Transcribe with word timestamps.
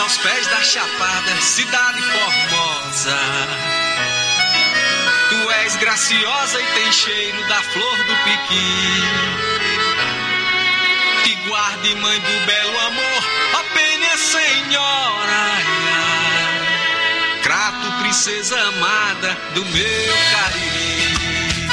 Aos 0.00 0.16
pés 0.18 0.46
da 0.46 0.62
Chapada, 0.62 1.40
cidade 1.40 2.00
formosa. 2.00 3.18
Tu 5.28 5.50
és 5.50 5.76
graciosa 5.76 6.60
e 6.60 6.66
tem 6.66 6.92
cheiro 6.92 7.48
da 7.48 7.60
flor 7.62 7.96
do 7.96 8.16
piqui. 8.24 9.02
Te 11.24 11.34
guarde, 11.48 11.94
mãe 11.96 12.20
do 12.20 12.46
belo 12.46 12.78
amor, 12.86 13.24
apenas 13.58 14.20
senhora. 14.20 15.58
Crato, 17.42 17.92
princesa 18.00 18.58
amada 18.68 19.36
do 19.54 19.64
meu 19.64 20.14
Cariri. 20.30 21.68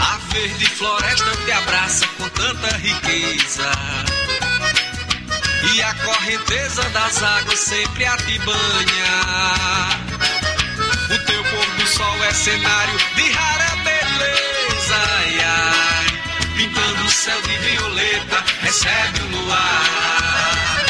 A 0.00 0.18
verde 0.32 0.66
floresta 0.66 1.36
te 1.44 1.52
abraça 1.52 2.06
com 2.18 2.28
tanta 2.30 2.76
riqueza. 2.78 3.70
E 5.62 5.82
a 5.82 5.94
correnteza 5.94 6.82
das 6.90 7.22
águas 7.22 7.58
sempre 7.58 8.06
a 8.06 8.16
te 8.16 8.38
banha. 8.38 9.20
O 11.10 11.18
teu 11.26 11.44
pôr 11.44 11.66
do 11.76 11.86
sol 11.86 12.24
é 12.24 12.32
cenário 12.32 12.98
de 13.14 13.30
rara 13.30 13.76
beleza. 13.84 14.96
Ai, 15.18 15.38
ai, 15.44 16.06
pintando 16.56 17.04
o 17.04 17.10
céu 17.10 17.42
de 17.42 17.58
violeta, 17.58 18.44
recebe 18.62 19.20
o 19.20 19.26
luar. 19.36 20.84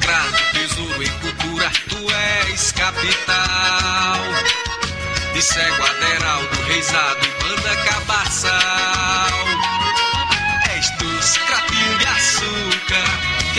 Crato, 0.00 0.42
tesouro 0.52 1.02
em 1.02 1.18
cultura, 1.20 1.70
tu 1.88 2.10
és 2.10 2.72
capital. 2.72 4.20
De 5.32 5.42
cego 5.42 5.84
Aderaldo, 5.84 6.62
reisado 6.62 7.24
e 7.24 7.28
banda 7.42 7.76
cabaçal. 7.84 9.37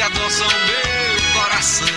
Adoçam 0.09 0.47
meu 0.47 1.33
coração. 1.33 1.87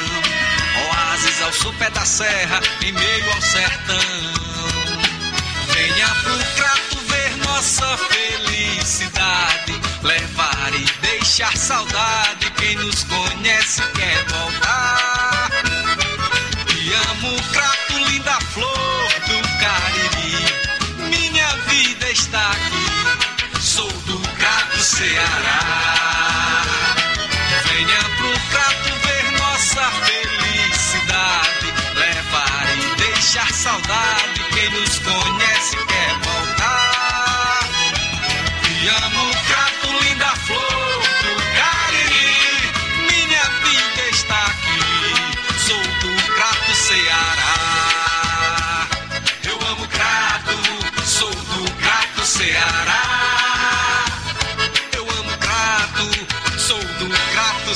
Oásis 0.89 1.43
ao 1.43 1.53
sopé 1.53 1.91
da 1.91 2.05
serra, 2.05 2.61
em 2.83 2.93
meio 2.93 3.33
ao 3.33 3.41
sertão. 3.41 3.97
Venha 5.73 6.09
pro 6.23 6.39
crato 6.57 6.99
ver 7.09 7.37
nossa 7.47 7.97
felicidade. 7.97 9.81
Levar 10.03 10.73
e 10.75 10.85
deixar 11.07 11.57
saudade. 11.57 12.51
Quem 12.57 12.77
nos 12.77 13.05
conhece 13.05 13.83
quer 13.95 14.25
voltar. 14.27 15.02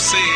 Crato 0.09 0.36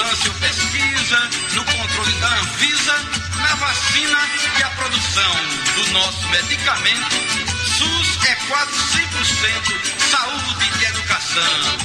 vigilância 0.00 0.30
ou 0.30 0.34
pesquisa, 0.38 1.30
no 1.54 1.64
controle 1.64 2.12
da 2.14 2.28
Anvisa, 2.28 2.96
na 3.36 3.54
vacina 3.56 4.18
e 4.58 4.62
a 4.62 4.70
produção 4.70 5.34
do 5.74 5.90
nosso 5.92 6.28
medicamento, 6.28 7.16
SUS 7.78 8.24
é 8.26 8.34
quase 8.48 8.72
100% 8.72 10.10
saúde 10.10 10.70
e 10.80 10.84
educação. 10.84 11.78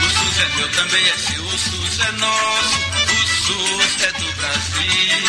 O 0.00 0.10
SUS 0.10 0.38
é 0.38 0.56
meu, 0.56 0.68
também 0.72 1.04
é 1.08 1.16
seu, 1.16 1.44
o 1.44 1.58
SUS 1.58 2.00
é 2.00 2.12
nosso, 2.12 2.78
o 3.12 3.26
SUS 3.26 4.02
é 4.02 4.12
do 4.12 4.32
Brasil. 4.36 5.27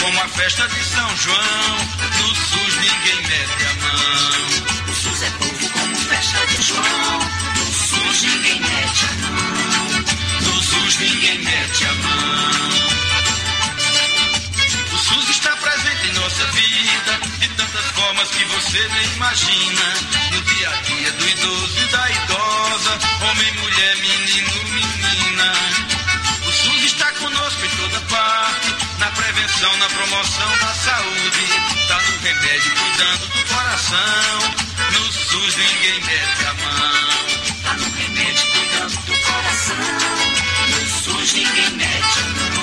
Como 0.00 0.20
a 0.20 0.28
festa 0.28 0.66
de 0.68 0.84
São 0.84 1.16
João, 1.16 1.78
no 2.20 2.34
SUS 2.34 2.76
ninguém 2.76 3.22
mete 3.22 3.64
a 3.64 3.74
mão. 3.74 4.88
O 4.88 4.94
SUS 4.94 5.22
é 5.22 5.30
povo 5.30 5.70
como 5.70 5.96
festa 5.96 6.46
de 6.46 6.62
João. 6.62 7.18
No 7.56 7.66
SUS 7.72 8.22
ninguém 8.22 8.60
mete 8.60 9.04
a 9.04 9.12
mão. 9.26 9.86
No 10.40 10.62
SUS 10.62 10.96
ninguém 10.98 11.38
mete 11.38 11.84
a 11.84 11.92
mão. 11.94 12.96
O 14.92 14.98
SUS 14.98 15.28
está 15.30 15.56
presente 15.56 16.08
em 16.08 16.12
nossa 16.12 16.46
vida 16.46 17.20
de 17.40 17.48
tantas 17.48 17.84
formas 17.92 18.28
que 18.30 18.44
você 18.44 18.88
nem 18.88 19.12
imagina. 19.14 19.94
No 20.32 20.42
dia 20.42 20.70
a 20.70 20.76
dia 20.82 21.12
do 21.12 21.28
idoso 21.28 21.78
e 21.78 21.86
da 21.86 22.10
idosa, 22.10 22.98
homem, 23.28 23.52
mulher, 23.54 23.96
menino, 23.96 24.55
na 29.60 29.68
prevenção, 29.68 29.76
na 29.78 29.88
promoção 29.88 30.58
da 30.58 30.74
saúde. 30.74 31.46
Tá 31.88 32.00
no 32.02 32.18
remédio, 32.20 32.72
cuidando 32.74 33.26
do 33.28 33.44
coração. 33.44 34.38
No 34.92 35.12
SUS 35.12 35.56
ninguém 35.56 36.00
mete 36.00 36.46
a 36.46 36.54
mão. 36.54 37.26
Tá 37.62 37.74
no 37.74 37.90
remédio 37.96 38.46
cuidando 38.52 38.96
do 39.06 39.18
coração. 39.20 39.76
No 40.68 40.86
SUS 40.88 41.32
ninguém 41.32 41.70
mete 41.70 42.18
a 42.18 42.24
mão. 42.24 42.56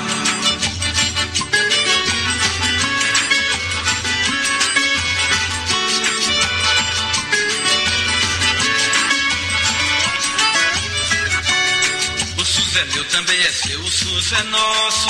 O 12.37 12.45
SUS 12.45 12.75
é 12.75 12.85
meu, 12.85 13.05
também 13.05 13.39
é 13.39 13.51
seu, 13.51 13.79
o 13.79 13.89
SUS 13.89 14.31
é 14.33 14.43
nosso, 14.43 15.09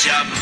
Mete 0.00 0.10
a 0.10 0.24
mão. 0.24 0.36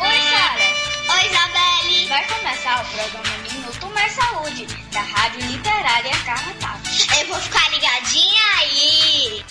Oi, 0.00 0.20
Sara. 0.30 0.68
Oi, 1.14 1.26
Isabelle. 1.26 2.08
Vai 2.08 2.26
começar 2.26 2.82
o 2.82 2.86
programa 2.86 3.38
Minuto 3.52 3.86
Mais 3.94 4.12
Saúde, 4.12 4.66
da 4.92 5.02
Rádio 5.02 5.46
Literária 5.46 6.16
Carrapato. 6.24 6.90
Eu 7.20 7.26
vou 7.28 7.38
ficar 7.40 7.70
ligadinha 7.70 8.42
aí. 8.58 9.44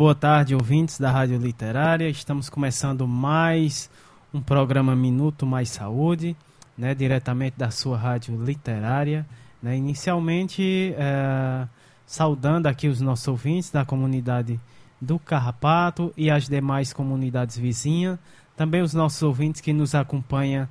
Boa 0.00 0.14
tarde, 0.14 0.54
ouvintes 0.54 0.98
da 0.98 1.10
Rádio 1.10 1.36
Literária. 1.36 2.08
Estamos 2.08 2.48
começando 2.48 3.06
mais 3.06 3.90
um 4.32 4.40
programa 4.40 4.96
Minuto 4.96 5.44
Mais 5.44 5.68
Saúde, 5.68 6.34
né, 6.74 6.94
diretamente 6.94 7.58
da 7.58 7.70
sua 7.70 7.98
Rádio 7.98 8.42
Literária. 8.42 9.26
Né, 9.62 9.76
inicialmente, 9.76 10.94
eh, 10.96 11.68
saudando 12.06 12.66
aqui 12.66 12.88
os 12.88 13.02
nossos 13.02 13.28
ouvintes 13.28 13.68
da 13.68 13.84
comunidade 13.84 14.58
do 14.98 15.18
Carrapato 15.18 16.14
e 16.16 16.30
as 16.30 16.48
demais 16.48 16.94
comunidades 16.94 17.58
vizinhas. 17.58 18.18
Também 18.56 18.80
os 18.80 18.94
nossos 18.94 19.22
ouvintes 19.22 19.60
que 19.60 19.74
nos 19.74 19.94
acompanham 19.94 20.66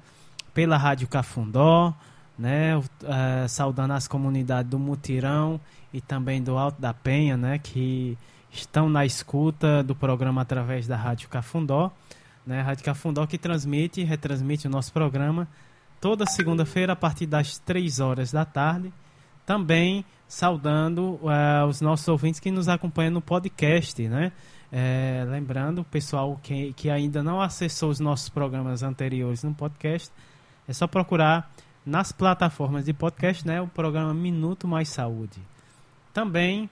pela 0.56 0.76
Rádio 0.76 1.08
Cafundó, 1.08 1.94
né, 2.36 2.82
eh, 3.04 3.48
saudando 3.48 3.92
as 3.92 4.08
comunidades 4.08 4.72
do 4.72 4.80
Mutirão 4.80 5.62
e 5.94 6.02
também 6.02 6.42
do 6.42 6.58
Alto 6.58 6.82
da 6.82 6.96
Penha, 6.96 7.38
né, 7.38 7.60
que 7.60 8.18
estão 8.52 8.90
na 8.90 9.06
escuta 9.06 9.84
do 9.84 9.96
programa 9.96 10.42
através 10.42 10.88
da 10.88 10.96
Rádio 10.96 11.30
Cafundó, 11.30 11.92
né? 12.46 12.62
Rádio 12.62 12.84
Cafundó 12.84 13.26
que 13.26 13.38
transmite 13.38 14.02
e 14.02 14.04
retransmite 14.04 14.68
o 14.68 14.70
nosso 14.70 14.92
programa 14.92 15.48
toda 16.00 16.26
segunda-feira 16.26 16.94
a 16.94 16.96
partir 16.96 17.26
das 17.26 17.58
3 17.60 18.00
horas 18.00 18.32
da 18.32 18.46
tarde. 18.46 18.92
Também 19.46 20.06
saudando 20.28 21.20
uh, 21.24 21.66
os 21.68 21.82
nossos 21.82 22.08
ouvintes 22.08 22.40
que 22.40 22.52
nos 22.52 22.70
acompanham 22.70 23.12
no 23.12 23.22
podcast, 23.22 24.08
né? 24.08 24.32
É, 24.72 25.26
lembrando, 25.28 25.84
pessoal 25.84 26.40
que, 26.44 26.74
que 26.74 26.92
ainda 26.92 27.24
não 27.24 27.42
acessou 27.42 27.90
os 27.90 28.00
nossos 28.00 28.30
programas 28.30 28.84
anteriores 28.84 29.44
no 29.44 29.54
podcast, 29.54 30.12
é 30.68 30.74
só 30.74 30.86
procurar 30.86 31.52
nas 31.84 32.12
plataformas 32.12 32.86
de 32.86 32.94
podcast, 32.94 33.46
né? 33.48 33.60
O 33.60 33.68
programa 33.68 34.14
Minuto 34.14 34.68
Mais 34.68 34.90
Saúde. 34.90 35.42
Também 36.14 36.70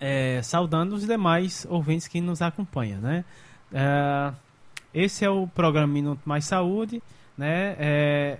é, 0.00 0.40
saudando 0.42 0.94
os 0.94 1.06
demais 1.06 1.66
ouvintes 1.68 2.08
que 2.08 2.20
nos 2.20 2.42
acompanham, 2.42 3.00
né? 3.00 3.24
É, 3.72 4.32
esse 4.92 5.24
é 5.24 5.30
o 5.30 5.46
programa 5.46 5.92
Minuto 5.92 6.20
Mais 6.24 6.44
Saúde, 6.44 7.02
né? 7.36 7.76
É, 7.78 8.38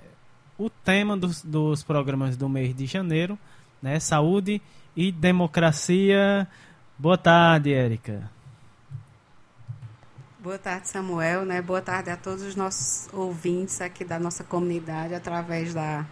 o 0.58 0.68
tema 0.68 1.16
dos, 1.16 1.42
dos 1.42 1.82
programas 1.82 2.36
do 2.36 2.48
mês 2.48 2.74
de 2.74 2.86
janeiro, 2.86 3.38
né? 3.82 4.00
Saúde 4.00 4.60
e 4.96 5.12
democracia. 5.12 6.48
Boa 6.98 7.16
tarde, 7.16 7.72
Érica. 7.72 8.30
Boa 10.40 10.58
tarde, 10.58 10.88
Samuel, 10.88 11.44
né? 11.44 11.60
Boa 11.60 11.82
tarde 11.82 12.10
a 12.10 12.16
todos 12.16 12.42
os 12.42 12.56
nossos 12.56 13.12
ouvintes 13.12 13.80
aqui 13.80 14.04
da 14.04 14.18
nossa 14.18 14.42
comunidade 14.42 15.14
através 15.14 15.74
da 15.74 16.06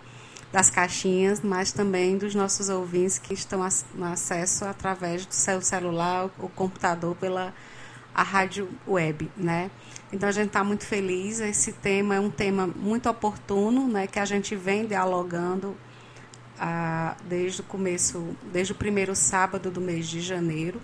das 0.56 0.70
caixinhas, 0.70 1.42
mas 1.42 1.70
também 1.70 2.16
dos 2.16 2.34
nossos 2.34 2.70
ouvintes 2.70 3.18
que 3.18 3.34
estão 3.34 3.60
no 3.94 4.06
acesso 4.06 4.64
através 4.64 5.26
do 5.26 5.34
seu 5.34 5.60
celular 5.60 6.30
ou 6.38 6.48
computador 6.48 7.14
pela 7.14 7.52
a 8.14 8.22
rádio 8.22 8.66
web, 8.88 9.30
né? 9.36 9.70
Então 10.10 10.26
a 10.26 10.32
gente 10.32 10.46
está 10.46 10.64
muito 10.64 10.86
feliz. 10.86 11.40
Esse 11.40 11.74
tema 11.74 12.14
é 12.14 12.20
um 12.20 12.30
tema 12.30 12.66
muito 12.66 13.06
oportuno, 13.06 13.86
né? 13.86 14.06
Que 14.06 14.18
a 14.18 14.24
gente 14.24 14.56
vem 14.56 14.86
dialogando 14.86 15.76
ah, 16.58 17.14
desde 17.28 17.60
o 17.60 17.64
começo, 17.64 18.34
desde 18.50 18.72
o 18.72 18.76
primeiro 18.76 19.14
sábado 19.14 19.70
do 19.70 19.82
mês 19.82 20.08
de 20.08 20.22
janeiro. 20.22 20.80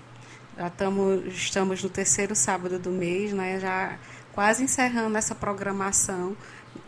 Já 0.55 0.69
tamo, 0.69 1.15
estamos 1.29 1.83
no 1.83 1.89
terceiro 1.89 2.35
sábado 2.35 2.79
do 2.79 2.91
mês, 2.91 3.33
né? 3.33 3.59
Já 3.59 3.99
quase 4.35 4.63
encerrando 4.65 5.17
essa 5.17 5.35
programação 5.35 6.37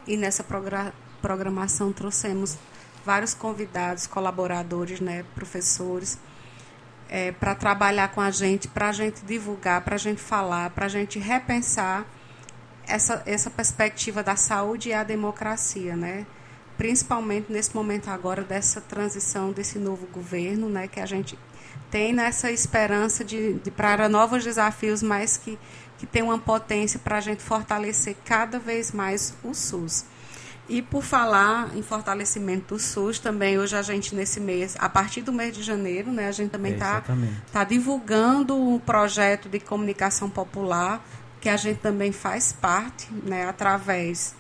e 0.06 0.18
nessa 0.18 0.44
programação 1.22 1.90
trouxemos 1.90 2.58
vários 3.04 3.34
convidados, 3.34 4.06
colaboradores, 4.06 5.00
né, 5.00 5.24
professores, 5.34 6.18
é, 7.08 7.32
para 7.32 7.54
trabalhar 7.54 8.08
com 8.08 8.20
a 8.20 8.30
gente, 8.30 8.66
para 8.68 8.88
a 8.88 8.92
gente 8.92 9.24
divulgar, 9.24 9.82
para 9.82 9.94
a 9.94 9.98
gente 9.98 10.20
falar, 10.20 10.70
para 10.70 10.86
a 10.86 10.88
gente 10.88 11.18
repensar 11.18 12.06
essa, 12.86 13.22
essa 13.26 13.50
perspectiva 13.50 14.22
da 14.22 14.36
saúde 14.36 14.88
e 14.88 14.92
a 14.92 15.04
democracia, 15.04 15.96
né? 15.96 16.26
principalmente 16.76 17.52
nesse 17.52 17.74
momento 17.74 18.08
agora 18.08 18.42
dessa 18.42 18.80
transição 18.80 19.52
desse 19.52 19.78
novo 19.78 20.06
governo, 20.06 20.68
né, 20.68 20.88
que 20.88 21.00
a 21.00 21.06
gente 21.06 21.38
tem 21.90 22.12
nessa 22.12 22.50
esperança 22.50 23.24
de, 23.24 23.54
de 23.54 23.70
para 23.70 24.08
novos 24.08 24.42
desafios, 24.42 25.02
mas 25.02 25.36
que, 25.36 25.58
que 25.98 26.06
tem 26.06 26.22
uma 26.22 26.38
potência 26.38 26.98
para 26.98 27.18
a 27.18 27.20
gente 27.20 27.42
fortalecer 27.42 28.16
cada 28.24 28.58
vez 28.58 28.92
mais 28.92 29.34
o 29.44 29.54
SUS. 29.54 30.04
E 30.68 30.80
por 30.80 31.02
falar 31.02 31.76
em 31.76 31.82
fortalecimento 31.82 32.74
do 32.74 32.80
SUS, 32.80 33.18
também 33.18 33.58
hoje 33.58 33.76
a 33.76 33.82
gente 33.82 34.14
nesse 34.14 34.40
mês, 34.40 34.76
a 34.78 34.88
partir 34.88 35.20
do 35.20 35.32
mês 35.32 35.54
de 35.54 35.62
janeiro, 35.62 36.10
né, 36.10 36.26
a 36.26 36.32
gente 36.32 36.50
também 36.50 36.72
está 36.72 37.02
é, 37.06 37.52
tá 37.52 37.64
divulgando 37.64 38.56
um 38.56 38.78
projeto 38.78 39.48
de 39.48 39.60
comunicação 39.60 40.30
popular 40.30 41.04
que 41.38 41.50
a 41.50 41.56
gente 41.58 41.80
também 41.80 42.10
faz 42.12 42.52
parte, 42.52 43.12
né, 43.12 43.46
através 43.46 44.34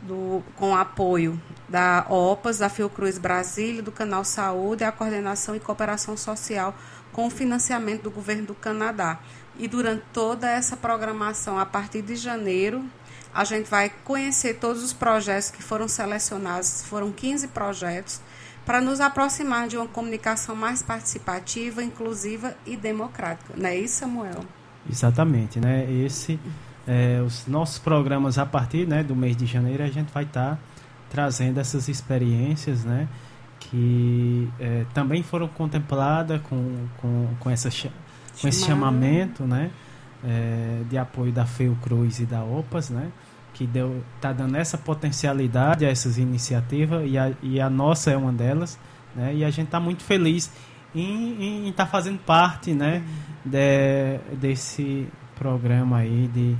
do 0.00 0.42
com 0.56 0.74
apoio 0.74 1.38
da 1.68 2.06
OPAS, 2.08 2.58
da 2.58 2.70
Fiocruz 2.70 3.18
Brasília, 3.18 3.82
do 3.82 3.92
Canal 3.92 4.24
Saúde, 4.24 4.82
a 4.82 4.90
coordenação 4.90 5.54
e 5.54 5.60
cooperação 5.60 6.16
social 6.16 6.74
com 7.12 7.26
o 7.26 7.30
financiamento 7.30 8.04
do 8.04 8.10
governo 8.10 8.46
do 8.46 8.54
Canadá. 8.54 9.18
E 9.58 9.68
durante 9.68 10.02
toda 10.12 10.48
essa 10.48 10.76
programação, 10.76 11.58
a 11.58 11.66
partir 11.66 12.00
de 12.00 12.16
janeiro, 12.16 12.84
a 13.34 13.44
gente 13.44 13.68
vai 13.70 13.90
conhecer 14.04 14.54
todos 14.54 14.82
os 14.82 14.92
projetos 14.92 15.50
que 15.50 15.62
foram 15.62 15.86
selecionados, 15.86 16.82
foram 16.82 17.12
15 17.12 17.48
projetos, 17.48 18.20
para 18.66 18.80
nos 18.80 19.00
aproximar 19.00 19.68
de 19.68 19.76
uma 19.76 19.86
comunicação 19.86 20.54
mais 20.54 20.82
participativa, 20.82 21.82
inclusiva 21.82 22.54
e 22.66 22.76
democrática. 22.76 23.54
Não 23.56 23.68
é 23.68 23.76
isso, 23.76 24.00
Samuel? 24.00 24.44
Exatamente, 24.88 25.58
né? 25.58 25.90
Esse, 25.90 26.38
é, 26.86 27.20
os 27.24 27.46
nossos 27.46 27.78
programas 27.78 28.38
a 28.38 28.46
partir 28.46 28.86
né, 28.86 29.02
do 29.02 29.16
mês 29.16 29.36
de 29.36 29.46
janeiro, 29.46 29.82
a 29.82 29.88
gente 29.88 30.12
vai 30.12 30.24
estar 30.24 30.56
tá 30.56 30.58
trazendo 31.08 31.58
essas 31.58 31.88
experiências, 31.88 32.84
né? 32.84 33.08
Que 33.58 34.48
é, 34.58 34.84
também 34.94 35.22
foram 35.22 35.48
contempladas 35.48 36.40
com, 36.42 36.86
com, 36.98 37.28
com, 37.38 37.50
essa, 37.50 37.68
com 38.40 38.48
esse 38.48 38.64
chamamento, 38.64 39.44
né? 39.44 39.70
É, 40.24 40.82
de 40.88 40.98
apoio 40.98 41.32
da 41.32 41.46
Cruz 41.82 42.20
e 42.20 42.26
da 42.26 42.42
OPAS, 42.42 42.90
né? 42.90 43.10
que 43.52 43.66
deu 43.66 44.02
tá 44.20 44.32
dando 44.32 44.56
essa 44.56 44.78
potencialidade 44.78 45.84
a 45.84 45.90
essas 45.90 46.16
iniciativas 46.16 47.02
e 47.06 47.18
a, 47.18 47.32
e 47.42 47.60
a 47.60 47.68
nossa 47.68 48.10
é 48.10 48.16
uma 48.16 48.32
delas, 48.32 48.78
né? 49.14 49.34
E 49.34 49.44
a 49.44 49.50
gente 49.50 49.66
está 49.66 49.78
muito 49.78 50.02
feliz 50.02 50.50
em 50.94 51.68
estar 51.68 51.84
tá 51.84 51.90
fazendo 51.90 52.18
parte, 52.20 52.72
né, 52.72 53.02
de, 53.44 54.18
desse 54.36 55.06
programa 55.36 55.98
aí 55.98 56.28
de 56.28 56.56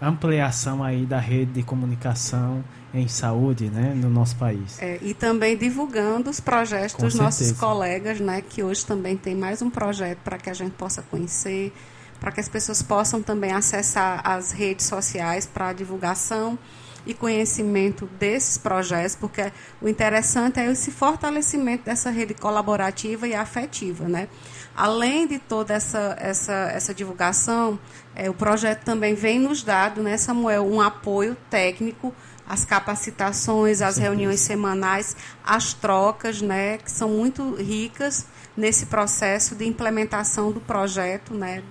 ampliação 0.00 0.82
aí 0.82 1.06
da 1.06 1.20
rede 1.20 1.52
de 1.52 1.62
comunicação 1.62 2.64
em 2.92 3.06
saúde, 3.06 3.68
né, 3.68 3.92
no 3.94 4.10
nosso 4.10 4.34
país. 4.36 4.80
É, 4.82 4.98
e 5.02 5.14
também 5.14 5.56
divulgando 5.56 6.30
os 6.30 6.40
projetos 6.40 6.94
Com 6.94 7.02
dos 7.02 7.14
certeza. 7.14 7.22
nossos 7.22 7.52
colegas, 7.52 8.18
né, 8.18 8.42
que 8.42 8.62
hoje 8.62 8.84
também 8.84 9.16
tem 9.16 9.36
mais 9.36 9.62
um 9.62 9.70
projeto 9.70 10.18
para 10.24 10.38
que 10.38 10.50
a 10.50 10.54
gente 10.54 10.72
possa 10.72 11.02
conhecer, 11.02 11.72
para 12.20 12.32
que 12.32 12.40
as 12.40 12.48
pessoas 12.48 12.82
possam 12.82 13.22
também 13.22 13.52
acessar 13.52 14.20
as 14.24 14.52
redes 14.52 14.86
sociais 14.86 15.46
para 15.46 15.72
divulgação 15.72 16.58
e 17.06 17.14
conhecimento 17.14 18.06
desses 18.18 18.58
projetos, 18.58 19.16
porque 19.16 19.50
o 19.80 19.88
interessante 19.88 20.60
é 20.60 20.70
esse 20.70 20.90
fortalecimento 20.90 21.84
dessa 21.84 22.10
rede 22.10 22.34
colaborativa 22.34 23.26
e 23.26 23.34
afetiva, 23.34 24.06
né? 24.06 24.28
Além 24.76 25.26
de 25.26 25.38
toda 25.38 25.74
essa, 25.74 26.16
essa, 26.20 26.52
essa 26.52 26.94
divulgação, 26.94 27.78
é, 28.14 28.28
o 28.28 28.34
projeto 28.34 28.84
também 28.84 29.14
vem 29.14 29.38
nos 29.38 29.62
dado, 29.62 30.02
né, 30.02 30.16
Samuel, 30.16 30.66
um 30.66 30.80
apoio 30.80 31.36
técnico 31.48 32.14
as 32.48 32.64
capacitações, 32.64 33.82
as 33.82 33.98
reuniões 33.98 34.40
semanais, 34.40 35.14
as 35.44 35.74
trocas, 35.74 36.40
né, 36.40 36.78
que 36.78 36.90
são 36.90 37.10
muito 37.10 37.54
ricas 37.56 38.26
nesse 38.56 38.86
processo 38.86 39.54
de 39.54 39.66
implementação 39.66 40.50
do 40.50 40.60
projeto, 40.60 41.34
né, 41.34 41.62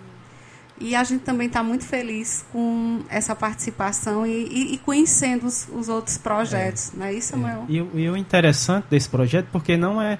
e 0.79 0.95
a 0.95 1.03
gente 1.03 1.23
também 1.23 1.47
está 1.47 1.63
muito 1.63 1.85
feliz 1.85 2.45
com 2.51 3.01
essa 3.09 3.35
participação 3.35 4.25
e, 4.25 4.47
e, 4.47 4.73
e 4.75 4.77
conhecendo 4.77 5.45
os, 5.45 5.67
os, 5.73 5.89
outros 5.89 6.17
projetos, 6.17 6.93
é, 6.93 6.97
não 6.97 7.05
é 7.05 7.13
isso, 7.13 7.29
Samuel? 7.29 7.65
É. 7.67 7.71
E, 7.71 7.77
e, 7.77 8.09
o 8.09 8.15
interessante 8.15 8.85
desse 8.89 9.09
projeto, 9.09 9.47
porque 9.51 9.75
não 9.75 10.01
é, 10.01 10.19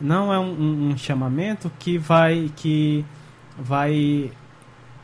não 0.00 0.32
é 0.32 0.38
um, 0.38 0.90
um 0.90 0.96
chamamento 0.96 1.70
que 1.78 1.96
vai, 1.96 2.50
que 2.54 3.04
vai 3.58 4.30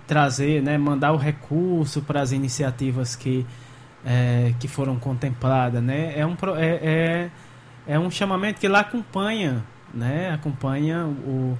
trazer, 0.06 0.62
né, 0.62 0.76
mandar 0.76 1.12
o 1.12 1.16
recurso 1.16 2.02
para 2.02 2.20
as 2.20 2.32
iniciativas 2.32 3.16
que, 3.16 3.46
é, 4.04 4.52
que 4.60 4.68
foram 4.68 4.98
contempladas, 4.98 5.82
né? 5.82 6.18
É 6.18 6.26
um, 6.26 6.36
é, 6.56 6.66
é, 6.66 7.30
é 7.86 7.98
um 7.98 8.10
chamamento 8.10 8.60
que 8.60 8.68
lá 8.68 8.80
acompanha, 8.80 9.64
né? 9.94 10.30
Acompanha 10.30 11.06
o 11.06 11.56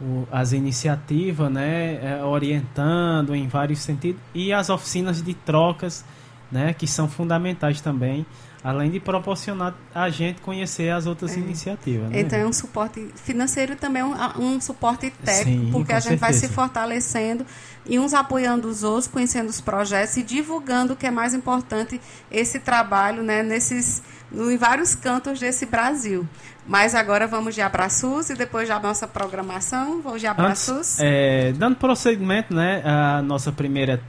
o, 0.00 0.26
as 0.30 0.52
iniciativas, 0.52 1.50
né, 1.50 2.18
é, 2.18 2.24
orientando 2.24 3.34
em 3.34 3.46
vários 3.46 3.80
sentidos 3.80 4.20
e 4.34 4.52
as 4.52 4.70
oficinas 4.70 5.22
de 5.22 5.34
trocas, 5.34 6.04
né, 6.50 6.72
que 6.74 6.86
são 6.86 7.08
fundamentais 7.08 7.80
também, 7.80 8.26
além 8.62 8.90
de 8.90 8.98
proporcionar 8.98 9.74
a 9.94 10.08
gente 10.08 10.40
conhecer 10.40 10.90
as 10.90 11.06
outras 11.06 11.36
é. 11.36 11.40
iniciativas. 11.40 12.10
Né? 12.10 12.20
Então 12.20 12.38
é 12.38 12.46
um 12.46 12.52
suporte 12.52 13.06
financeiro 13.14 13.74
e 13.74 13.76
também 13.76 14.02
um, 14.02 14.14
um 14.38 14.60
suporte 14.60 15.10
técnico, 15.10 15.64
Sim, 15.66 15.72
porque 15.72 15.92
a 15.92 16.00
gente 16.00 16.18
certeza. 16.18 16.32
vai 16.32 16.32
se 16.32 16.48
fortalecendo 16.48 17.46
e 17.86 17.98
uns 17.98 18.14
apoiando 18.14 18.68
os 18.68 18.82
outros, 18.82 19.06
conhecendo 19.06 19.48
os 19.48 19.60
projetos 19.60 20.16
e 20.16 20.22
divulgando 20.22 20.94
o 20.94 20.96
que 20.96 21.06
é 21.06 21.10
mais 21.10 21.34
importante 21.34 22.00
esse 22.30 22.58
trabalho, 22.58 23.22
né, 23.22 23.42
nesses 23.42 24.02
em 24.34 24.56
vários 24.56 24.94
cantos 24.94 25.38
desse 25.38 25.66
Brasil. 25.66 26.26
Mas 26.66 26.94
agora 26.94 27.26
vamos 27.26 27.54
de 27.54 27.60
abraços 27.60 28.30
e 28.30 28.34
depois 28.34 28.68
da 28.68 28.80
nossa 28.80 29.06
programação, 29.06 30.00
vamos 30.00 30.20
de 30.20 30.26
abraços. 30.26 30.98
É, 30.98 31.52
dando 31.52 31.76
prosseguimento, 31.76 32.54
né, 32.54 32.82
a 32.84 33.22
nossa 33.22 33.52
primeira 33.52 34.00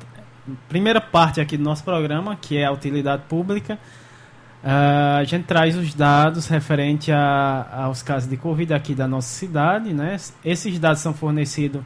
primeira 0.70 1.02
parte 1.02 1.42
aqui 1.42 1.58
do 1.58 1.64
nosso 1.64 1.84
programa, 1.84 2.36
que 2.36 2.58
é 2.58 2.66
a 2.66 2.72
utilidade 2.72 3.24
pública. 3.28 3.80
Uh, 4.64 5.20
a 5.20 5.24
gente 5.24 5.46
traz 5.46 5.76
os 5.76 5.94
dados 5.94 6.48
referente 6.48 7.12
a, 7.12 7.84
aos 7.84 8.02
casos 8.02 8.30
de 8.30 8.38
Covid 8.38 8.74
aqui 8.74 8.96
da 8.96 9.08
nossa 9.08 9.28
cidade. 9.28 9.94
Né? 9.94 10.18
Esses 10.44 10.80
dados 10.80 11.02
são 11.02 11.14
fornecidos 11.14 11.84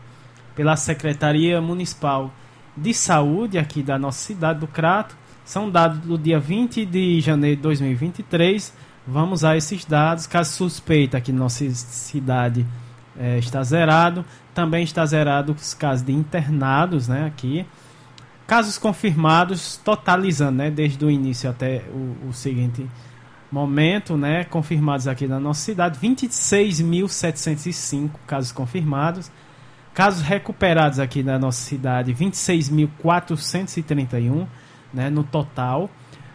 pela 0.56 0.76
Secretaria 0.76 1.60
Municipal 1.62 2.32
de 2.76 2.94
Saúde 2.94 3.58
aqui 3.58 3.84
da 3.84 3.98
nossa 3.98 4.20
cidade 4.20 4.60
do 4.60 4.68
Crato. 4.68 5.18
São 5.50 5.68
dados 5.68 5.98
do 6.02 6.16
dia 6.16 6.40
20 6.40 6.86
de 6.86 7.20
janeiro 7.22 7.56
de 7.56 7.64
2023 7.64 8.72
Vamos 9.08 9.44
a 9.44 9.58
esses 9.58 9.84
dados. 9.84 10.28
Caso 10.28 10.54
suspeita 10.54 11.20
que 11.20 11.32
nossa 11.32 11.68
cidade 11.72 12.64
é, 13.18 13.40
está 13.40 13.64
zerado. 13.64 14.24
Também 14.54 14.84
está 14.84 15.04
zerado 15.08 15.54
os 15.54 15.74
casos 15.74 16.06
de 16.06 16.12
internados, 16.12 17.08
né? 17.08 17.26
Aqui. 17.26 17.66
Casos 18.46 18.78
confirmados, 18.78 19.78
totalizando, 19.78 20.60
né? 20.60 20.70
Desde 20.70 21.04
o 21.04 21.10
início 21.10 21.50
até 21.50 21.82
o, 21.92 22.28
o 22.30 22.34
seguinte 22.34 22.88
momento, 23.52 24.16
né? 24.16 24.44
Confirmados 24.44 25.08
aqui 25.08 25.26
na 25.26 25.40
nossa 25.40 25.62
cidade, 25.62 25.98
26.705 26.00 28.12
casos 28.28 28.52
confirmados. 28.52 29.32
Casos 29.96 30.22
recuperados 30.22 31.00
aqui 31.00 31.24
na 31.24 31.40
nossa 31.40 31.60
cidade, 31.60 32.14
26.431, 32.14 34.46
né? 34.94 35.10
No 35.10 35.24
total. 35.24 35.90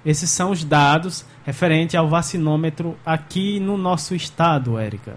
esses 0.06 0.30
são 0.30 0.52
os 0.52 0.64
dados 0.64 1.26
referentes 1.44 1.96
ao 1.96 2.08
vacinômetro 2.08 2.98
aqui 3.06 3.60
no 3.60 3.78
nosso 3.78 4.14
estado, 4.14 4.78
Érica. 4.78 5.16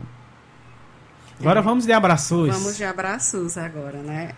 Agora 1.38 1.60
é. 1.60 1.62
vamos 1.62 1.84
de 1.84 1.92
abraços. 1.92 2.48
Vamos 2.48 2.76
de 2.76 2.84
abraços 2.84 3.58
agora, 3.58 3.98
né? 3.98 4.30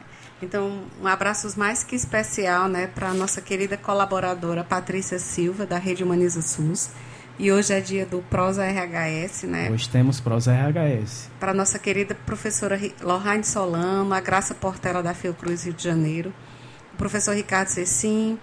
Então, 0.43 0.83
um 1.01 1.07
abraço 1.07 1.59
mais 1.59 1.85
que 1.85 1.95
especial, 1.95 2.67
né, 2.67 2.87
para 2.87 3.11
a 3.11 3.15
nossa 3.15 3.43
querida 3.43 3.77
colaboradora 3.77 4.65
Patrícia 4.65 5.19
Silva, 5.19 5.67
da 5.67 5.79
Rede 5.79 6.03
Humaniza 6.03 6.41
SUS. 6.41 6.91
E 7.39 7.51
hoje 7.51 7.73
é 7.73 7.81
dia 7.81 8.05
do 8.05 8.21
Prosa 8.23 8.65
RHS, 8.65 9.45
né? 9.45 9.71
Hoje 9.71 9.89
temos 9.89 10.21
Prosa 10.21 10.53
RHS. 10.53 11.31
Para 11.39 11.55
nossa 11.55 11.79
querida 11.79 12.15
professora 12.15 12.79
Lohane 13.01 13.45
Solano, 13.45 14.13
a 14.13 14.21
Graça 14.21 14.55
Portela 14.55 15.03
da 15.03 15.15
Fiocruz 15.15 15.65
Rio 15.65 15.73
de 15.73 15.83
Janeiro, 15.83 16.35
o 16.93 16.97
professor 16.99 17.35
Ricardo 17.35 17.69
Cecim, 17.69 18.39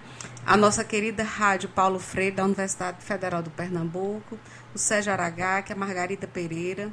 a 0.48 0.56
nossa 0.56 0.82
querida 0.82 1.22
Rádio 1.22 1.68
Paulo 1.68 1.98
Freire, 1.98 2.34
da 2.36 2.42
Universidade 2.42 3.04
Federal 3.04 3.42
do 3.42 3.50
Pernambuco, 3.50 4.38
o 4.74 4.78
Sérgio 4.78 5.12
Aragá, 5.12 5.60
que 5.60 5.74
é 5.74 5.76
a 5.76 5.78
Margarida 5.78 6.26
Pereira, 6.26 6.90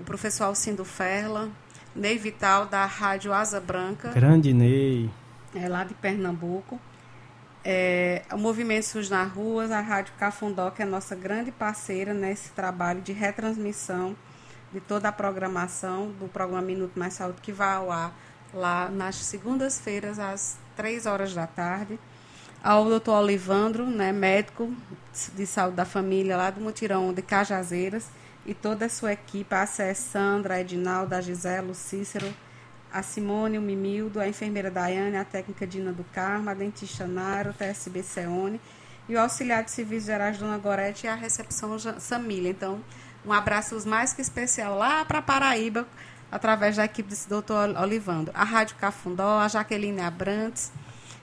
o 0.00 0.02
professor 0.02 0.46
Alcindo 0.46 0.84
Ferla, 0.84 1.48
Ney 1.94 2.18
Vital, 2.18 2.66
da 2.66 2.84
Rádio 2.84 3.32
Asa 3.32 3.60
Branca. 3.60 4.08
Grande 4.08 4.52
Ney. 4.52 5.08
É 5.54 5.68
lá 5.68 5.84
de 5.84 5.94
Pernambuco. 5.94 6.80
É, 7.64 8.22
o 8.32 8.36
Movimento 8.36 8.86
SUS 8.86 9.08
na 9.08 9.22
Ruas, 9.22 9.70
a 9.70 9.80
Rádio 9.80 10.14
Cafundó, 10.18 10.68
que 10.72 10.82
é 10.82 10.84
a 10.84 10.88
nossa 10.88 11.14
grande 11.14 11.52
parceira 11.52 12.12
nesse 12.12 12.50
trabalho 12.50 13.00
de 13.00 13.12
retransmissão 13.12 14.16
de 14.72 14.80
toda 14.80 15.08
a 15.08 15.12
programação 15.12 16.10
do 16.18 16.26
programa 16.26 16.62
Minuto 16.62 16.98
Mais 16.98 17.14
Saúde, 17.14 17.40
que 17.42 17.52
vai 17.52 17.76
ao 17.76 17.92
ar 17.92 18.12
lá 18.52 18.88
nas 18.88 19.14
segundas-feiras, 19.14 20.18
às 20.18 20.58
três 20.74 21.06
horas 21.06 21.32
da 21.32 21.46
tarde. 21.46 21.96
Ao 22.62 22.84
doutor 22.84 23.22
Olivandro, 23.22 23.84
né, 23.86 24.12
médico 24.12 24.72
de 25.34 25.44
saúde 25.46 25.74
da 25.74 25.84
família 25.84 26.36
lá 26.36 26.48
do 26.48 26.60
Mutirão 26.60 27.12
de 27.12 27.20
Cajazeiras, 27.20 28.08
e 28.46 28.54
toda 28.54 28.86
a 28.86 28.88
sua 28.88 29.12
equipe, 29.12 29.52
a 29.52 29.66
Sandra, 29.66 30.54
a 30.54 30.60
Edinaldo, 30.60 31.12
a 31.14 31.20
Gisela, 31.20 31.72
o 31.72 31.74
Cícero, 31.74 32.32
a 32.92 33.02
Simone, 33.02 33.58
o 33.58 33.62
Mimildo, 33.62 34.20
a 34.20 34.28
enfermeira 34.28 34.70
Daiane, 34.70 35.16
a 35.16 35.24
técnica 35.24 35.66
Dina 35.66 35.92
do 35.92 36.04
Carmo, 36.04 36.50
a 36.50 36.54
dentista 36.54 37.06
Nara, 37.06 37.50
o 37.50 37.52
TSB 37.52 38.02
Ceone 38.02 38.60
e 39.08 39.14
o 39.16 39.20
auxiliar 39.20 39.64
de 39.64 39.70
serviços 39.70 40.06
gerais 40.06 40.38
Dona 40.38 40.58
Gorete 40.58 41.06
e 41.06 41.08
a 41.08 41.14
recepção 41.16 41.76
Samília. 41.98 42.50
Então, 42.50 42.80
um 43.24 43.32
abraço 43.32 43.88
mais 43.88 44.12
que 44.12 44.20
especial 44.20 44.76
lá 44.76 45.04
para 45.04 45.20
Paraíba, 45.20 45.86
através 46.30 46.76
da 46.76 46.84
equipe 46.84 47.08
desse 47.08 47.28
doutor 47.28 47.76
Olivandro. 47.76 48.32
A 48.36 48.44
Rádio 48.44 48.76
Cafundó, 48.76 49.40
a 49.40 49.48
Jaqueline 49.48 50.00
Abrantes, 50.00 50.70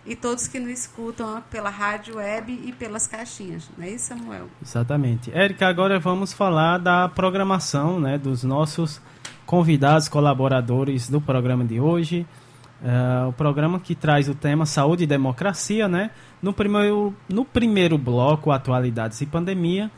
e 0.05 0.15
todos 0.15 0.47
que 0.47 0.59
nos 0.59 0.71
escutam 0.71 1.41
pela 1.49 1.69
rádio 1.69 2.17
web 2.17 2.51
e 2.65 2.71
pelas 2.71 3.07
caixinhas. 3.07 3.69
Não 3.77 3.85
é 3.85 3.91
isso, 3.91 4.07
Samuel? 4.07 4.47
Exatamente. 4.61 5.31
Érica, 5.33 5.67
agora 5.67 5.99
vamos 5.99 6.33
falar 6.33 6.77
da 6.77 7.07
programação 7.09 7.99
né, 7.99 8.17
dos 8.17 8.43
nossos 8.43 9.01
convidados, 9.45 10.07
colaboradores 10.07 11.09
do 11.09 11.19
programa 11.19 11.63
de 11.65 11.79
hoje. 11.79 12.25
Uh, 12.81 13.27
o 13.27 13.33
programa 13.33 13.79
que 13.79 13.93
traz 13.93 14.29
o 14.29 14.35
tema 14.35 14.65
Saúde 14.65 15.03
e 15.03 15.07
Democracia, 15.07 15.87
né? 15.87 16.11
No 16.41 16.53
primeiro, 16.53 17.13
no 17.27 17.43
primeiro 17.43 17.97
bloco, 17.97 18.51
Atualidades 18.51 19.19
e 19.19 19.25
Pandemia, 19.25 19.91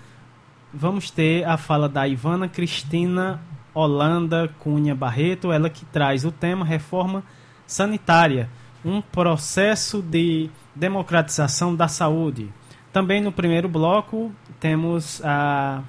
vamos 0.73 1.11
ter 1.11 1.43
a 1.45 1.57
fala 1.57 1.87
da 1.87 2.07
Ivana 2.07 2.47
Cristina 2.49 3.39
Holanda 3.73 4.49
Cunha 4.59 4.95
Barreto, 4.95 5.51
ela 5.51 5.69
que 5.69 5.85
traz 5.85 6.25
o 6.25 6.31
tema 6.31 6.65
Reforma 6.65 7.23
Sanitária 7.67 8.49
um 8.83 9.01
processo 9.01 10.01
de 10.01 10.49
democratização 10.75 11.75
da 11.75 11.87
saúde. 11.87 12.49
Também 12.91 13.21
no 13.21 13.31
primeiro 13.31 13.69
bloco 13.69 14.31
temos 14.59 15.21
a 15.23 15.81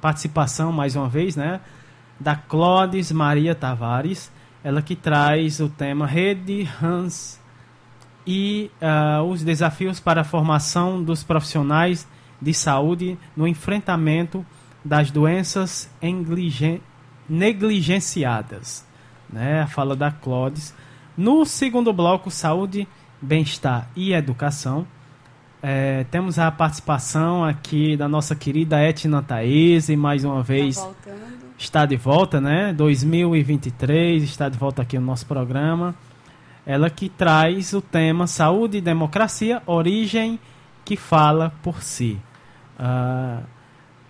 participação, 0.00 0.70
mais 0.70 0.94
uma 0.94 1.08
vez, 1.08 1.36
né, 1.36 1.60
da 2.20 2.36
Clodes 2.36 3.10
Maria 3.10 3.54
Tavares, 3.54 4.30
ela 4.62 4.80
que 4.80 4.94
traz 4.94 5.60
o 5.60 5.68
tema 5.68 6.06
Rede 6.06 6.68
Hans 6.82 7.40
e 8.26 8.70
uh, 8.80 9.22
os 9.22 9.42
desafios 9.42 10.00
para 10.00 10.22
a 10.22 10.24
formação 10.24 11.02
dos 11.02 11.22
profissionais 11.22 12.08
de 12.40 12.54
saúde 12.54 13.18
no 13.36 13.46
enfrentamento 13.46 14.44
das 14.84 15.10
doenças 15.10 15.90
negligenciadas. 17.28 18.86
Né? 19.30 19.62
A 19.62 19.66
fala 19.66 19.96
da 19.96 20.10
Clodes. 20.10 20.74
No 21.16 21.44
segundo 21.44 21.92
bloco, 21.92 22.28
saúde, 22.28 22.88
bem-estar 23.22 23.88
e 23.94 24.12
educação, 24.12 24.84
é, 25.62 26.02
temos 26.10 26.40
a 26.40 26.50
participação 26.50 27.44
aqui 27.44 27.96
da 27.96 28.08
nossa 28.08 28.34
querida 28.34 28.82
Etna 28.82 29.22
Thaís, 29.22 29.88
mais 29.90 30.24
uma 30.24 30.42
vez 30.42 30.76
tá 30.76 30.90
está 31.56 31.86
de 31.86 31.96
volta, 31.96 32.40
né? 32.40 32.72
2023, 32.72 34.24
está 34.24 34.48
de 34.48 34.58
volta 34.58 34.82
aqui 34.82 34.98
no 34.98 35.06
nosso 35.06 35.24
programa. 35.24 35.94
Ela 36.66 36.90
que 36.90 37.08
traz 37.08 37.72
o 37.74 37.80
tema 37.80 38.26
Saúde 38.26 38.78
e 38.78 38.80
Democracia, 38.80 39.62
origem 39.66 40.40
que 40.84 40.96
fala 40.96 41.52
por 41.62 41.80
si. 41.80 42.18
Uh, 42.76 43.40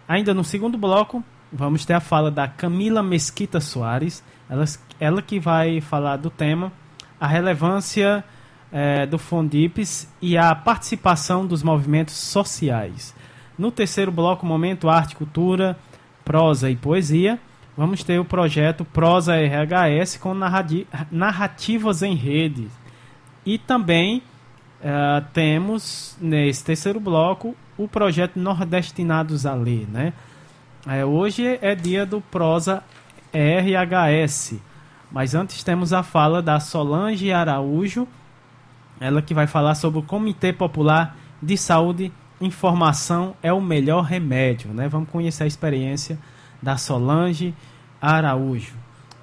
ainda 0.08 0.32
no 0.32 0.42
segundo 0.42 0.78
bloco, 0.78 1.22
vamos 1.52 1.84
ter 1.84 1.92
a 1.92 2.00
fala 2.00 2.30
da 2.30 2.48
Camila 2.48 3.02
Mesquita 3.02 3.60
Soares, 3.60 4.24
ela, 4.48 4.64
ela 4.98 5.20
que 5.20 5.38
vai 5.38 5.82
falar 5.82 6.16
do 6.16 6.30
tema 6.30 6.72
a 7.24 7.26
relevância 7.26 8.22
é, 8.70 9.06
do 9.06 9.18
Fondips 9.18 10.06
e 10.20 10.36
a 10.36 10.54
participação 10.54 11.46
dos 11.46 11.62
movimentos 11.62 12.14
sociais. 12.14 13.14
No 13.58 13.70
terceiro 13.70 14.12
bloco, 14.12 14.44
Momento 14.44 14.90
Arte, 14.90 15.16
Cultura, 15.16 15.78
Prosa 16.22 16.68
e 16.68 16.76
Poesia, 16.76 17.40
vamos 17.74 18.04
ter 18.04 18.18
o 18.18 18.26
projeto 18.26 18.84
Prosa 18.84 19.34
RHS 19.36 20.18
com 20.18 20.34
narrativas 21.10 22.02
em 22.02 22.14
rede. 22.14 22.68
E 23.46 23.56
também 23.56 24.22
é, 24.82 25.22
temos, 25.32 26.14
nesse 26.20 26.62
terceiro 26.62 27.00
bloco, 27.00 27.56
o 27.78 27.88
projeto 27.88 28.38
Nordestinados 28.38 29.46
a 29.46 29.54
Ler. 29.54 29.88
Né? 29.88 30.12
É, 30.86 31.06
hoje 31.06 31.58
é 31.62 31.74
dia 31.74 32.04
do 32.04 32.20
Prosa 32.20 32.82
RHS 33.32 34.60
mas 35.14 35.32
antes 35.32 35.62
temos 35.62 35.92
a 35.92 36.02
fala 36.02 36.42
da 36.42 36.58
Solange 36.58 37.32
Araújo, 37.32 38.08
ela 38.98 39.22
que 39.22 39.32
vai 39.32 39.46
falar 39.46 39.76
sobre 39.76 40.00
o 40.00 40.02
Comitê 40.02 40.52
Popular 40.52 41.16
de 41.40 41.56
Saúde 41.56 42.12
Informação 42.40 43.36
é 43.40 43.52
o 43.52 43.60
melhor 43.60 44.02
remédio, 44.02 44.74
né? 44.74 44.88
Vamos 44.88 45.08
conhecer 45.08 45.44
a 45.44 45.46
experiência 45.46 46.18
da 46.60 46.76
Solange 46.76 47.54
Araújo. 48.02 48.74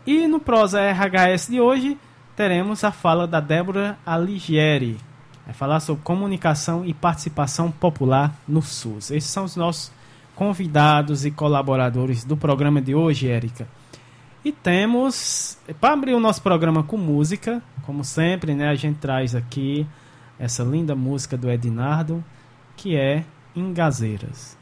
E 0.08 0.28
no 0.28 0.40
Prosa 0.40 0.80
RHS 0.80 1.50
de 1.50 1.60
hoje 1.60 1.98
teremos 2.38 2.86
a 2.86 2.92
fala 2.94 3.28
da 3.28 3.42
Débora 3.42 3.98
Aligieri, 4.06 4.98
vai 5.46 5.54
falar 5.54 5.82
sobre 5.82 6.04
comunicação 6.04 6.86
e 6.86 6.94
participação 6.94 7.70
popular 7.70 8.34
no 8.48 8.62
SUS. 8.62 9.12
Esses 9.12 9.30
são 9.30 9.44
os 9.44 9.58
nossos 9.58 9.92
convidados 10.38 11.26
e 11.26 11.32
colaboradores 11.32 12.24
do 12.24 12.38
programa 12.38 12.82
de 12.82 12.96
hoje, 12.96 13.28
Érica. 13.28 13.68
E 14.44 14.52
temos, 14.52 15.58
para 15.80 15.94
abrir 15.94 16.14
o 16.14 16.20
nosso 16.20 16.42
programa 16.42 16.84
com 16.84 16.98
música, 16.98 17.62
como 17.86 18.04
sempre, 18.04 18.56
né, 18.56 18.70
a 18.70 18.76
gente 18.76 18.98
traz 18.98 19.36
aqui 19.36 19.86
essa 20.40 20.64
linda 20.64 20.96
música 20.96 21.38
do 21.38 21.50
Ednardo, 21.50 22.24
que 22.76 22.96
é 22.96 23.24
Engazeiras. 23.56 24.58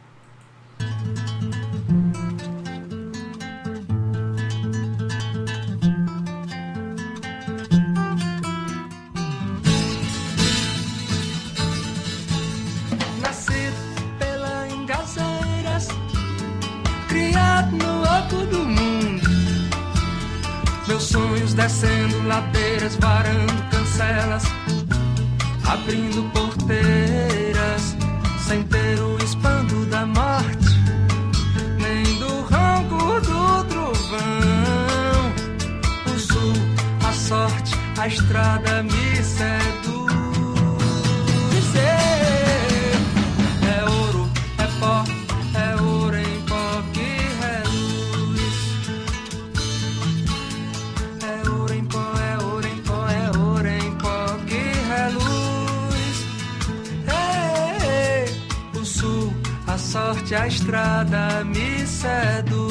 Ladeiras, 22.30 22.96
varando 22.98 23.64
cancelas, 23.72 24.44
abrindo 25.68 26.32
porteiras, 26.32 27.98
sem 28.48 28.64
ter 28.64 29.00
o 29.02 29.18
espanto 29.18 29.84
da 29.88 30.06
morte, 30.06 30.70
nem 31.80 32.04
do 32.20 32.42
rancor 32.42 33.20
do 33.22 33.64
trovão. 33.66 34.20
O 36.06 36.20
sul, 36.20 36.54
a 37.08 37.12
sorte, 37.14 37.76
a 37.98 38.08
estrada 38.08 38.84
me 38.84 38.99
a 60.36 60.48
estrada 60.48 61.44
me 61.44 61.86
seduz. 61.88 62.69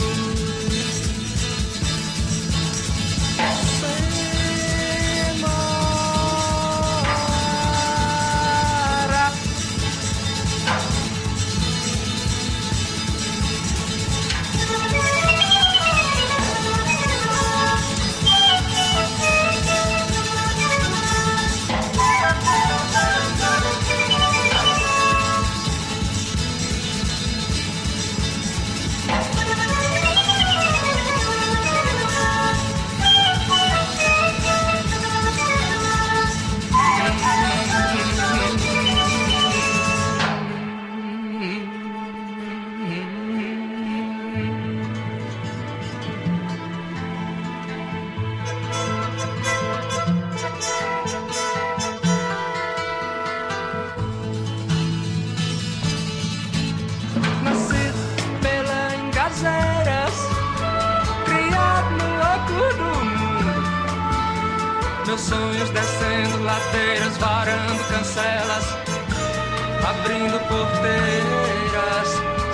Abrindo 69.89 70.39
porteiras, 70.49 72.09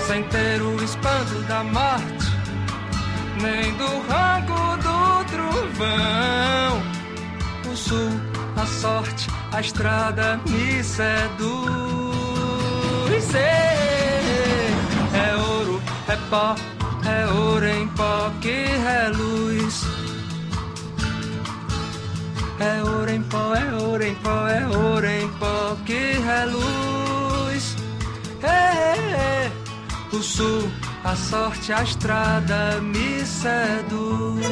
sem 0.07 0.23
ter 0.25 0.63
o 0.63 0.83
espanto 0.83 1.43
da 1.49 1.65
morte, 1.65 2.27
nem 3.41 3.75
do 3.75 3.87
rango 4.09 4.77
do 4.77 5.25
trovão. 5.25 6.83
O 7.73 7.77
sul, 7.77 8.11
a 8.57 8.67
sorte, 8.67 9.29
a 9.53 9.61
estrada 9.61 10.41
me 10.49 10.83
seduz. 10.85 11.75
É 15.15 15.37
ouro, 15.37 15.83
é 16.09 16.17
pó, 16.31 16.55
é 17.05 17.27
ouro 17.33 17.67
em 17.67 17.89
pó 17.89 18.31
que 18.41 18.67
reluz. 18.89 19.83
É 22.61 22.83
ouro 22.83 23.11
em 23.11 23.23
pó, 23.23 23.55
é 23.55 23.75
ouro 23.75 24.05
em 24.05 24.15
pó, 24.15 24.47
é 24.47 24.67
ouro 24.67 25.07
em 25.07 25.29
pó 25.39 25.77
que 25.85 26.13
reluz. 26.25 26.94
O 30.15 30.23
sul, 30.23 30.71
a 31.03 31.17
sorte, 31.17 31.73
a 31.73 31.83
estrada 31.83 32.81
me 32.81 33.25
seduz. 33.27 34.45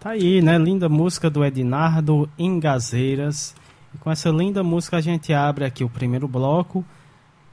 Tá 0.00 0.10
aí, 0.10 0.40
né? 0.42 0.58
Linda 0.58 0.88
música 0.88 1.28
do 1.28 1.44
Ednardo 1.44 2.28
Engazeiras. 2.38 3.54
E 3.94 3.98
com 3.98 4.10
essa 4.10 4.30
linda 4.30 4.64
música 4.64 4.96
a 4.96 5.00
gente 5.00 5.32
abre 5.32 5.64
aqui 5.64 5.84
o 5.84 5.88
primeiro 5.88 6.26
bloco, 6.26 6.84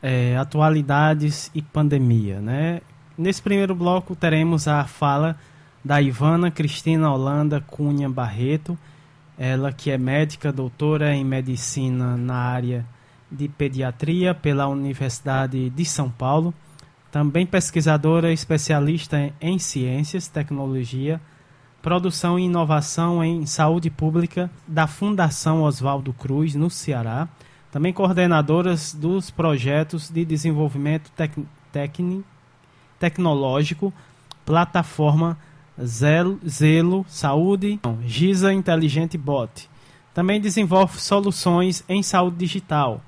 é, 0.08 0.38
atualidades 0.38 1.50
e 1.56 1.64
pandemia, 1.64 2.40
né? 2.40 2.80
Nesse 3.18 3.42
primeiro 3.42 3.74
bloco 3.74 4.16
teremos 4.16 4.68
a 4.68 4.84
fala 4.86 5.36
da 5.84 6.00
Ivana 6.00 6.52
Cristina 6.52 7.12
Holanda 7.12 7.60
Cunha 7.60 8.08
Barreto, 8.08 8.78
ela 9.36 9.74
que 9.74 9.90
é 9.90 9.98
médica, 9.98 10.52
doutora 10.52 11.16
em 11.16 11.26
medicina 11.26 12.16
na 12.16 12.36
área 12.36 12.86
de 13.32 13.48
pediatria 13.48 14.36
pela 14.36 14.68
Universidade 14.68 15.72
de 15.72 15.86
São 15.86 16.08
Paulo, 16.08 16.54
também 17.12 17.44
pesquisadora 17.44 18.32
especialista 18.32 19.34
em 19.42 19.58
ciências, 19.58 20.28
tecnologia, 20.28 21.20
Produção 21.82 22.38
e 22.38 22.44
Inovação 22.44 23.24
em 23.24 23.44
Saúde 23.48 23.90
Pública 23.90 24.52
da 24.68 24.86
Fundação 24.86 25.64
Oswaldo 25.64 26.14
Cruz, 26.14 26.54
no 26.54 26.70
Ceará. 26.70 27.28
Também 27.76 27.92
coordenadoras 27.92 28.94
dos 28.94 29.30
projetos 29.30 30.10
de 30.10 30.24
desenvolvimento 30.24 31.12
tec 31.12 31.34
tecnológico, 32.98 33.94
plataforma 34.46 35.38
Zelo, 35.84 36.40
Zelo 36.48 37.06
Saúde, 37.10 37.78
Giza 38.06 38.54
Inteligente 38.54 39.18
Bot. 39.18 39.70
Também 40.14 40.40
desenvolve 40.40 41.02
soluções 41.02 41.84
em 41.90 42.02
saúde 42.02 42.38
digital. 42.38 43.02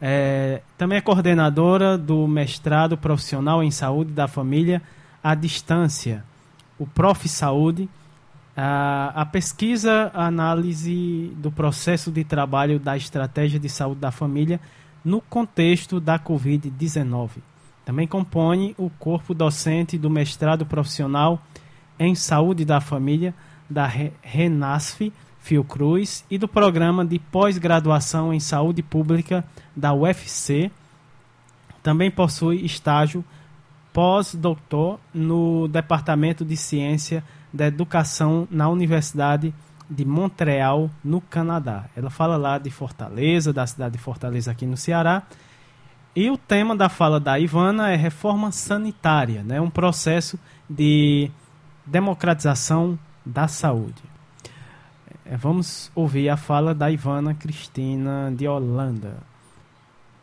É, 0.00 0.62
também 0.76 0.98
é 0.98 1.00
coordenadora 1.00 1.96
do 1.96 2.26
mestrado 2.26 2.98
profissional 2.98 3.62
em 3.62 3.70
saúde 3.70 4.10
da 4.10 4.26
família 4.26 4.82
à 5.22 5.32
distância, 5.36 6.24
o 6.76 6.88
Prof. 6.88 7.28
Saúde, 7.28 7.88
a, 8.60 9.24
pesquisa, 9.24 10.10
a 10.12 10.26
análise 10.26 11.32
do 11.36 11.50
processo 11.52 12.10
de 12.10 12.24
trabalho 12.24 12.80
da 12.80 12.96
estratégia 12.96 13.60
de 13.60 13.68
saúde 13.68 14.00
da 14.00 14.10
família 14.10 14.60
no 15.04 15.20
contexto 15.20 16.00
da 16.00 16.18
Covid-19. 16.18 17.30
Também 17.84 18.08
compõe 18.08 18.74
o 18.76 18.90
corpo 18.90 19.32
docente 19.32 19.96
do 19.96 20.10
mestrado 20.10 20.66
profissional 20.66 21.40
em 22.00 22.16
saúde 22.16 22.64
da 22.64 22.80
família 22.80 23.32
da 23.70 23.86
Renasf 24.22 25.12
Fiocruz 25.38 26.24
e 26.28 26.36
do 26.36 26.48
programa 26.48 27.04
de 27.04 27.20
pós-graduação 27.20 28.34
em 28.34 28.40
saúde 28.40 28.82
pública 28.82 29.44
da 29.74 29.94
UFC. 29.94 30.68
Também 31.80 32.10
possui 32.10 32.64
estágio 32.64 33.24
pós-doutor 33.92 34.98
no 35.14 35.68
Departamento 35.68 36.44
de 36.44 36.56
Ciência 36.56 37.22
da 37.52 37.66
Educação 37.66 38.46
na 38.50 38.68
Universidade 38.68 39.54
de 39.88 40.04
Montreal, 40.04 40.90
no 41.02 41.20
Canadá. 41.20 41.86
Ela 41.96 42.10
fala 42.10 42.36
lá 42.36 42.58
de 42.58 42.70
Fortaleza, 42.70 43.52
da 43.52 43.66
cidade 43.66 43.92
de 43.92 43.98
Fortaleza 43.98 44.50
aqui 44.50 44.66
no 44.66 44.76
Ceará. 44.76 45.22
E 46.14 46.30
o 46.30 46.36
tema 46.36 46.76
da 46.76 46.88
fala 46.88 47.18
da 47.18 47.38
Ivana 47.38 47.90
é 47.90 47.96
reforma 47.96 48.52
sanitária, 48.52 49.42
né? 49.42 49.60
um 49.60 49.70
processo 49.70 50.38
de 50.68 51.30
democratização 51.86 52.98
da 53.24 53.48
saúde. 53.48 54.02
É, 55.24 55.36
vamos 55.36 55.90
ouvir 55.94 56.28
a 56.28 56.36
fala 56.36 56.74
da 56.74 56.90
Ivana 56.90 57.34
Cristina 57.34 58.32
de 58.34 58.48
Holanda. 58.48 59.18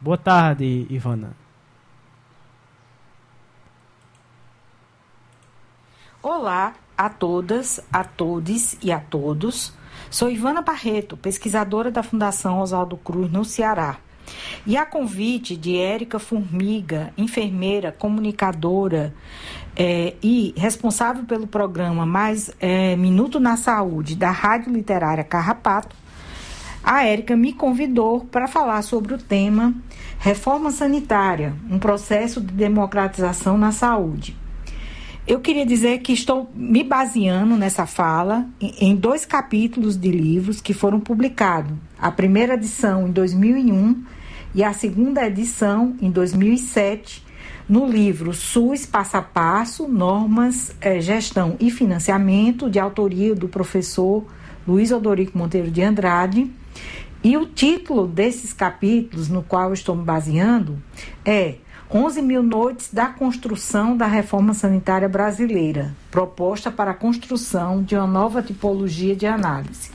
Boa 0.02 0.18
tarde, 0.18 0.86
Ivana. 0.90 1.32
Olá, 6.22 6.74
a 6.98 7.10
todas, 7.10 7.80
a 7.92 8.04
todos 8.04 8.76
e 8.82 8.92
a 8.92 9.00
todos. 9.00 9.74
Sou 10.10 10.30
Ivana 10.30 10.62
Barreto, 10.62 11.18
pesquisadora 11.18 11.92
da 11.92 12.04
Fundação 12.04 12.60
Oswaldo 12.60 12.98
Cruz 12.98 13.32
no 13.32 13.44
Ceará. 13.44 13.98
E 14.66 14.76
a 14.76 14.86
convite 14.86 15.56
de 15.56 15.78
Érica 15.78 16.18
Formiga, 16.18 17.14
enfermeira, 17.18 17.92
comunicadora 17.92 19.14
é, 19.76 20.16
e 20.22 20.54
responsável 20.58 21.26
pelo 21.26 21.46
programa 21.46 22.06
Mais 22.06 22.52
é, 22.60 22.96
Minuto 22.96 23.40
na 23.40 23.56
Saúde 23.56 24.16
da 24.16 24.32
Rádio 24.32 24.74
Literária 24.74 25.24
Carrapato, 25.24 25.96
a 26.84 27.04
Érica 27.04 27.36
me 27.36 27.52
convidou 27.52 28.22
para 28.26 28.48
falar 28.48 28.82
sobre 28.84 29.14
o 29.14 29.18
tema 29.18 29.74
Reforma 30.20 30.72
Sanitária, 30.72 31.56
um 31.70 31.80
processo 31.80 32.40
de 32.40 32.54
democratização 32.54 33.58
na 33.58 33.72
saúde. 33.72 34.38
Eu 35.28 35.40
queria 35.40 35.66
dizer 35.66 36.02
que 36.02 36.14
estou 36.14 36.52
me 36.54 36.84
baseando 36.84 37.58
nessa 37.58 37.88
fala 37.88 38.48
em 38.62 38.96
dois 38.96 39.26
capítulos 39.26 39.98
de 39.98 40.12
livros 40.12 40.62
que 40.62 40.72
foram 40.72 41.00
publicados. 41.00 41.76
A 41.98 42.12
primeira 42.12 42.54
edição 42.54 43.08
em 43.08 43.12
2001 43.12 44.04
e 44.54 44.64
a 44.64 44.72
segunda 44.72 45.26
edição 45.26 45.96
em 46.00 46.12
2007 46.12 47.26
no 47.68 47.88
livro 47.88 48.36
SUS 48.36 48.86
Passo 48.86 49.18
a 49.18 49.22
Passo, 49.24 49.88
Normas, 49.88 50.76
eh, 50.80 51.02
Gestão 51.02 51.56
e 51.60 51.72
Financiamento, 51.72 52.70
de 52.70 52.78
autoria 52.78 53.34
do 53.34 53.48
professor 53.48 54.24
Luiz 54.68 54.92
Odorico 54.92 55.36
Monteiro 55.36 55.72
de 55.72 55.82
Andrade. 55.82 56.52
E 57.24 57.36
o 57.36 57.48
título 57.48 58.06
desses 58.06 58.54
capítulos, 58.54 59.28
no 59.28 59.42
qual 59.42 59.74
estou 59.74 59.96
me 59.96 60.04
baseando, 60.04 60.80
é 61.26 61.56
11 61.92 62.22
mil 62.22 62.42
noites 62.42 62.90
da 62.92 63.08
construção 63.08 63.96
da 63.96 64.08
reforma 64.08 64.54
sanitária 64.54 65.08
brasileira, 65.08 65.96
proposta 66.10 66.72
para 66.72 66.92
a 66.92 66.96
construção 66.96 67.84
de 67.84 67.96
uma 67.96 68.08
nova 68.08 68.42
tipologia 68.42 69.16
de 69.16 69.28
análise. 69.28 69.92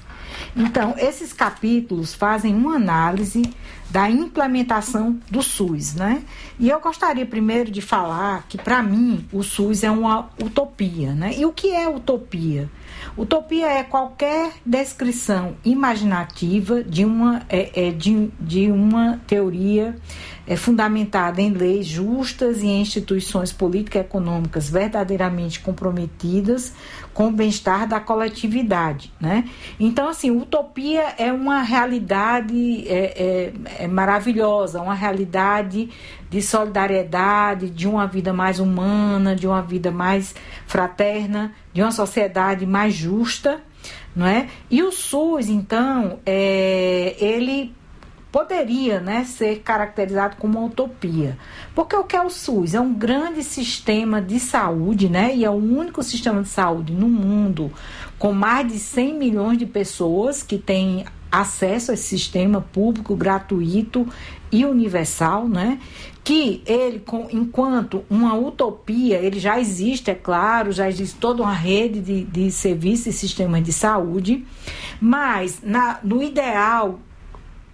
Então, 0.56 0.94
esses 0.98 1.32
capítulos 1.32 2.14
fazem 2.14 2.54
uma 2.54 2.76
análise 2.76 3.42
da 3.90 4.08
implementação 4.08 5.18
do 5.28 5.42
SUS, 5.42 5.94
né? 5.94 6.22
E 6.58 6.68
eu 6.68 6.80
gostaria 6.80 7.26
primeiro 7.26 7.70
de 7.70 7.80
falar 7.80 8.46
que, 8.48 8.56
para 8.56 8.82
mim, 8.82 9.26
o 9.32 9.42
SUS 9.42 9.82
é 9.82 9.90
uma 9.90 10.30
utopia, 10.40 11.12
né? 11.12 11.34
E 11.36 11.44
o 11.44 11.52
que 11.52 11.74
é 11.74 11.88
utopia? 11.88 12.70
Utopia 13.16 13.66
é 13.66 13.82
qualquer 13.82 14.52
descrição 14.64 15.56
imaginativa 15.64 16.84
de 16.84 17.04
uma, 17.04 17.42
é, 17.48 17.88
é, 17.88 17.90
de, 17.90 18.30
de 18.40 18.70
uma 18.70 19.20
teoria 19.26 19.96
é 20.50 20.56
fundamentada 20.56 21.40
em 21.40 21.50
leis 21.50 21.86
justas 21.86 22.60
e 22.60 22.66
em 22.66 22.80
instituições 22.80 23.52
político-econômicas 23.52 24.68
verdadeiramente 24.68 25.60
comprometidas 25.60 26.74
com 27.14 27.28
o 27.28 27.30
bem-estar 27.30 27.86
da 27.86 28.00
coletividade, 28.00 29.12
né? 29.20 29.44
Então, 29.78 30.08
assim, 30.08 30.32
utopia 30.32 31.14
é 31.18 31.32
uma 31.32 31.62
realidade 31.62 32.84
é, 32.88 33.52
é, 33.78 33.84
é 33.84 33.86
maravilhosa, 33.86 34.82
uma 34.82 34.94
realidade 34.94 35.88
de 36.28 36.42
solidariedade, 36.42 37.70
de 37.70 37.86
uma 37.86 38.08
vida 38.08 38.32
mais 38.32 38.58
humana, 38.58 39.36
de 39.36 39.46
uma 39.46 39.62
vida 39.62 39.92
mais 39.92 40.34
fraterna, 40.66 41.52
de 41.72 41.80
uma 41.80 41.92
sociedade 41.92 42.66
mais 42.66 42.92
justa, 42.92 43.60
não 44.16 44.26
é? 44.26 44.48
E 44.68 44.82
o 44.82 44.90
SUS, 44.90 45.48
então, 45.48 46.18
é, 46.26 47.14
ele 47.20 47.72
poderia 48.30 49.00
né, 49.00 49.24
ser 49.24 49.60
caracterizado 49.60 50.36
como 50.36 50.58
uma 50.58 50.66
utopia. 50.66 51.36
Porque 51.74 51.96
o 51.96 52.04
que 52.04 52.16
é 52.16 52.22
o 52.22 52.30
SUS? 52.30 52.74
É 52.74 52.80
um 52.80 52.94
grande 52.94 53.42
sistema 53.42 54.20
de 54.20 54.38
saúde, 54.38 55.08
né? 55.08 55.34
E 55.34 55.44
é 55.44 55.50
o 55.50 55.54
único 55.54 56.02
sistema 56.02 56.42
de 56.42 56.48
saúde 56.48 56.92
no 56.92 57.08
mundo 57.08 57.72
com 58.18 58.32
mais 58.32 58.70
de 58.70 58.78
100 58.78 59.14
milhões 59.14 59.58
de 59.58 59.66
pessoas 59.66 60.42
que 60.42 60.58
têm 60.58 61.04
acesso 61.32 61.90
a 61.90 61.94
esse 61.94 62.08
sistema 62.08 62.60
público, 62.60 63.14
gratuito 63.14 64.06
e 64.50 64.64
universal, 64.64 65.48
né? 65.48 65.78
Que 66.22 66.62
ele, 66.66 67.02
enquanto 67.32 68.04
uma 68.10 68.34
utopia, 68.34 69.18
ele 69.18 69.38
já 69.38 69.58
existe, 69.58 70.10
é 70.10 70.14
claro, 70.14 70.72
já 70.72 70.88
existe 70.88 71.16
toda 71.18 71.42
uma 71.42 71.52
rede 71.52 72.00
de, 72.00 72.24
de 72.24 72.50
serviços 72.50 73.06
e 73.06 73.12
sistemas 73.12 73.62
de 73.62 73.72
saúde, 73.72 74.44
mas 75.00 75.60
na, 75.62 75.98
no 76.02 76.22
ideal 76.22 76.98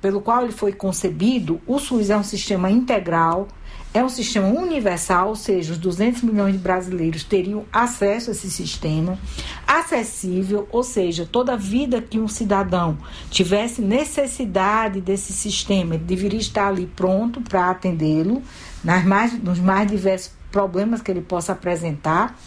pelo 0.07 0.21
qual 0.21 0.45
ele 0.45 0.53
foi 0.53 0.73
concebido, 0.73 1.61
o 1.66 1.81
SUS 1.81 2.11
é 2.11 2.16
um 2.16 2.23
sistema 2.23 2.71
integral, 2.71 3.49
é 3.92 4.05
um 4.05 4.09
sistema 4.09 4.47
universal, 4.47 5.31
ou 5.31 5.35
seja, 5.35 5.73
os 5.73 5.79
200 5.79 6.23
milhões 6.23 6.53
de 6.53 6.61
brasileiros 6.61 7.25
teriam 7.25 7.64
acesso 7.73 8.31
a 8.31 8.33
esse 8.33 8.49
sistema, 8.49 9.19
acessível, 9.66 10.69
ou 10.71 10.85
seja, 10.85 11.29
toda 11.29 11.57
vida 11.57 12.01
que 12.01 12.21
um 12.21 12.29
cidadão 12.29 12.97
tivesse 13.33 13.83
necessidade 13.83 15.01
desse 15.01 15.33
sistema, 15.33 15.97
ele 15.97 16.05
deveria 16.05 16.38
estar 16.38 16.69
ali 16.69 16.87
pronto 16.87 17.40
para 17.40 17.69
atendê-lo, 17.69 18.40
nas 18.85 19.05
mais, 19.05 19.42
nos 19.42 19.59
mais 19.59 19.90
diversos 19.90 20.31
problemas 20.53 21.03
que 21.03 21.11
ele 21.11 21.21
possa 21.21 21.51
apresentar 21.51 22.38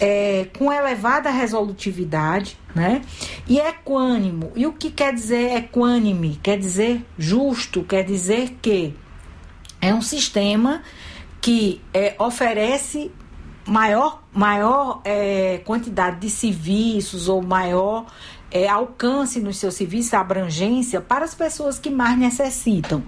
é, 0.00 0.48
com 0.58 0.72
elevada 0.72 1.30
resolutividade, 1.30 2.58
né? 2.74 3.02
E 3.48 3.58
equânimo. 3.58 4.52
E 4.54 4.66
o 4.66 4.72
que 4.72 4.90
quer 4.90 5.12
dizer 5.12 5.56
equânime? 5.56 6.38
Quer 6.42 6.58
dizer 6.58 7.04
justo, 7.18 7.82
quer 7.82 8.04
dizer 8.04 8.58
que 8.60 8.94
é 9.80 9.94
um 9.94 10.02
sistema 10.02 10.82
que 11.40 11.80
é, 11.94 12.14
oferece 12.18 13.10
maior, 13.66 14.22
maior 14.32 15.00
é, 15.04 15.60
quantidade 15.64 16.20
de 16.20 16.30
serviços 16.30 17.28
ou 17.28 17.42
maior 17.42 18.06
é, 18.50 18.68
alcance 18.68 19.40
nos 19.40 19.58
seus 19.58 19.74
serviços, 19.74 20.14
abrangência 20.14 21.00
para 21.00 21.24
as 21.24 21.34
pessoas 21.34 21.78
que 21.78 21.90
mais 21.90 22.18
necessitam. 22.18 23.02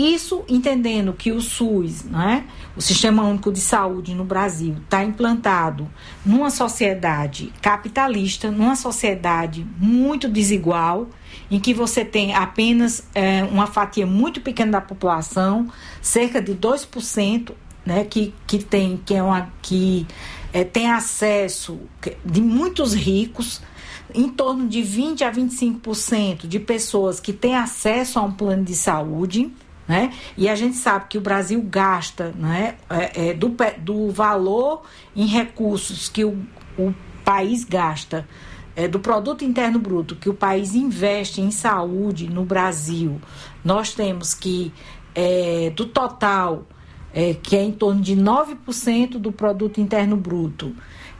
Isso 0.00 0.44
entendendo 0.48 1.12
que 1.12 1.30
o 1.30 1.42
SUS, 1.42 2.04
né, 2.04 2.46
o 2.74 2.80
Sistema 2.80 3.22
Único 3.22 3.52
de 3.52 3.60
Saúde 3.60 4.14
no 4.14 4.24
Brasil, 4.24 4.76
está 4.82 5.04
implantado 5.04 5.86
numa 6.24 6.48
sociedade 6.48 7.52
capitalista, 7.60 8.50
numa 8.50 8.76
sociedade 8.76 9.66
muito 9.76 10.26
desigual, 10.26 11.10
em 11.50 11.60
que 11.60 11.74
você 11.74 12.02
tem 12.02 12.34
apenas 12.34 13.06
é, 13.14 13.44
uma 13.44 13.66
fatia 13.66 14.06
muito 14.06 14.40
pequena 14.40 14.72
da 14.72 14.80
população, 14.80 15.68
cerca 16.00 16.40
de 16.40 16.54
2%, 16.54 17.52
né, 17.84 18.02
que, 18.04 18.32
que 18.46 18.58
tem, 18.58 18.96
que 19.04 19.14
é 19.14 19.22
uma, 19.22 19.52
que, 19.60 20.06
é, 20.50 20.64
tem 20.64 20.90
acesso 20.90 21.78
de 22.24 22.40
muitos 22.40 22.94
ricos, 22.94 23.60
em 24.14 24.30
torno 24.30 24.66
de 24.66 24.80
20 24.80 25.24
a 25.24 25.30
25% 25.30 26.46
de 26.46 26.58
pessoas 26.58 27.20
que 27.20 27.34
têm 27.34 27.54
acesso 27.54 28.18
a 28.18 28.22
um 28.22 28.32
plano 28.32 28.64
de 28.64 28.74
saúde, 28.74 29.52
né? 29.90 30.12
E 30.36 30.48
a 30.48 30.54
gente 30.54 30.76
sabe 30.76 31.06
que 31.08 31.18
o 31.18 31.20
Brasil 31.20 31.60
gasta 31.68 32.32
né, 32.38 32.76
é, 32.88 33.30
é, 33.30 33.34
do, 33.34 33.52
do 33.78 34.08
valor 34.12 34.82
em 35.16 35.26
recursos 35.26 36.08
que 36.08 36.24
o, 36.24 36.38
o 36.78 36.94
país 37.24 37.64
gasta, 37.64 38.24
é, 38.76 38.86
do 38.86 39.00
produto 39.00 39.44
interno 39.44 39.80
bruto 39.80 40.14
que 40.14 40.30
o 40.30 40.34
país 40.34 40.76
investe 40.76 41.40
em 41.40 41.50
saúde 41.50 42.30
no 42.30 42.44
Brasil, 42.44 43.20
nós 43.64 43.92
temos 43.92 44.32
que, 44.32 44.72
é, 45.12 45.72
do 45.74 45.84
total, 45.86 46.66
é, 47.12 47.34
que 47.34 47.56
é 47.56 47.62
em 47.64 47.72
torno 47.72 48.00
de 48.00 48.14
9% 48.14 49.18
do 49.18 49.32
produto 49.32 49.80
interno 49.80 50.16
bruto, 50.16 50.72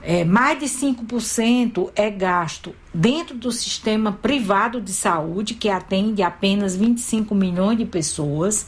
é, 0.02 0.24
mais 0.24 0.58
de 0.58 0.66
5% 0.66 1.90
é 1.94 2.10
gasto 2.10 2.74
dentro 2.92 3.36
do 3.36 3.52
sistema 3.52 4.12
privado 4.12 4.80
de 4.80 4.92
saúde, 4.92 5.54
que 5.54 5.68
atende 5.68 6.22
apenas 6.22 6.74
25 6.74 7.34
milhões 7.34 7.78
de 7.78 7.84
pessoas, 7.84 8.66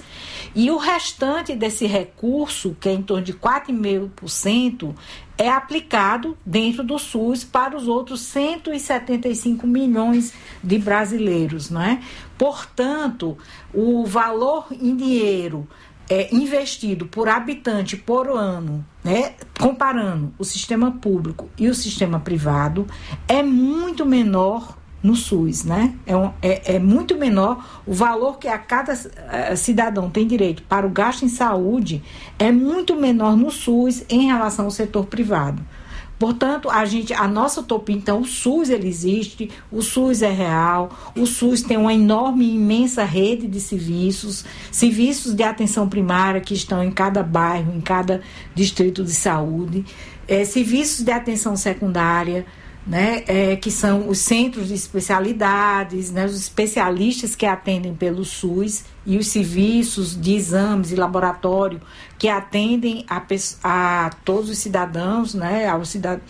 e 0.54 0.70
o 0.70 0.76
restante 0.76 1.56
desse 1.56 1.86
recurso, 1.86 2.76
que 2.78 2.88
é 2.88 2.92
em 2.92 3.02
torno 3.02 3.24
de 3.24 3.32
4,5%, 3.32 4.94
é 5.36 5.48
aplicado 5.48 6.36
dentro 6.46 6.84
do 6.84 6.98
SUS 6.98 7.42
para 7.42 7.76
os 7.76 7.88
outros 7.88 8.20
175 8.20 9.66
milhões 9.66 10.32
de 10.62 10.78
brasileiros. 10.78 11.70
Não 11.70 11.82
é? 11.82 12.00
Portanto, 12.38 13.36
o 13.72 14.04
valor 14.04 14.66
em 14.70 14.94
dinheiro 14.94 15.66
é, 16.12 16.28
investido 16.30 17.06
por 17.06 17.26
habitante 17.26 17.96
por 17.96 18.28
ano, 18.28 18.84
né, 19.02 19.32
comparando 19.58 20.30
o 20.38 20.44
sistema 20.44 20.90
público 20.90 21.48
e 21.56 21.70
o 21.70 21.74
sistema 21.74 22.20
privado, 22.20 22.86
é 23.26 23.42
muito 23.42 24.04
menor 24.04 24.76
no 25.02 25.16
SUS, 25.16 25.64
né? 25.64 25.94
É, 26.06 26.14
um, 26.14 26.30
é, 26.42 26.74
é, 26.74 26.78
muito 26.78 27.16
menor 27.16 27.82
o 27.86 27.94
valor 27.94 28.38
que 28.38 28.46
a 28.46 28.58
cada 28.58 28.92
uh, 28.92 29.56
cidadão 29.56 30.10
tem 30.10 30.26
direito 30.26 30.62
para 30.64 30.86
o 30.86 30.90
gasto 30.90 31.24
em 31.24 31.28
saúde 31.28 32.02
é 32.38 32.52
muito 32.52 32.94
menor 32.94 33.36
no 33.36 33.50
SUS 33.50 34.04
em 34.08 34.26
relação 34.26 34.66
ao 34.66 34.70
setor 34.70 35.06
privado. 35.06 35.60
Portanto, 36.22 36.70
a 36.70 36.84
gente, 36.84 37.12
a 37.12 37.26
nossa 37.26 37.62
utopia, 37.62 37.96
então, 37.96 38.20
o 38.20 38.24
SUS 38.24 38.70
ele 38.70 38.86
existe, 38.86 39.50
o 39.72 39.82
SUS 39.82 40.22
é 40.22 40.30
real, 40.30 41.12
o 41.16 41.26
SUS 41.26 41.62
tem 41.62 41.76
uma 41.76 41.92
enorme, 41.92 42.54
imensa 42.54 43.02
rede 43.02 43.48
de 43.48 43.60
serviços, 43.60 44.44
serviços 44.70 45.34
de 45.34 45.42
atenção 45.42 45.88
primária 45.88 46.40
que 46.40 46.54
estão 46.54 46.80
em 46.80 46.92
cada 46.92 47.24
bairro, 47.24 47.74
em 47.74 47.80
cada 47.80 48.22
distrito 48.54 49.02
de 49.02 49.12
saúde, 49.12 49.84
é, 50.28 50.44
serviços 50.44 51.04
de 51.04 51.10
atenção 51.10 51.56
secundária, 51.56 52.46
né, 52.86 53.22
é, 53.26 53.56
que 53.56 53.70
são 53.70 54.08
os 54.08 54.18
centros 54.18 54.68
de 54.68 54.74
especialidades, 54.74 56.10
né, 56.10 56.26
os 56.26 56.36
especialistas 56.36 57.36
que 57.36 57.46
atendem 57.46 57.94
pelo 57.94 58.24
SUS 58.24 58.84
e 59.06 59.16
os 59.16 59.28
serviços 59.28 60.20
de 60.20 60.34
exames 60.34 60.90
e 60.90 60.96
laboratório 60.96 61.80
que 62.18 62.28
atendem 62.28 63.04
a, 63.08 63.22
a 63.62 64.10
todos 64.24 64.50
os 64.50 64.58
cidadãos, 64.58 65.34
né, 65.34 65.68
aos 65.68 65.90
cidadãos 65.90 66.22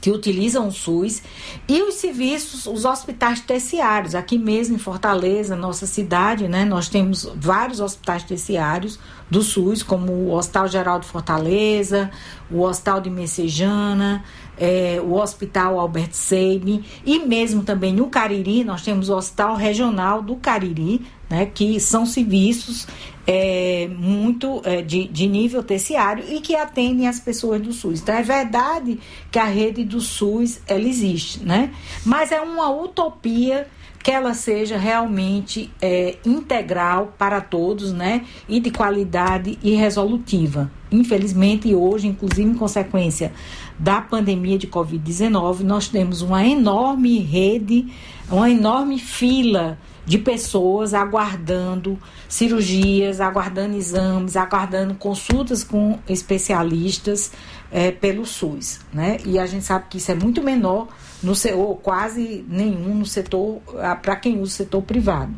que 0.00 0.10
utilizam 0.10 0.68
o 0.68 0.72
SUS 0.72 1.22
e 1.66 1.82
os 1.82 1.94
serviços, 1.94 2.66
os 2.66 2.84
hospitais 2.84 3.40
terciários. 3.40 4.14
Aqui 4.14 4.38
mesmo 4.38 4.76
em 4.76 4.78
Fortaleza, 4.78 5.56
nossa 5.56 5.86
cidade, 5.86 6.46
né, 6.48 6.64
nós 6.64 6.88
temos 6.88 7.28
vários 7.34 7.80
hospitais 7.80 8.22
terciários 8.22 8.98
do 9.30 9.42
SUS, 9.42 9.82
como 9.82 10.12
o 10.12 10.32
Hospital 10.32 10.68
Geral 10.68 11.00
de 11.00 11.06
Fortaleza, 11.06 12.10
o 12.50 12.60
Hospital 12.60 13.00
de 13.00 13.10
Messejana, 13.10 14.22
é, 14.58 15.00
o 15.02 15.14
Hospital 15.14 15.78
Albert 15.78 16.12
Seib 16.12 16.84
e 17.04 17.18
mesmo 17.20 17.62
também 17.62 17.92
no 17.92 18.08
Cariri, 18.08 18.64
nós 18.64 18.82
temos 18.82 19.08
o 19.08 19.16
Hospital 19.16 19.54
Regional 19.56 20.22
do 20.22 20.36
Cariri, 20.36 21.02
né, 21.28 21.46
que 21.46 21.78
são 21.80 22.06
serviços 22.06 22.86
é, 23.26 23.88
muito 23.98 24.62
é, 24.64 24.82
de, 24.82 25.08
de 25.08 25.26
nível 25.26 25.62
terciário 25.62 26.24
e 26.28 26.40
que 26.40 26.54
atendem 26.54 27.08
as 27.08 27.18
pessoas 27.18 27.60
do 27.60 27.72
SUS. 27.72 28.00
Então 28.00 28.14
é 28.14 28.22
verdade 28.22 29.00
que 29.30 29.38
a 29.38 29.44
rede 29.44 29.84
do 29.84 30.00
SUS 30.00 30.60
ela 30.66 30.86
existe, 30.86 31.44
né? 31.44 31.72
mas 32.04 32.30
é 32.30 32.40
uma 32.40 32.70
utopia 32.70 33.66
que 34.06 34.12
ela 34.12 34.34
seja 34.34 34.76
realmente 34.76 35.68
é, 35.82 36.16
integral 36.24 37.12
para 37.18 37.40
todos, 37.40 37.92
né? 37.92 38.24
E 38.48 38.60
de 38.60 38.70
qualidade 38.70 39.58
e 39.60 39.74
resolutiva. 39.74 40.70
Infelizmente, 40.92 41.74
hoje, 41.74 42.06
inclusive 42.06 42.48
em 42.48 42.54
consequência 42.54 43.32
da 43.76 44.00
pandemia 44.00 44.56
de 44.56 44.68
Covid-19, 44.68 45.62
nós 45.62 45.88
temos 45.88 46.22
uma 46.22 46.46
enorme 46.46 47.18
rede, 47.18 47.92
uma 48.30 48.48
enorme 48.48 49.00
fila 49.00 49.76
de 50.04 50.18
pessoas 50.18 50.94
aguardando 50.94 51.98
cirurgias, 52.28 53.20
aguardando 53.20 53.76
exames, 53.76 54.36
aguardando 54.36 54.94
consultas 54.94 55.64
com 55.64 55.98
especialistas 56.08 57.32
é, 57.72 57.90
pelo 57.90 58.24
SUS, 58.24 58.78
né? 58.94 59.16
E 59.26 59.36
a 59.36 59.46
gente 59.46 59.64
sabe 59.64 59.86
que 59.90 59.98
isso 59.98 60.12
é 60.12 60.14
muito 60.14 60.40
menor 60.44 60.86
no 61.22 61.32
ou 61.54 61.76
quase 61.76 62.44
nenhum 62.48 62.94
no 62.94 63.06
setor 63.06 63.60
ah, 63.78 63.96
para 63.96 64.16
quem 64.16 64.34
usa 64.36 64.42
o 64.42 64.46
setor 64.48 64.82
privado. 64.82 65.34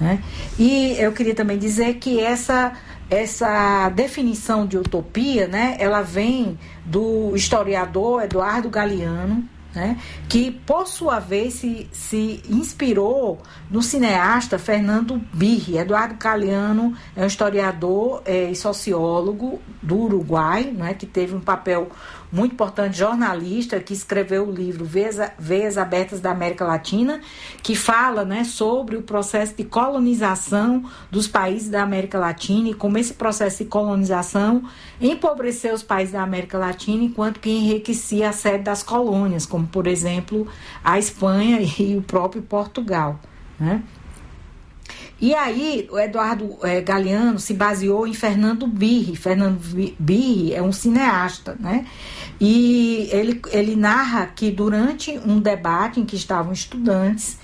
Né? 0.00 0.22
E 0.58 0.96
eu 0.98 1.12
queria 1.12 1.34
também 1.34 1.58
dizer 1.58 1.94
que 1.94 2.20
essa 2.20 2.72
essa 3.10 3.88
definição 3.90 4.66
de 4.66 4.78
utopia, 4.78 5.46
né, 5.46 5.76
ela 5.78 6.00
vem 6.00 6.58
do 6.84 7.36
historiador 7.36 8.22
Eduardo 8.22 8.70
Galeano, 8.70 9.46
né, 9.74 9.98
que 10.28 10.50
por 10.50 10.86
sua 10.86 11.18
vez 11.18 11.54
se, 11.54 11.88
se 11.92 12.42
inspirou 12.48 13.42
no 13.70 13.82
cineasta 13.82 14.58
Fernando 14.58 15.20
Birri. 15.32 15.78
Eduardo 15.78 16.14
Galeano 16.14 16.94
é 17.16 17.22
um 17.22 17.26
historiador 17.26 18.22
é, 18.24 18.50
e 18.50 18.56
sociólogo 18.56 19.60
do 19.82 19.98
Uruguai, 19.98 20.64
né, 20.64 20.94
que 20.94 21.06
teve 21.06 21.34
um 21.34 21.40
papel 21.40 21.90
muito 22.34 22.52
importante 22.52 22.98
jornalista 22.98 23.78
que 23.78 23.92
escreveu 23.92 24.48
o 24.48 24.50
livro 24.50 24.84
Veias, 24.84 25.78
Abertas 25.78 26.20
da 26.20 26.32
América 26.32 26.64
Latina, 26.64 27.20
que 27.62 27.76
fala 27.76 28.24
né, 28.24 28.42
sobre 28.42 28.96
o 28.96 29.02
processo 29.02 29.54
de 29.54 29.62
colonização 29.62 30.84
dos 31.12 31.28
países 31.28 31.70
da 31.70 31.82
América 31.82 32.18
Latina 32.18 32.70
e 32.70 32.74
como 32.74 32.98
esse 32.98 33.14
processo 33.14 33.62
de 33.62 33.70
colonização 33.70 34.64
empobreceu 35.00 35.74
os 35.74 35.84
países 35.84 36.12
da 36.12 36.22
América 36.22 36.58
Latina, 36.58 37.04
enquanto 37.04 37.38
que 37.38 37.50
enriquecia 37.50 38.30
a 38.30 38.32
sede 38.32 38.64
das 38.64 38.82
colônias, 38.82 39.46
como 39.46 39.66
por 39.68 39.86
exemplo 39.86 40.48
a 40.82 40.98
Espanha 40.98 41.60
e 41.78 41.96
o 41.96 42.02
próprio 42.02 42.42
Portugal. 42.42 43.20
Né? 43.60 43.80
E 45.20 45.32
aí, 45.34 45.88
o 45.90 45.98
Eduardo 45.98 46.58
é, 46.62 46.80
Galeano 46.80 47.38
se 47.38 47.54
baseou 47.54 48.06
em 48.06 48.12
Fernando 48.12 48.66
Birri. 48.66 49.16
Fernando 49.16 49.58
Birri 49.98 50.52
é 50.52 50.60
um 50.60 50.72
cineasta, 50.72 51.56
né? 51.58 51.86
E 52.40 53.08
ele, 53.12 53.40
ele 53.50 53.76
narra 53.76 54.26
que 54.26 54.50
durante 54.50 55.18
um 55.18 55.40
debate 55.40 56.00
em 56.00 56.04
que 56.04 56.16
estavam 56.16 56.52
estudantes, 56.52 57.38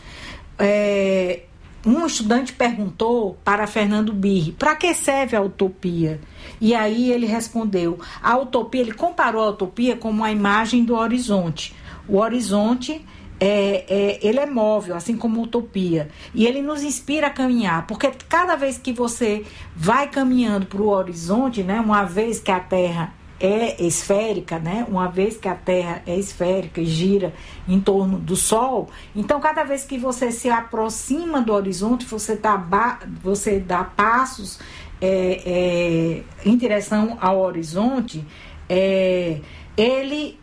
é, 0.58 1.42
um 1.86 2.04
estudante 2.04 2.52
perguntou 2.52 3.38
para 3.42 3.66
Fernando 3.66 4.12
Birri, 4.12 4.52
para 4.52 4.76
que 4.76 4.92
serve 4.94 5.36
a 5.36 5.40
utopia? 5.40 6.20
E 6.60 6.74
aí 6.74 7.10
ele 7.10 7.26
respondeu, 7.26 7.98
a 8.22 8.36
utopia, 8.36 8.82
ele 8.82 8.92
comparou 8.92 9.44
a 9.44 9.50
utopia 9.50 9.96
como 9.96 10.22
a 10.22 10.30
imagem 10.30 10.84
do 10.84 10.94
horizonte. 10.94 11.74
O 12.06 12.18
horizonte 12.18 13.04
é, 13.40 13.84
é, 13.88 14.18
ele 14.20 14.38
é 14.38 14.46
móvel, 14.46 14.94
assim 14.94 15.16
como 15.16 15.40
utopia. 15.40 16.10
E 16.34 16.46
ele 16.46 16.60
nos 16.60 16.82
inspira 16.82 17.28
a 17.28 17.30
caminhar, 17.30 17.86
porque 17.86 18.10
cada 18.28 18.56
vez 18.56 18.76
que 18.76 18.92
você 18.92 19.46
vai 19.74 20.08
caminhando 20.08 20.66
para 20.66 20.82
o 20.82 20.88
horizonte, 20.88 21.62
né, 21.62 21.80
uma 21.80 22.04
vez 22.04 22.38
que 22.38 22.50
a 22.50 22.60
Terra 22.60 23.14
é 23.40 23.82
esférica, 23.82 24.58
né? 24.58 24.86
Uma 24.88 25.08
vez 25.08 25.38
que 25.38 25.48
a 25.48 25.54
Terra 25.54 26.02
é 26.06 26.16
esférica 26.16 26.80
e 26.80 26.84
gira 26.84 27.32
em 27.66 27.80
torno 27.80 28.18
do 28.18 28.36
Sol, 28.36 28.90
então 29.16 29.40
cada 29.40 29.64
vez 29.64 29.84
que 29.84 29.96
você 29.96 30.30
se 30.30 30.50
aproxima 30.50 31.40
do 31.40 31.52
horizonte, 31.52 32.04
você 32.04 32.36
dá, 32.36 33.00
você 33.22 33.58
dá 33.58 33.82
passos 33.82 34.60
é, 35.00 35.42
é, 35.46 36.22
em 36.44 36.56
direção 36.56 37.16
ao 37.20 37.40
horizonte, 37.40 38.24
é, 38.68 39.40
ele 39.76 40.38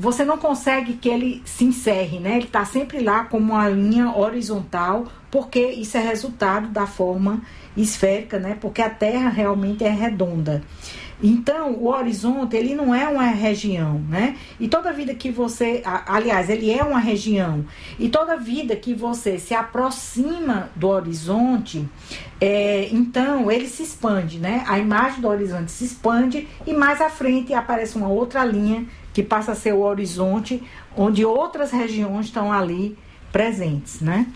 você 0.00 0.24
não 0.24 0.38
consegue 0.38 0.94
que 0.94 1.10
ele 1.10 1.42
se 1.44 1.62
encerre, 1.62 2.18
né? 2.18 2.36
Ele 2.36 2.46
está 2.46 2.64
sempre 2.64 3.00
lá 3.00 3.24
como 3.24 3.52
uma 3.52 3.68
linha 3.68 4.16
horizontal, 4.16 5.06
porque 5.30 5.60
isso 5.60 5.94
é 5.98 6.00
resultado 6.00 6.68
da 6.68 6.86
forma 6.86 7.42
esférica, 7.76 8.38
né? 8.38 8.56
Porque 8.58 8.80
a 8.80 8.88
Terra 8.88 9.28
realmente 9.28 9.84
é 9.84 9.90
redonda. 9.90 10.62
Então, 11.22 11.72
o 11.72 11.88
horizonte, 11.88 12.56
ele 12.56 12.74
não 12.74 12.94
é 12.94 13.06
uma 13.06 13.26
região, 13.26 13.98
né? 14.08 14.36
E 14.58 14.68
toda 14.68 14.92
vida 14.92 15.14
que 15.14 15.30
você, 15.30 15.82
aliás, 16.06 16.48
ele 16.48 16.70
é 16.70 16.82
uma 16.82 16.98
região. 16.98 17.64
E 17.98 18.08
toda 18.08 18.36
vida 18.36 18.74
que 18.74 18.94
você 18.94 19.38
se 19.38 19.54
aproxima 19.54 20.70
do 20.74 20.88
horizonte, 20.88 21.86
é, 22.40 22.88
então 22.90 23.50
ele 23.50 23.68
se 23.68 23.82
expande, 23.82 24.38
né? 24.38 24.64
A 24.66 24.78
imagem 24.78 25.20
do 25.20 25.28
horizonte 25.28 25.70
se 25.70 25.84
expande 25.84 26.48
e 26.66 26.72
mais 26.72 27.00
à 27.00 27.10
frente 27.10 27.52
aparece 27.52 27.96
uma 27.96 28.08
outra 28.08 28.44
linha 28.44 28.86
que 29.12 29.22
passa 29.22 29.52
a 29.52 29.54
ser 29.54 29.74
o 29.74 29.80
horizonte, 29.80 30.62
onde 30.96 31.24
outras 31.24 31.70
regiões 31.70 32.26
estão 32.26 32.52
ali 32.52 32.96
presentes, 33.30 34.00
né? 34.00 34.26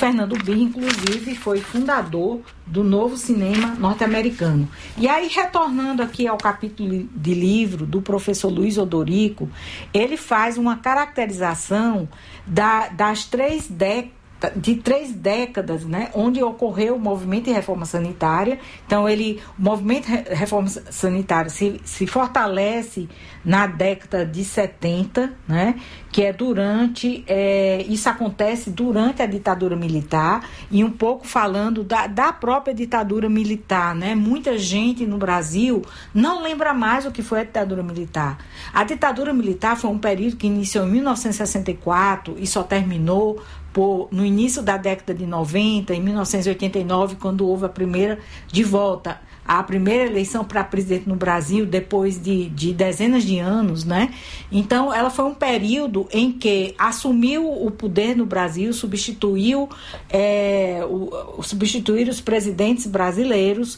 Fernando 0.00 0.34
Bir, 0.34 0.56
inclusive, 0.56 1.34
foi 1.34 1.60
fundador 1.60 2.40
do 2.66 2.82
novo 2.82 3.18
cinema 3.18 3.74
norte-americano. 3.74 4.66
E 4.96 5.06
aí, 5.06 5.28
retornando 5.28 6.02
aqui 6.02 6.26
ao 6.26 6.38
capítulo 6.38 7.06
de 7.14 7.34
livro 7.34 7.84
do 7.84 8.00
professor 8.00 8.48
Luiz 8.48 8.78
Odorico, 8.78 9.46
ele 9.92 10.16
faz 10.16 10.56
uma 10.56 10.78
caracterização 10.78 12.08
da, 12.46 12.88
das 12.88 13.26
três 13.26 13.68
décadas 13.68 14.19
de 14.56 14.76
três 14.76 15.12
décadas, 15.12 15.84
né, 15.84 16.10
onde 16.14 16.42
ocorreu 16.42 16.96
o 16.96 16.98
movimento 16.98 17.44
de 17.44 17.52
reforma 17.52 17.84
sanitária. 17.84 18.58
Então, 18.86 19.08
ele, 19.08 19.40
o 19.58 19.62
movimento 19.62 20.06
de 20.06 20.34
reforma 20.34 20.68
sanitária 20.68 21.50
se, 21.50 21.80
se 21.84 22.06
fortalece 22.06 23.08
na 23.44 23.66
década 23.66 24.24
de 24.24 24.44
70, 24.44 25.32
né, 25.46 25.74
que 26.12 26.22
é 26.22 26.32
durante, 26.32 27.24
é, 27.26 27.84
isso 27.88 28.08
acontece 28.08 28.70
durante 28.70 29.22
a 29.22 29.26
ditadura 29.26 29.76
militar, 29.76 30.48
e 30.70 30.82
um 30.82 30.90
pouco 30.90 31.26
falando 31.26 31.84
da, 31.84 32.06
da 32.06 32.32
própria 32.32 32.74
ditadura 32.74 33.28
militar. 33.28 33.94
Né, 33.94 34.14
muita 34.14 34.58
gente 34.58 35.06
no 35.06 35.18
Brasil 35.18 35.82
não 36.14 36.42
lembra 36.42 36.72
mais 36.74 37.06
o 37.06 37.10
que 37.10 37.22
foi 37.22 37.40
a 37.40 37.44
ditadura 37.44 37.82
militar. 37.82 38.38
A 38.72 38.84
ditadura 38.84 39.32
militar 39.32 39.76
foi 39.76 39.90
um 39.90 39.98
período 39.98 40.36
que 40.36 40.46
iniciou 40.46 40.86
em 40.86 40.90
1964 40.90 42.36
e 42.38 42.46
só 42.46 42.62
terminou 42.62 43.42
por, 43.72 44.08
no 44.10 44.24
início 44.24 44.62
da 44.62 44.76
década 44.76 45.14
de 45.14 45.26
90, 45.26 45.94
em 45.94 46.00
1989, 46.00 47.16
quando 47.16 47.46
houve 47.46 47.66
a 47.66 47.68
primeira 47.68 48.18
de 48.48 48.64
volta 48.64 49.20
a 49.50 49.64
primeira 49.64 50.04
eleição 50.04 50.44
para 50.44 50.62
presidente 50.62 51.08
no 51.08 51.16
Brasil 51.16 51.66
depois 51.66 52.22
de, 52.22 52.48
de, 52.50 52.72
dezenas 52.72 53.24
de 53.24 53.40
anos, 53.40 53.84
né? 53.84 54.14
Então, 54.52 54.94
ela 54.94 55.10
foi 55.10 55.24
um 55.24 55.34
período 55.34 56.06
em 56.12 56.30
que 56.30 56.72
assumiu 56.78 57.50
o 57.50 57.68
poder 57.68 58.16
no 58.16 58.24
Brasil, 58.24 58.72
substituiu, 58.72 59.68
é, 60.08 60.86
o, 60.88 61.42
substituir 61.42 62.08
os 62.08 62.20
presidentes 62.20 62.86
brasileiros 62.86 63.76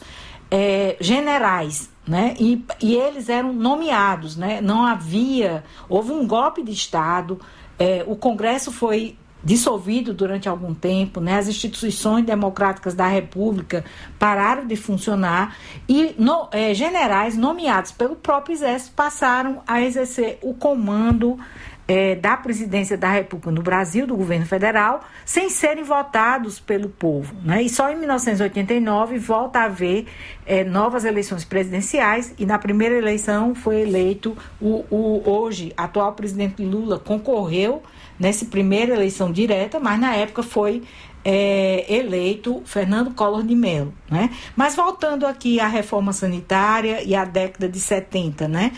é, 0.51 0.97
generais, 1.01 1.89
né? 2.07 2.35
E, 2.39 2.63
e 2.83 2.95
eles 2.95 3.31
eram 3.31 3.55
nomeados, 3.55 4.37
né? 4.37 4.61
Não 4.61 4.85
havia, 4.85 5.65
houve 5.89 6.13
um 6.13 6.27
golpe 6.27 6.63
de 6.63 6.73
Estado, 6.73 7.41
é, 7.79 8.05
o 8.07 8.15
Congresso 8.15 8.71
foi 8.71 9.17
dissolvido 9.43 10.15
durante 10.15 10.49
algum 10.49 10.75
tempo, 10.75 11.21
né? 11.21 11.37
as 11.37 11.49
instituições 11.49 12.25
democráticas 12.25 12.95
da 12.95 13.07
República 13.07 13.85
pararam 14.19 14.67
de 14.67 14.77
funcionar 14.77 15.57
e 15.89 16.15
no, 16.19 16.49
é, 16.53 16.73
generais 16.75 17.37
nomeados 17.37 17.93
pelo 17.93 18.17
próprio 18.17 18.55
Exército 18.55 18.93
passaram 18.95 19.63
a 19.67 19.83
exercer 19.83 20.39
o 20.43 20.55
comando 20.55 21.39
é, 21.87 22.15
da 22.15 22.37
presidência 22.37 22.97
da 22.97 23.11
República 23.11 23.51
no 23.51 23.63
Brasil, 23.63 24.07
do 24.07 24.17
governo 24.17 24.47
federal, 24.47 25.03
sem 25.25 25.51
serem 25.51 25.83
votados 25.83 26.61
pelo 26.61 26.89
povo. 26.89 27.35
Né? 27.45 27.63
E 27.63 27.69
só 27.69 27.91
em 27.91 27.97
1989 27.97 29.19
volta 29.19 29.61
a 29.61 29.65
haver 29.65 30.07
é, 30.47 30.65
novas 30.65 31.05
eleições 31.05 31.45
presidenciais 31.45 32.35
e 32.39 32.47
na 32.47 32.59
primeira 32.59 32.97
eleição 32.97 33.55
foi 33.55 33.81
eleito 33.81 34.37
o, 34.61 34.85
o 34.91 35.23
hoje 35.29 35.73
atual 35.77 36.13
presidente 36.13 36.65
Lula 36.65 36.99
concorreu 36.99 37.83
nessa 38.23 38.45
primeira 38.45 38.95
eleição 38.95 39.33
direta, 39.33 39.81
mas 39.81 39.99
na 39.99 40.15
época 40.15 40.45
foi 40.45 40.85
é, 41.25 41.93
eleito 41.93 42.63
Fernando 42.65 43.13
Collor 43.15 43.43
de 43.43 43.57
Mello. 43.57 43.93
Né? 44.09 44.31
Mas 44.55 44.77
voltando 44.77 45.27
aqui 45.27 45.59
à 45.59 45.67
reforma 45.67 46.13
sanitária 46.13 47.03
e 47.03 47.17
à 47.17 47.25
década 47.25 47.69
de 47.69 47.81
70, 47.81 48.47
né? 48.47 48.71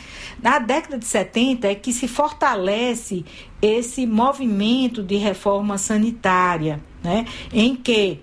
Na 0.42 0.58
década 0.58 0.96
de 0.96 1.04
70 1.04 1.68
é 1.68 1.74
que 1.74 1.92
se 1.92 2.08
fortalece 2.08 3.22
esse 3.60 4.06
movimento 4.06 5.02
de 5.02 5.16
reforma 5.16 5.76
sanitária, 5.76 6.80
né? 7.02 7.26
em 7.52 7.76
que 7.76 8.22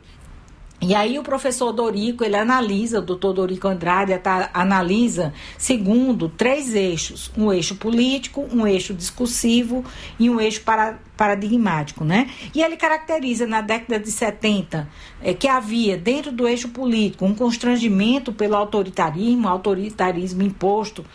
e 0.81 0.95
aí 0.95 1.19
o 1.19 1.23
professor 1.23 1.71
Dorico, 1.71 2.23
ele 2.23 2.35
analisa, 2.35 2.99
o 2.99 3.01
doutor 3.03 3.33
Dorico 3.33 3.67
Andrade 3.67 4.17
tá, 4.17 4.49
analisa 4.51 5.31
segundo 5.55 6.27
três 6.27 6.73
eixos, 6.73 7.31
um 7.37 7.53
eixo 7.53 7.75
político, 7.75 8.47
um 8.51 8.65
eixo 8.65 8.91
discursivo 8.91 9.85
e 10.19 10.27
um 10.27 10.41
eixo 10.41 10.61
para, 10.61 10.97
paradigmático, 11.15 12.03
né? 12.03 12.31
E 12.55 12.63
ele 12.63 12.75
caracteriza 12.75 13.45
na 13.45 13.61
década 13.61 13.99
de 13.99 14.11
70 14.11 14.89
é, 15.21 15.35
que 15.35 15.47
havia 15.47 15.95
dentro 15.95 16.31
do 16.31 16.47
eixo 16.47 16.69
político 16.69 17.25
um 17.25 17.35
constrangimento 17.35 18.33
pelo 18.33 18.55
autoritarismo, 18.55 19.47
autoritarismo 19.47 20.41
imposto 20.41 21.05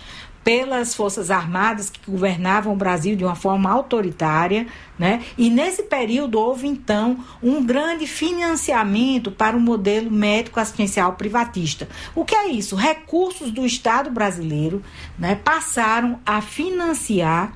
pelas 0.47 0.95
Forças 0.95 1.29
Armadas 1.29 1.91
que 1.91 2.09
governavam 2.09 2.73
o 2.73 2.77
Brasil 2.77 3.17
de 3.17 3.25
uma 3.25 3.35
forma 3.35 3.69
autoritária, 3.69 4.69
né? 4.97 5.25
E 5.37 5.51
nesse 5.51 5.83
período 5.83 6.39
houve 6.39 6.69
então 6.69 7.19
um 7.43 7.65
grande 7.67 8.07
financiamento 8.07 9.33
para 9.33 9.57
o 9.57 9.61
modelo 9.61 10.09
médico 10.09 10.61
assistencial 10.61 11.15
privatista. 11.15 11.89
O 12.15 12.25
que 12.25 12.37
é 12.37 12.49
isso? 12.49 12.77
Recursos 12.77 13.51
do 13.51 13.67
Estado 13.67 14.09
brasileiro, 14.09 14.85
né, 15.19 15.35
passaram 15.35 16.21
a 16.25 16.41
financiar 16.41 17.53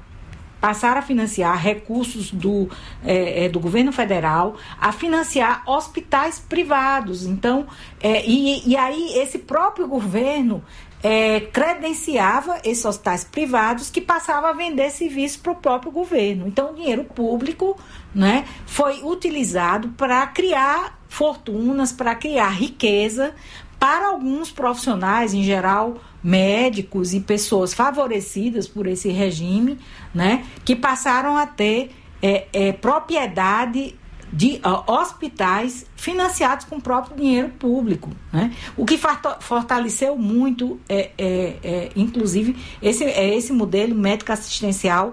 passaram 0.61 0.99
a 0.99 1.03
financiar 1.03 1.57
recursos 1.59 2.30
do, 2.30 2.68
é, 3.03 3.47
é, 3.47 3.49
do 3.49 3.59
governo 3.59 3.93
federal, 3.93 4.57
a 4.78 4.93
financiar 4.93 5.62
hospitais 5.66 6.38
privados. 6.38 7.24
Então, 7.24 7.66
é, 7.99 8.22
e, 8.26 8.68
e 8.68 8.76
aí 8.76 9.18
esse 9.18 9.38
próprio 9.38 9.88
governo 9.88 10.62
é, 11.03 11.40
credenciava 11.40 12.59
esses 12.64 12.84
hospitais 12.84 13.24
privados 13.24 13.90
que 13.90 14.01
passavam 14.01 14.51
a 14.51 14.53
vender 14.53 14.90
serviços 14.90 15.38
para 15.38 15.53
o 15.53 15.57
próprio 15.57 15.90
governo. 15.90 16.46
Então, 16.46 16.70
o 16.70 16.74
dinheiro 16.74 17.05
público 17.05 17.78
né, 18.14 18.44
foi 18.66 19.03
utilizado 19.03 19.88
para 19.90 20.26
criar 20.26 20.98
fortunas, 21.09 21.92
para 21.92 22.14
criar 22.14 22.51
riqueza 22.51 23.34
para 23.78 24.09
alguns 24.09 24.51
profissionais, 24.51 25.32
em 25.32 25.42
geral 25.42 25.96
médicos 26.22 27.14
e 27.14 27.20
pessoas 27.20 27.72
favorecidas 27.72 28.68
por 28.68 28.86
esse 28.86 29.09
regime, 29.09 29.78
né, 30.14 30.44
que 30.66 30.76
passaram 30.76 31.34
a 31.34 31.46
ter 31.46 31.90
é, 32.22 32.46
é, 32.53 32.72
propriedade 32.72 33.98
de 34.33 34.61
uh, 34.64 34.91
hospitais 34.91 35.87
financiados 35.97 36.64
com 36.64 36.76
o 36.76 36.81
próprio 36.81 37.16
dinheiro 37.16 37.49
público, 37.51 38.11
né? 38.33 38.55
O 38.76 38.85
que 38.85 38.99
fortaleceu 39.41 40.16
muito, 40.16 40.81
é, 40.89 41.11
é, 41.18 41.57
é, 41.62 41.91
inclusive, 41.97 42.57
esse, 42.81 43.05
é 43.05 43.35
esse 43.37 43.53
modelo 43.53 43.95
médico 43.95 44.33
assistencial 44.33 45.12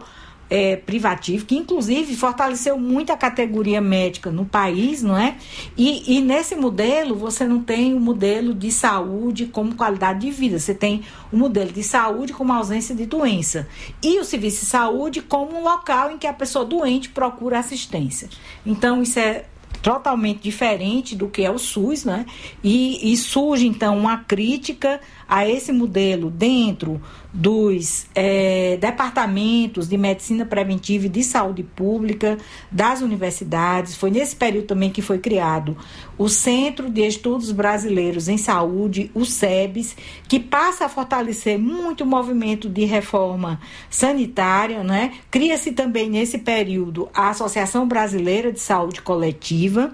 é, 0.49 0.75
privativo, 0.75 1.45
que 1.45 1.55
inclusive 1.55 2.15
fortaleceu 2.15 2.77
muito 2.77 3.11
a 3.11 3.17
categoria 3.17 3.81
médica 3.81 4.31
no 4.31 4.45
país, 4.45 5.03
não 5.03 5.17
é? 5.17 5.35
E, 5.77 6.17
e 6.17 6.21
nesse 6.21 6.55
modelo 6.55 7.15
você 7.15 7.45
não 7.45 7.61
tem 7.61 7.93
o 7.93 7.99
modelo 7.99 8.53
de 8.53 8.71
saúde 8.71 9.45
como 9.47 9.75
qualidade 9.75 10.21
de 10.21 10.31
vida, 10.31 10.59
você 10.59 10.73
tem 10.73 11.03
o 11.31 11.37
modelo 11.37 11.71
de 11.71 11.83
saúde 11.83 12.33
como 12.33 12.53
ausência 12.53 12.95
de 12.95 13.05
doença 13.05 13.67
e 14.01 14.19
o 14.19 14.23
serviço 14.23 14.61
de 14.61 14.71
saúde 14.71 15.21
como 15.21 15.57
um 15.57 15.63
local 15.63 16.11
em 16.11 16.17
que 16.17 16.27
a 16.27 16.33
pessoa 16.33 16.63
doente 16.63 17.09
procura 17.09 17.59
assistência. 17.59 18.29
Então 18.65 19.01
isso 19.01 19.19
é 19.19 19.45
totalmente 19.81 20.41
diferente 20.41 21.15
do 21.15 21.27
que 21.29 21.43
é 21.43 21.51
o 21.51 21.57
SUS, 21.57 22.03
né? 22.03 22.25
E, 22.63 23.11
e 23.11 23.17
surge 23.17 23.67
então 23.67 23.97
uma 23.97 24.17
crítica 24.17 24.99
a 25.27 25.47
esse 25.47 25.71
modelo 25.71 26.29
dentro 26.29 27.01
dos 27.33 28.07
é, 28.15 28.77
departamentos 28.77 29.87
de 29.87 29.97
medicina 29.97 30.45
preventiva 30.45 31.05
e 31.05 31.09
de 31.09 31.23
saúde 31.23 31.61
pública 31.61 32.37
das 32.71 33.01
universidades. 33.01 33.95
Foi 33.95 34.09
nesse 34.09 34.35
período 34.35 34.67
também 34.67 34.89
que 34.89 35.01
foi 35.01 35.19
criado 35.19 35.77
o 36.17 36.27
Centro 36.27 36.89
de 36.89 37.05
Estudos 37.05 37.51
Brasileiros 37.51 38.27
em 38.27 38.37
Saúde, 38.37 39.11
o 39.13 39.23
SEBS, 39.23 39.95
que 40.27 40.39
passa 40.39 40.85
a 40.85 40.89
fortalecer 40.89 41.59
muito 41.59 42.03
o 42.03 42.07
movimento 42.07 42.67
de 42.67 42.85
reforma 42.85 43.59
sanitária. 43.89 44.83
Né? 44.83 45.13
Cria-se 45.29 45.73
também 45.73 46.09
nesse 46.09 46.39
período 46.39 47.07
a 47.13 47.29
Associação 47.29 47.87
Brasileira 47.87 48.51
de 48.51 48.59
Saúde 48.59 49.01
Coletiva. 49.01 49.93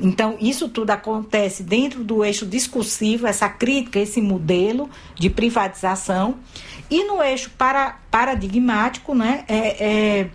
Então, 0.00 0.36
isso 0.40 0.68
tudo 0.68 0.90
acontece 0.90 1.62
dentro 1.62 2.02
do 2.02 2.24
eixo 2.24 2.46
discursivo, 2.46 3.26
essa 3.26 3.48
crítica, 3.48 3.98
esse 3.98 4.22
modelo 4.22 4.67
de 5.14 5.30
privatização. 5.30 6.36
E 6.90 7.04
no 7.04 7.22
eixo 7.22 7.50
para, 7.56 7.98
paradigmático, 8.10 9.14
né, 9.14 9.44
é, 9.46 9.84
é, 9.84 10.30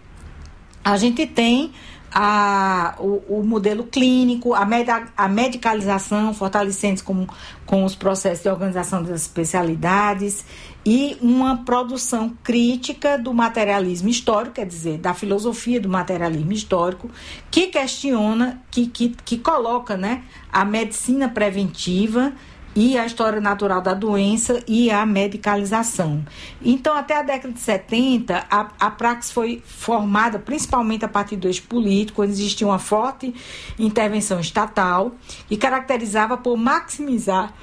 a 0.84 0.98
gente 0.98 1.26
tem 1.26 1.72
a, 2.14 2.96
o, 3.00 3.40
o, 3.40 3.44
modelo 3.44 3.86
clínico, 3.86 4.54
a, 4.54 4.64
med, 4.66 4.88
a 5.18 5.28
medicalização, 5.28 6.34
fortalecendo 6.34 7.04
com, 7.04 7.26
com 7.66 7.84
os 7.84 7.96
processos 7.96 8.44
de 8.44 8.50
organização 8.50 9.02
das 9.02 9.22
especialidades 9.22 10.46
e 10.86 11.18
uma 11.22 11.64
produção 11.64 12.38
crítica 12.44 13.18
do 13.18 13.34
materialismo 13.34 14.10
histórico, 14.10 14.56
quer 14.56 14.66
dizer, 14.66 15.00
da 15.00 15.14
filosofia 15.14 15.80
do 15.80 15.90
materialismo 15.90 16.52
histórico, 16.52 17.10
que 17.50 17.68
questiona, 17.68 18.62
que, 18.70 18.86
que, 18.86 19.16
que 19.26 19.38
coloca 19.38 19.98
né, 19.98 20.24
a 20.52 20.64
medicina 20.64 21.28
preventiva 21.28 22.34
e 22.76 22.98
a 22.98 23.06
história 23.06 23.40
natural 23.40 23.82
da 23.82 23.94
doença 23.94 24.62
e 24.68 24.90
a 24.90 25.06
medicalização. 25.06 26.26
Então, 26.62 26.96
até 26.96 27.18
a 27.18 27.22
década 27.22 27.54
de 27.54 27.60
70, 27.60 28.46
a, 28.50 28.68
a 28.80 28.92
praxis 28.92 29.32
foi 29.32 29.62
formada 29.66 30.40
principalmente 30.40 31.06
a 31.06 31.08
partir 31.08 31.36
do 31.36 31.48
eixo 31.48 31.64
político, 31.64 32.24
onde 32.24 32.32
existia 32.32 32.68
uma 32.68 32.80
forte 32.80 33.34
intervenção 33.78 34.40
estatal 34.40 35.12
e 35.50 35.58
caracterizava 35.58 36.38
por 36.38 36.58
maximizar 36.58 37.54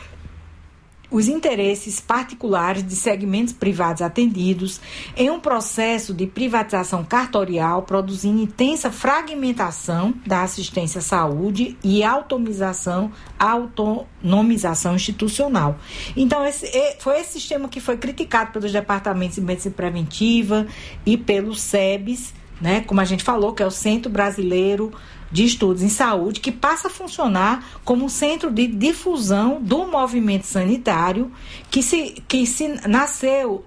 os 1.11 1.29
interesses 1.29 2.01
particulares 2.01 2.87
de 2.87 2.95
segmentos 2.95 3.53
privados 3.53 4.03
atendidos 4.03 4.81
em 5.17 5.31
um 5.31 5.41
processo 5.41 6.15
de 6.15 6.27
privatização 6.27 7.05
cartorial, 7.05 7.83
produzindo 7.83 8.41
intensa 8.41 8.91
fragmentação 8.91 10.15
da 10.27 10.43
assistência 10.43 11.01
à 11.01 11.03
saúde 11.03 11.77
e 11.83 12.05
autonomização, 12.05 13.11
autonomização 13.39 14.95
institucional. 14.95 15.79
Então, 16.17 16.45
esse, 16.45 16.71
foi 16.99 17.21
esse 17.21 17.33
sistema 17.33 17.69
que 17.69 17.81
foi 17.81 17.97
criticado 17.97 18.53
pelos 18.53 18.73
departamentos 18.73 19.37
de 19.37 19.41
medicina 19.41 19.75
preventiva 19.75 20.67
e 21.05 21.17
pelos 21.17 21.61
SEBs, 21.61 22.33
né, 22.61 22.83
como 22.83 23.01
a 23.01 23.05
gente 23.05 23.25
falou, 23.25 23.55
que 23.55 23.63
é 23.63 23.67
o 23.67 23.71
Centro 23.71 24.11
Brasileiro 24.11 24.93
de 25.31 25.45
Estudos 25.45 25.83
em 25.83 25.89
Saúde, 25.89 26.41
que 26.41 26.51
passa 26.51 26.89
a 26.89 26.91
funcionar 26.91 27.64
como 27.85 28.05
um 28.05 28.09
centro 28.09 28.51
de 28.51 28.66
difusão 28.66 29.61
do 29.61 29.87
movimento 29.87 30.45
sanitário, 30.45 31.31
que 31.70 31.83
se, 31.83 32.22
que 32.26 32.47
se 32.47 32.68
nasceu 32.89 33.64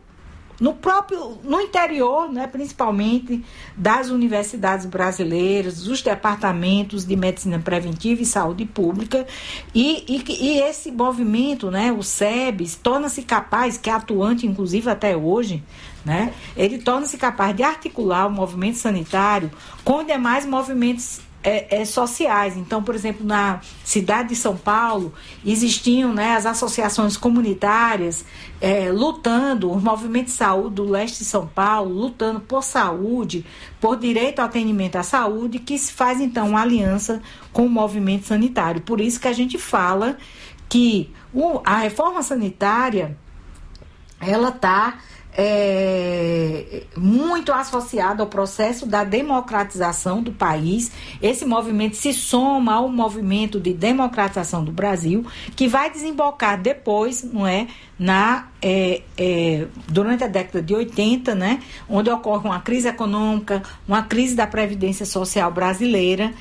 no 0.60 0.74
próprio 0.74 1.40
no 1.44 1.60
interior, 1.60 2.32
né, 2.32 2.48
principalmente 2.48 3.44
das 3.76 4.10
universidades 4.10 4.86
brasileiras, 4.86 5.84
dos 5.84 6.02
departamentos 6.02 7.06
de 7.06 7.16
medicina 7.16 7.60
preventiva 7.60 8.22
e 8.22 8.26
saúde 8.26 8.66
pública, 8.66 9.26
e, 9.74 10.06
e, 10.08 10.24
e 10.42 10.60
esse 10.60 10.92
movimento, 10.92 11.72
né, 11.72 11.92
o 11.92 12.04
SEBS, 12.04 12.76
torna-se 12.76 13.24
capaz, 13.24 13.78
que 13.78 13.90
é 13.90 13.94
atuante 13.94 14.46
inclusive 14.46 14.90
até 14.90 15.18
hoje, 15.18 15.64
né, 16.06 16.34
ele 16.56 16.78
torna-se 16.78 17.18
capaz 17.18 17.56
de 17.56 17.64
articular 17.64 18.28
o 18.28 18.32
movimento 18.32 18.78
sanitário 18.78 19.52
com 19.84 20.04
demais 20.04 20.46
movimentos 20.46 21.20
é, 21.44 21.82
é, 21.82 21.86
sociais. 21.86 22.56
Então, 22.56 22.82
por 22.82 22.96
exemplo, 22.96 23.26
na 23.26 23.60
cidade 23.84 24.30
de 24.30 24.36
São 24.36 24.56
Paulo, 24.56 25.14
existiam 25.46 26.14
né, 26.14 26.36
as 26.36 26.46
associações 26.46 27.18
comunitárias 27.18 28.26
é, 28.62 28.92
lutando, 28.92 29.70
o 29.70 29.80
movimento 29.80 30.28
de 30.28 30.32
saúde 30.32 30.76
do 30.76 30.90
leste 30.90 31.20
de 31.20 31.26
São 31.26 31.46
Paulo, 31.46 31.94
lutando 31.94 32.40
por 32.40 32.64
saúde, 32.64 33.46
por 33.82 33.98
direito 33.98 34.40
ao 34.40 34.46
atendimento 34.46 34.96
à 34.96 35.04
saúde, 35.04 35.60
que 35.60 35.78
se 35.78 35.92
faz 35.92 36.22
então 36.22 36.50
uma 36.50 36.62
aliança 36.62 37.22
com 37.52 37.66
o 37.66 37.70
movimento 37.70 38.26
sanitário. 38.26 38.82
Por 38.82 39.02
isso 39.02 39.20
que 39.20 39.28
a 39.28 39.34
gente 39.34 39.58
fala 39.58 40.18
que 40.70 41.12
o, 41.34 41.60
a 41.66 41.78
reforma 41.78 42.24
sanitária 42.24 43.18
ela 44.20 44.50
está 44.50 45.00
é, 45.36 46.84
muito 46.96 47.52
associado 47.52 48.22
ao 48.22 48.30
processo 48.30 48.86
da 48.86 49.04
democratização 49.04 50.22
do 50.22 50.32
país. 50.32 50.92
Esse 51.22 51.46
movimento 51.46 51.96
se 51.96 52.14
soma 52.14 52.76
ao 52.76 52.90
movimento 52.90 53.60
de 53.60 53.74
democratização 53.74 54.64
do 54.64 54.72
Brasil, 54.72 55.26
que 55.56 55.68
vai 55.68 55.90
desembocar 55.90 56.62
depois, 56.62 57.24
não 57.24 57.48
é, 57.48 57.68
na 57.98 58.48
é, 58.62 59.02
é, 59.18 59.68
durante 59.88 60.24
a 60.24 60.28
década 60.28 60.62
de 60.62 60.74
80, 60.74 61.36
né, 61.36 61.62
onde 61.90 62.10
ocorre 62.10 62.48
uma 62.48 62.60
crise 62.60 62.88
econômica, 62.88 63.62
uma 63.88 64.04
crise 64.04 64.36
da 64.36 64.48
previdência 64.48 65.06
social 65.06 65.52
brasileira 65.52 66.34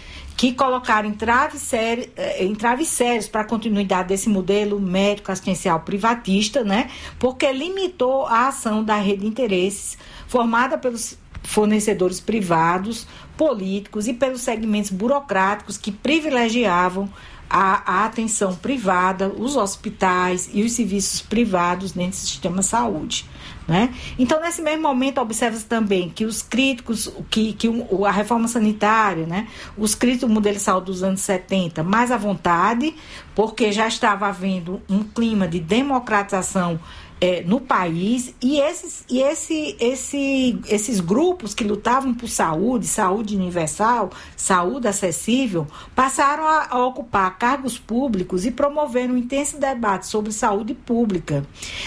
que 0.43 0.53
colocaram 0.53 1.09
entraves, 1.09 1.63
séri, 1.63 2.11
eh, 2.17 2.45
entraves 2.45 2.89
sérios 2.89 3.29
para 3.29 3.43
a 3.43 3.45
continuidade 3.45 4.09
desse 4.09 4.29
modelo 4.29 4.81
médico 4.81 5.31
assistencial 5.31 5.79
privatista, 5.79 6.65
né? 6.65 6.91
porque 7.17 7.53
limitou 7.53 8.27
a 8.27 8.49
ação 8.49 8.83
da 8.83 8.97
rede 8.97 9.21
de 9.21 9.29
interesses 9.29 9.97
formada 10.27 10.77
pelos 10.77 11.17
fornecedores 11.45 12.19
privados, 12.19 13.07
políticos 13.37 14.09
e 14.09 14.13
pelos 14.13 14.41
segmentos 14.41 14.91
burocráticos 14.91 15.79
que 15.79 15.93
privilegiavam 15.93 17.09
a, 17.49 18.01
a, 18.01 18.05
atenção 18.07 18.53
privada, 18.57 19.29
os 19.29 19.55
hospitais 19.55 20.51
e 20.53 20.65
os 20.65 20.73
serviços 20.73 21.23
privados 21.23 21.93
dentro 21.93 22.19
do 22.19 22.27
sistema 22.27 22.59
de 22.59 22.67
saúde. 22.67 23.31
Né? 23.67 23.95
Então, 24.19 24.41
nesse 24.41 24.61
mesmo 24.61 24.83
momento, 24.83 25.21
observa-se 25.21 25.65
também 25.65 26.11
que 26.11 26.25
os 26.25 26.43
críticos, 26.43 27.13
que, 27.31 27.53
que 27.53 27.69
a 28.07 28.11
reforma 28.11 28.49
sanitária, 28.49 29.25
né? 29.25 29.47
os 29.77 29.95
críticos 29.95 30.29
do 30.29 30.35
modelo 30.35 30.57
de 30.57 30.63
saúde 30.63 30.87
dos 30.87 31.03
anos 31.03 31.21
70, 31.21 31.83
mais 31.85 32.11
à 32.11 32.17
vontade, 32.17 32.95
porque 33.35 33.71
já 33.71 33.87
estava 33.87 34.27
havendo 34.27 34.83
um 34.89 35.03
clima 35.05 35.47
de 35.47 35.61
democratização 35.61 36.81
é, 37.23 37.43
no 37.45 37.61
país 37.61 38.35
e, 38.43 38.59
esses, 38.59 39.05
e 39.09 39.21
esse, 39.21 39.77
esse, 39.79 40.59
esses 40.69 40.99
grupos 40.99 41.55
que 41.55 41.63
lutavam 41.63 42.13
por 42.13 42.29
saúde, 42.29 42.89
saúde 42.89 43.37
universal, 43.37 44.11
saúde 44.37 44.89
acessível, 44.89 45.65
passaram 45.95 46.45
a, 46.45 46.67
a 46.71 46.85
ocupar 46.85 47.39
cargos 47.39 47.79
públicos 47.79 48.45
e 48.45 48.51
promoveram 48.51 49.15
um 49.15 49.17
intenso 49.17 49.57
debate 49.57 50.09
sobre 50.09 50.33
saúde 50.33 50.75
pública. 50.75 51.47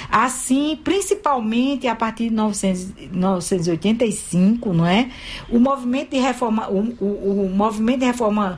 Assim, 0.10 0.80
principalmente 0.82 1.86
a 1.86 1.96
partir 1.96 2.30
de 2.30 2.36
1985, 2.36 4.72
não 4.72 4.86
é? 4.86 5.12
O 5.50 5.60
movimento 5.60 6.12
de 6.12 6.18
reforma, 6.18 6.70
o, 6.70 6.96
o, 7.04 7.44
o 7.44 7.50
movimento 7.50 8.00
de 8.00 8.06
reforma 8.06 8.58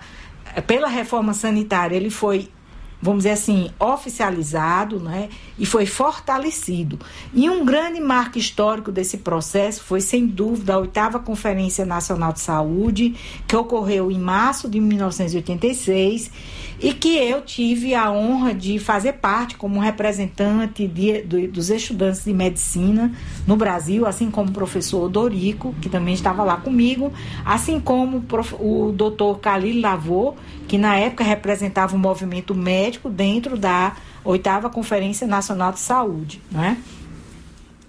pela 0.67 0.87
reforma 0.87 1.33
sanitária, 1.33 1.95
ele 1.95 2.11
foi 2.11 2.49
vamos 3.01 3.19
dizer 3.19 3.31
assim, 3.31 3.69
oficializado 3.79 4.99
né, 4.99 5.29
e 5.57 5.65
foi 5.65 5.85
fortalecido. 5.85 6.99
E 7.33 7.49
um 7.49 7.63
grande 7.63 7.99
marco 7.99 8.37
histórico 8.37 8.91
desse 8.91 9.17
processo 9.17 9.83
foi, 9.83 10.01
sem 10.01 10.25
dúvida, 10.25 10.73
a 10.73 10.79
oitava 10.79 11.19
Conferência 11.19 11.85
Nacional 11.85 12.33
de 12.33 12.39
Saúde, 12.39 13.15
que 13.47 13.55
ocorreu 13.55 14.11
em 14.11 14.19
março 14.19 14.67
de 14.67 14.79
1986 14.79 16.31
e 16.79 16.93
que 16.93 17.17
eu 17.17 17.41
tive 17.41 17.95
a 17.95 18.11
honra 18.11 18.53
de 18.53 18.77
fazer 18.77 19.13
parte 19.13 19.55
como 19.55 19.79
representante 19.79 20.87
de, 20.87 21.23
de, 21.23 21.47
dos 21.47 21.69
estudantes 21.69 22.23
de 22.23 22.33
medicina 22.33 23.11
no 23.47 23.55
Brasil, 23.55 24.05
assim 24.05 24.29
como 24.29 24.49
o 24.49 24.53
professor 24.53 25.09
Dorico, 25.09 25.73
que 25.81 25.89
também 25.89 26.13
estava 26.13 26.43
lá 26.43 26.57
comigo, 26.57 27.11
assim 27.43 27.79
como 27.79 28.23
o 28.59 28.91
doutor 28.91 29.39
Khalil 29.39 29.81
Lavô, 29.81 30.35
que 30.67 30.77
na 30.77 30.97
época 30.97 31.23
representava 31.23 31.95
o 31.95 31.99
movimento 31.99 32.53
médico 32.53 33.09
dentro 33.09 33.57
da 33.57 33.95
oitava 34.23 34.69
Conferência 34.69 35.25
Nacional 35.25 35.71
de 35.71 35.79
Saúde, 35.79 36.41
né? 36.51 36.77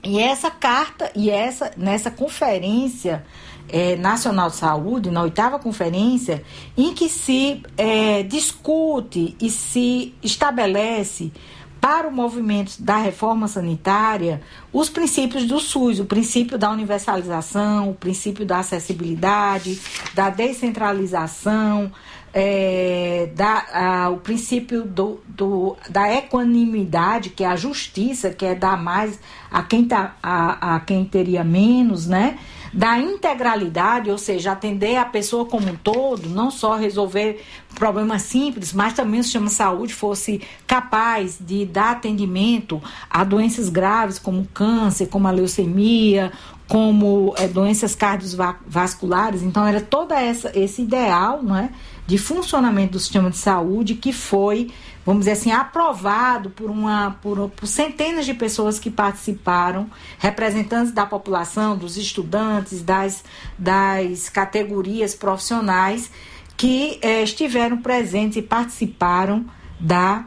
E 0.02 0.20
essa 0.20 0.50
carta 0.50 1.10
e 1.14 1.28
essa 1.28 1.72
nessa 1.76 2.10
conferência 2.10 3.24
é, 3.68 3.96
Nacional 3.96 4.48
de 4.48 4.56
Saúde, 4.56 5.10
na 5.10 5.22
oitava 5.22 5.58
conferência, 5.58 6.42
em 6.76 6.94
que 6.94 7.08
se 7.08 7.62
é, 7.76 8.22
discute 8.22 9.36
e 9.40 9.50
se 9.50 10.14
estabelece 10.22 11.32
para 11.80 12.08
o 12.08 12.12
movimento 12.12 12.80
da 12.82 12.96
reforma 12.96 13.46
sanitária 13.46 14.40
os 14.72 14.88
princípios 14.88 15.44
do 15.44 15.60
SUS, 15.60 16.00
o 16.00 16.04
princípio 16.04 16.58
da 16.58 16.70
universalização, 16.70 17.90
o 17.90 17.94
princípio 17.94 18.44
da 18.44 18.58
acessibilidade, 18.58 19.80
da 20.14 20.28
descentralização, 20.28 21.92
é, 22.32 23.30
da, 23.34 23.66
a, 23.72 24.08
o 24.10 24.18
princípio 24.18 24.82
do, 24.84 25.20
do, 25.26 25.76
da 25.88 26.12
equanimidade, 26.14 27.30
que 27.30 27.44
é 27.44 27.46
a 27.46 27.56
justiça, 27.56 28.30
que 28.30 28.44
é 28.44 28.54
dar 28.54 28.76
mais 28.76 29.18
a 29.50 29.62
quem, 29.62 29.84
tá, 29.84 30.16
a, 30.22 30.76
a 30.76 30.80
quem 30.80 31.04
teria 31.04 31.42
menos, 31.42 32.06
né? 32.06 32.38
da 32.72 32.98
integralidade, 32.98 34.10
ou 34.10 34.18
seja, 34.18 34.52
atender 34.52 34.96
a 34.96 35.04
pessoa 35.04 35.46
como 35.46 35.68
um 35.68 35.76
todo, 35.76 36.28
não 36.28 36.50
só 36.50 36.76
resolver 36.76 37.42
problemas 37.74 38.22
simples, 38.22 38.72
mas 38.72 38.92
também 38.92 39.20
o 39.20 39.22
sistema 39.22 39.46
de 39.46 39.52
saúde 39.52 39.94
fosse 39.94 40.42
capaz 40.66 41.38
de 41.40 41.64
dar 41.64 41.92
atendimento 41.92 42.80
a 43.08 43.24
doenças 43.24 43.68
graves 43.68 44.18
como 44.18 44.46
câncer, 44.52 45.06
como 45.06 45.26
a 45.28 45.30
leucemia, 45.30 46.32
como 46.66 47.34
é, 47.38 47.48
doenças 47.48 47.94
cardiovasculares. 47.94 49.42
Então, 49.42 49.66
era 49.66 49.80
todo 49.80 50.12
essa, 50.12 50.52
esse 50.58 50.82
ideal 50.82 51.42
não 51.42 51.56
é, 51.56 51.70
de 52.08 52.16
funcionamento 52.16 52.92
do 52.92 52.98
sistema 52.98 53.30
de 53.30 53.36
saúde 53.36 53.94
que 53.94 54.14
foi 54.14 54.72
vamos 55.04 55.20
dizer 55.20 55.32
assim, 55.32 55.50
aprovado 55.50 56.50
por, 56.50 56.68
uma, 56.68 57.16
por, 57.22 57.48
por 57.48 57.66
centenas 57.66 58.26
de 58.26 58.34
pessoas 58.34 58.78
que 58.78 58.90
participaram, 58.90 59.90
representantes 60.18 60.92
da 60.92 61.06
população, 61.06 61.78
dos 61.78 61.96
estudantes, 61.96 62.82
das, 62.82 63.24
das 63.58 64.28
categorias 64.28 65.14
profissionais 65.14 66.10
que 66.58 66.98
eh, 67.00 67.22
estiveram 67.22 67.78
presentes 67.78 68.36
e 68.36 68.42
participaram 68.42 69.46
da 69.80 70.26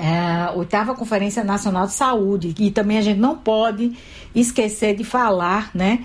é, 0.00 0.50
oitava 0.56 0.94
Conferência 0.94 1.44
Nacional 1.44 1.86
de 1.86 1.92
Saúde, 1.92 2.54
e 2.58 2.70
também 2.70 2.96
a 2.96 3.02
gente 3.02 3.20
não 3.20 3.36
pode 3.36 3.92
esquecer 4.34 4.96
de 4.96 5.04
falar 5.04 5.70
né, 5.74 6.04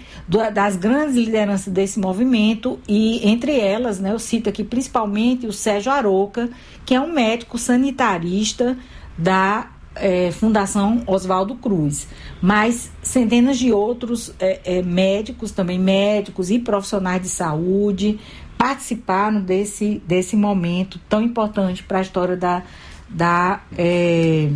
das 0.54 0.76
grandes 0.76 1.16
lideranças 1.16 1.72
desse 1.72 1.98
movimento, 1.98 2.78
e 2.90 3.26
entre 3.26 3.58
elas, 3.58 3.98
né, 3.98 4.12
eu 4.12 4.20
cito 4.20 4.50
aqui 4.50 4.66
principalmente 4.66 5.48
o 5.48 5.54
Sérgio 5.54 5.94
Aroca, 5.94 6.50
que 6.86 6.94
é 6.94 7.00
um 7.00 7.14
médico 7.14 7.58
sanitarista 7.58 8.78
da 9.18 9.70
é, 9.96 10.30
Fundação 10.34 11.02
Oswaldo 11.08 11.56
Cruz, 11.56 12.06
mas 12.42 12.92
centenas 13.02 13.58
de 13.58 13.72
outros 13.72 14.34
é, 14.42 14.60
é, 14.66 14.82
médicos, 14.82 15.52
também 15.52 15.80
médicos 15.80 16.52
e 16.52 16.60
profissionais 16.60 17.22
de 17.22 17.30
saúde, 17.30 18.20
participaram 18.58 19.40
desse, 19.40 20.02
desse 20.06 20.36
momento 20.36 21.00
tão 21.08 21.22
importante 21.22 21.82
para 21.82 22.00
a 22.00 22.02
história 22.02 22.36
da 22.36 22.64
da 23.10 23.62
é, 23.78 24.50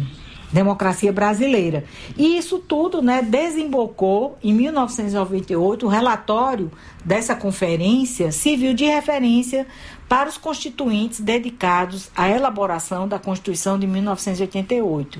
democracia 0.52 1.12
brasileira. 1.12 1.86
E 2.18 2.38
isso 2.38 2.60
tudo 2.60 3.02
né, 3.02 3.22
desembocou 3.22 4.38
em 4.44 4.54
1998 4.54 5.86
o 5.86 5.90
relatório 5.90 6.72
dessa 7.04 7.36
conferência 7.36 8.32
civil 8.32 8.74
de 8.74 8.86
referência 8.86 9.68
para 10.08 10.30
os 10.30 10.38
constituintes 10.38 11.20
dedicados 11.20 12.10
à 12.16 12.30
elaboração 12.30 13.08
da 13.08 13.20
Constituição 13.20 13.78
de 13.78 13.86
1988. 13.86 15.20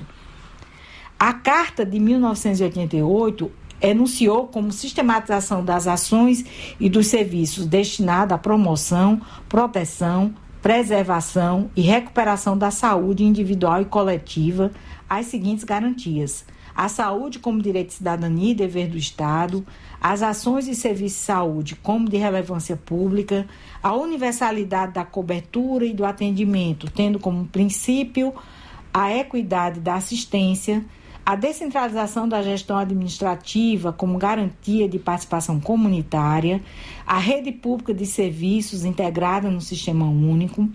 A 1.18 1.32
Carta 1.32 1.84
de 1.84 2.00
1988 2.00 3.52
enunciou 3.80 4.46
como 4.46 4.72
sistematização 4.72 5.64
das 5.64 5.86
ações 5.86 6.44
e 6.78 6.88
dos 6.88 7.06
serviços 7.06 7.66
destinados 7.66 8.34
à 8.34 8.38
promoção, 8.38 9.20
proteção, 9.48 10.34
preservação 10.62 11.70
e 11.74 11.80
recuperação 11.80 12.56
da 12.56 12.70
saúde 12.70 13.24
individual 13.24 13.82
e 13.82 13.86
coletiva 13.86 14.70
as 15.08 15.26
seguintes 15.26 15.64
garantias: 15.64 16.44
a 16.74 16.88
saúde 16.88 17.38
como 17.38 17.62
direito 17.62 17.88
de 17.88 17.94
cidadania 17.94 18.52
e 18.52 18.54
dever 18.54 18.88
do 18.88 18.96
Estado, 18.96 19.66
as 20.00 20.22
ações 20.22 20.68
e 20.68 20.74
serviços 20.74 21.18
de 21.18 21.24
saúde 21.24 21.76
como 21.76 22.08
de 22.08 22.16
relevância 22.16 22.76
pública, 22.76 23.46
a 23.82 23.94
universalidade 23.94 24.92
da 24.92 25.04
cobertura 25.04 25.84
e 25.84 25.92
do 25.92 26.04
atendimento, 26.04 26.90
tendo 26.90 27.18
como 27.18 27.46
princípio 27.46 28.34
a 28.92 29.14
equidade 29.14 29.80
da 29.80 29.94
assistência, 29.94 30.84
a 31.30 31.36
descentralização 31.36 32.28
da 32.28 32.42
gestão 32.42 32.76
administrativa 32.76 33.92
como 33.92 34.18
garantia 34.18 34.88
de 34.88 34.98
participação 34.98 35.60
comunitária, 35.60 36.60
a 37.06 37.20
rede 37.20 37.52
pública 37.52 37.94
de 37.94 38.04
serviços 38.04 38.84
integrada 38.84 39.48
no 39.48 39.60
sistema 39.60 40.06
único, 40.06 40.68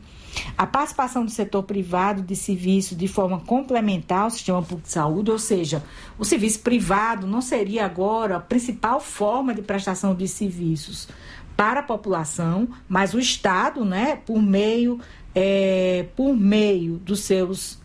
a 0.58 0.66
participação 0.66 1.26
do 1.26 1.32
setor 1.32 1.64
privado 1.64 2.22
de 2.22 2.38
serviços 2.38 2.97
de 2.97 3.06
forma 3.06 3.41
complementar 3.41 4.20
ao 4.22 4.30
sistema 4.30 4.62
público 4.62 4.84
de 4.84 4.93
saúde, 4.93 5.30
ou 5.30 5.39
seja, 5.39 5.84
o 6.18 6.24
serviço 6.24 6.62
privado 6.62 7.28
não 7.28 7.41
seria 7.41 7.84
agora 7.84 8.38
a 8.38 8.39
principal 8.39 9.01
forma 9.01 9.53
de 9.53 9.62
prestação 9.62 10.16
de 10.16 10.26
serviços 10.26 11.10
para 11.58 11.82
a 11.82 11.84
população, 11.84 12.70
mas 12.88 13.14
o 13.14 13.20
Estado, 13.20 13.84
né, 13.84 14.16
por 14.26 14.41
meio, 14.41 15.01
é, 15.36 16.06
por 16.16 16.34
meio 16.34 16.95
dos 16.99 17.20
seus 17.26 17.78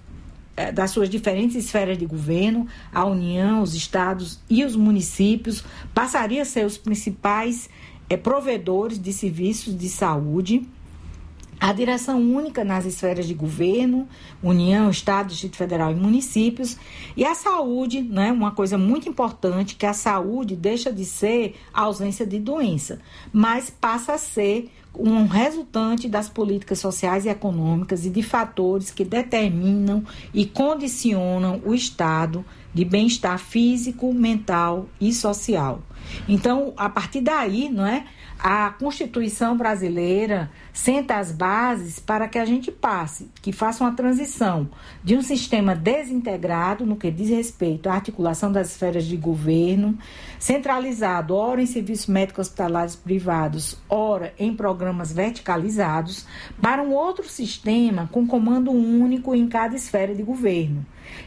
das 0.72 0.90
suas 0.90 1.08
diferentes 1.08 1.56
esferas 1.56 1.96
de 1.96 2.04
governo, 2.04 2.66
a 2.92 3.04
União, 3.04 3.62
os 3.62 3.74
estados 3.74 4.40
e 4.48 4.64
os 4.64 4.76
municípios, 4.76 5.64
passaria 5.94 6.42
a 6.42 6.44
ser 6.44 6.66
os 6.66 6.76
principais 6.76 7.70
é, 8.08 8.16
provedores 8.16 8.98
de 8.98 9.12
serviços 9.12 9.76
de 9.76 9.88
saúde. 9.88 10.66
A 11.60 11.74
direção 11.74 12.18
única 12.18 12.64
nas 12.64 12.86
esferas 12.86 13.26
de 13.26 13.34
governo, 13.34 14.08
União, 14.42 14.88
Estado, 14.88 15.28
Distrito 15.28 15.58
Federal 15.58 15.92
e 15.92 15.94
municípios. 15.94 16.78
E 17.14 17.22
a 17.22 17.34
saúde, 17.34 18.00
né, 18.00 18.32
uma 18.32 18.50
coisa 18.50 18.78
muito 18.78 19.10
importante, 19.10 19.76
que 19.76 19.84
a 19.84 19.92
saúde 19.92 20.56
deixa 20.56 20.90
de 20.90 21.04
ser 21.04 21.56
a 21.72 21.82
ausência 21.82 22.24
de 22.24 22.38
doença, 22.38 22.98
mas 23.30 23.68
passa 23.68 24.14
a 24.14 24.18
ser 24.18 24.70
um 24.94 25.26
resultante 25.26 26.08
das 26.08 26.28
políticas 26.28 26.78
sociais 26.78 27.24
e 27.24 27.28
econômicas 27.28 28.04
e 28.04 28.10
de 28.10 28.22
fatores 28.22 28.90
que 28.90 29.04
determinam 29.04 30.04
e 30.34 30.44
condicionam 30.44 31.60
o 31.64 31.74
estado 31.74 32.44
de 32.74 32.84
bem-estar 32.84 33.38
físico, 33.38 34.12
mental 34.12 34.88
e 35.00 35.12
social. 35.12 35.82
Então, 36.28 36.72
a 36.76 36.88
partir 36.88 37.20
daí, 37.20 37.68
não 37.68 37.86
é? 37.86 38.04
A 38.38 38.70
Constituição 38.70 39.56
brasileira 39.56 40.50
senta 40.72 41.16
as 41.16 41.32
bases 41.32 41.98
para 41.98 42.28
que 42.28 42.38
a 42.38 42.44
gente 42.44 42.70
passe, 42.70 43.28
que 43.42 43.52
faça 43.52 43.84
uma 43.84 43.94
transição 43.94 44.68
de 45.02 45.16
um 45.16 45.22
sistema 45.22 45.74
desintegrado 45.74 46.86
no 46.86 46.96
que 46.96 47.10
diz 47.10 47.28
respeito 47.30 47.88
à 47.88 47.94
articulação 47.94 48.50
das 48.52 48.70
esferas 48.70 49.04
de 49.04 49.16
governo, 49.16 49.98
centralizado, 50.38 51.34
ora 51.34 51.62
em 51.62 51.66
serviços 51.66 52.06
médicos 52.06 52.46
hospitalares 52.46 52.96
privados, 52.96 53.78
ora 53.88 54.32
em 54.38 54.54
programas 54.54 55.12
verticalizados, 55.12 56.26
para 56.60 56.82
um 56.82 56.92
outro 56.92 57.28
sistema 57.28 58.08
com 58.12 58.26
comando 58.26 58.70
único 58.70 59.34
em 59.34 59.48
cada 59.48 59.76
esfera 59.76 60.14
de 60.14 60.22
governo, 60.22 60.84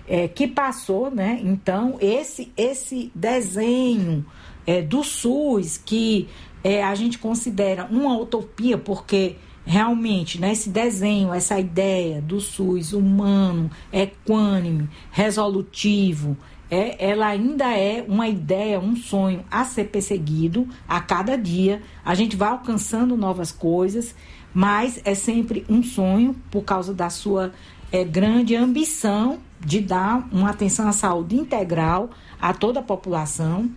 é, 0.08 0.28
que 0.28 0.48
passou, 0.48 1.12
né? 1.12 1.40
Então, 1.44 1.98
esse, 2.00 2.52
esse 2.56 3.12
desenho 3.14 4.26
é, 4.66 4.82
do 4.82 5.04
SUS 5.04 5.78
que 5.78 6.28
é, 6.64 6.84
a 6.84 6.96
gente 6.96 7.20
considera 7.20 7.86
uma 7.92 8.18
utopia, 8.18 8.78
porque 8.78 9.36
realmente 9.66 10.40
né, 10.40 10.52
esse 10.52 10.70
desenho, 10.70 11.34
essa 11.34 11.60
ideia 11.60 12.22
do 12.22 12.40
SUS 12.40 12.94
humano, 12.94 13.70
equânime, 13.92 14.90
resolutivo, 15.12 16.38
é, 16.70 17.12
ela 17.12 17.28
ainda 17.28 17.72
é 17.78 18.04
uma 18.08 18.28
ideia, 18.28 18.80
um 18.80 18.96
sonho 18.96 19.44
a 19.52 19.64
ser 19.64 19.86
perseguido 19.86 20.68
a 20.88 21.00
cada 21.00 21.38
dia. 21.38 21.82
A 22.04 22.16
gente 22.16 22.36
vai 22.36 22.50
alcançando 22.50 23.16
novas 23.16 23.52
coisas, 23.52 24.16
mas 24.54 25.00
é 25.06 25.14
sempre 25.14 25.66
um 25.70 25.84
sonho 25.84 26.36
por 26.50 26.64
causa 26.64 26.94
da 26.94 27.10
sua 27.10 27.54
é, 27.92 28.04
grande 28.04 28.56
ambição 28.56 29.38
de 29.60 29.80
dar 29.80 30.28
uma 30.32 30.50
atenção 30.50 30.88
à 30.88 30.92
saúde 30.92 31.36
integral 31.36 32.10
a 32.42 32.54
toda 32.54 32.80
a 32.80 32.84
população. 32.84 33.70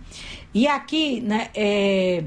E 0.53 0.67
aqui, 0.67 1.21
né, 1.21 1.49
é, 1.55 2.23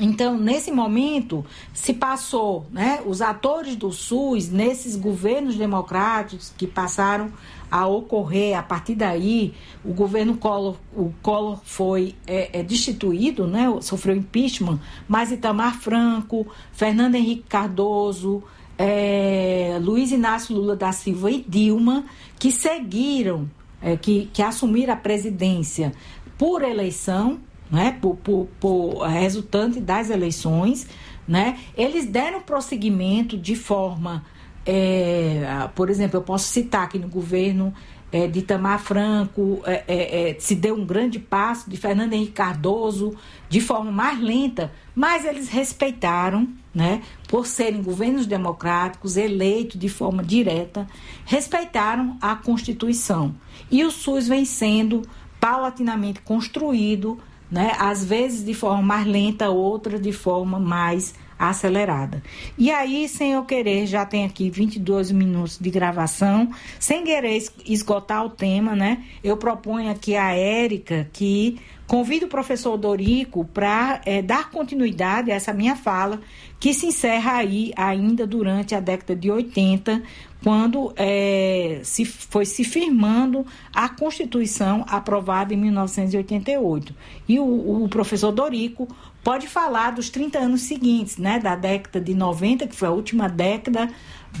então, 0.00 0.38
nesse 0.38 0.72
momento, 0.72 1.44
se 1.74 1.92
passou, 1.92 2.66
né, 2.70 3.00
os 3.04 3.20
atores 3.20 3.76
do 3.76 3.92
SUS, 3.92 4.48
nesses 4.48 4.96
governos 4.96 5.56
democráticos 5.56 6.52
que 6.56 6.66
passaram 6.66 7.30
a 7.70 7.86
ocorrer, 7.86 8.58
a 8.58 8.62
partir 8.62 8.94
daí, 8.94 9.54
o 9.84 9.92
governo 9.92 10.36
Collor, 10.36 10.76
o 10.96 11.12
Collor 11.22 11.60
foi 11.64 12.14
é, 12.26 12.60
é, 12.60 12.62
destituído, 12.62 13.46
né, 13.46 13.66
sofreu 13.80 14.16
impeachment, 14.16 14.80
mas 15.06 15.30
Itamar 15.30 15.78
Franco, 15.78 16.46
Fernando 16.72 17.14
Henrique 17.14 17.44
Cardoso, 17.48 18.42
é, 18.78 19.78
Luiz 19.80 20.10
Inácio 20.10 20.56
Lula 20.56 20.74
da 20.74 20.92
Silva 20.92 21.30
e 21.30 21.44
Dilma, 21.46 22.04
que 22.38 22.50
seguiram, 22.50 23.48
é, 23.80 23.96
que, 23.96 24.28
que 24.32 24.42
assumiram 24.42 24.94
a 24.94 24.96
presidência 24.96 25.92
por 26.38 26.62
eleição, 26.62 27.40
né, 27.72 27.96
por, 28.02 28.16
por, 28.16 28.48
por 28.60 28.98
resultante 29.06 29.80
das 29.80 30.10
eleições, 30.10 30.86
né, 31.26 31.58
eles 31.74 32.04
deram 32.04 32.42
prosseguimento 32.42 33.38
de 33.38 33.56
forma, 33.56 34.22
é, 34.66 35.70
por 35.74 35.88
exemplo, 35.88 36.18
eu 36.18 36.22
posso 36.22 36.48
citar 36.48 36.84
aqui 36.84 36.98
no 36.98 37.08
governo 37.08 37.72
é, 38.12 38.26
de 38.26 38.40
Itamar 38.40 38.78
Franco, 38.78 39.62
é, 39.64 39.84
é, 39.88 40.30
é, 40.30 40.36
se 40.38 40.54
deu 40.54 40.74
um 40.74 40.84
grande 40.84 41.18
passo, 41.18 41.70
de 41.70 41.78
Fernando 41.78 42.12
Henrique 42.12 42.32
Cardoso, 42.32 43.16
de 43.48 43.58
forma 43.58 43.90
mais 43.90 44.20
lenta, 44.20 44.70
mas 44.94 45.24
eles 45.24 45.48
respeitaram, 45.48 46.46
né, 46.74 47.00
por 47.26 47.46
serem 47.46 47.82
governos 47.82 48.26
democráticos, 48.26 49.16
eleitos 49.16 49.80
de 49.80 49.88
forma 49.88 50.22
direta, 50.22 50.86
respeitaram 51.24 52.18
a 52.20 52.36
Constituição. 52.36 53.34
E 53.70 53.82
o 53.82 53.90
SUS 53.90 54.28
vem 54.28 54.44
sendo 54.44 55.00
paulatinamente 55.40 56.20
construído 56.20 57.18
né? 57.52 57.76
Às 57.78 58.02
vezes 58.02 58.42
de 58.42 58.54
forma 58.54 58.82
mais 58.82 59.06
lenta, 59.06 59.50
outra 59.50 59.98
de 59.98 60.10
forma 60.10 60.58
mais 60.58 61.14
acelerada. 61.38 62.22
E 62.56 62.70
aí, 62.70 63.08
sem 63.08 63.32
eu 63.32 63.44
querer, 63.44 63.86
já 63.86 64.06
tem 64.06 64.24
aqui 64.24 64.48
22 64.48 65.10
minutos 65.10 65.58
de 65.60 65.70
gravação, 65.70 66.50
sem 66.78 67.04
querer 67.04 67.42
esgotar 67.66 68.24
o 68.24 68.30
tema, 68.30 68.74
né? 68.74 69.04
Eu 69.22 69.36
proponho 69.36 69.90
aqui 69.90 70.16
a 70.16 70.32
Érica 70.32 71.08
que 71.12 71.58
convide 71.86 72.24
o 72.24 72.28
professor 72.28 72.78
Dorico 72.78 73.44
para 73.44 74.00
é, 74.06 74.22
dar 74.22 74.50
continuidade 74.50 75.30
a 75.30 75.34
essa 75.34 75.52
minha 75.52 75.76
fala, 75.76 76.20
que 76.58 76.72
se 76.72 76.86
encerra 76.86 77.34
aí 77.34 77.72
ainda 77.76 78.26
durante 78.26 78.74
a 78.74 78.80
década 78.80 79.14
de 79.14 79.30
80, 79.30 80.00
quando 80.42 80.92
é, 80.96 81.80
se 81.84 82.04
foi 82.04 82.44
se 82.44 82.64
firmando 82.64 83.46
a 83.72 83.88
Constituição 83.88 84.84
aprovada 84.88 85.54
em 85.54 85.56
1988. 85.56 86.94
E 87.28 87.38
o, 87.38 87.84
o, 87.84 87.88
professor 87.88 88.32
Dorico 88.32 88.88
pode 89.22 89.46
falar 89.46 89.92
dos 89.92 90.10
30 90.10 90.38
anos 90.38 90.62
seguintes, 90.62 91.16
né, 91.16 91.38
da 91.38 91.54
década 91.54 92.00
de 92.00 92.12
90, 92.12 92.66
que 92.66 92.74
foi 92.74 92.88
a 92.88 92.90
última 92.90 93.28
década 93.28 93.88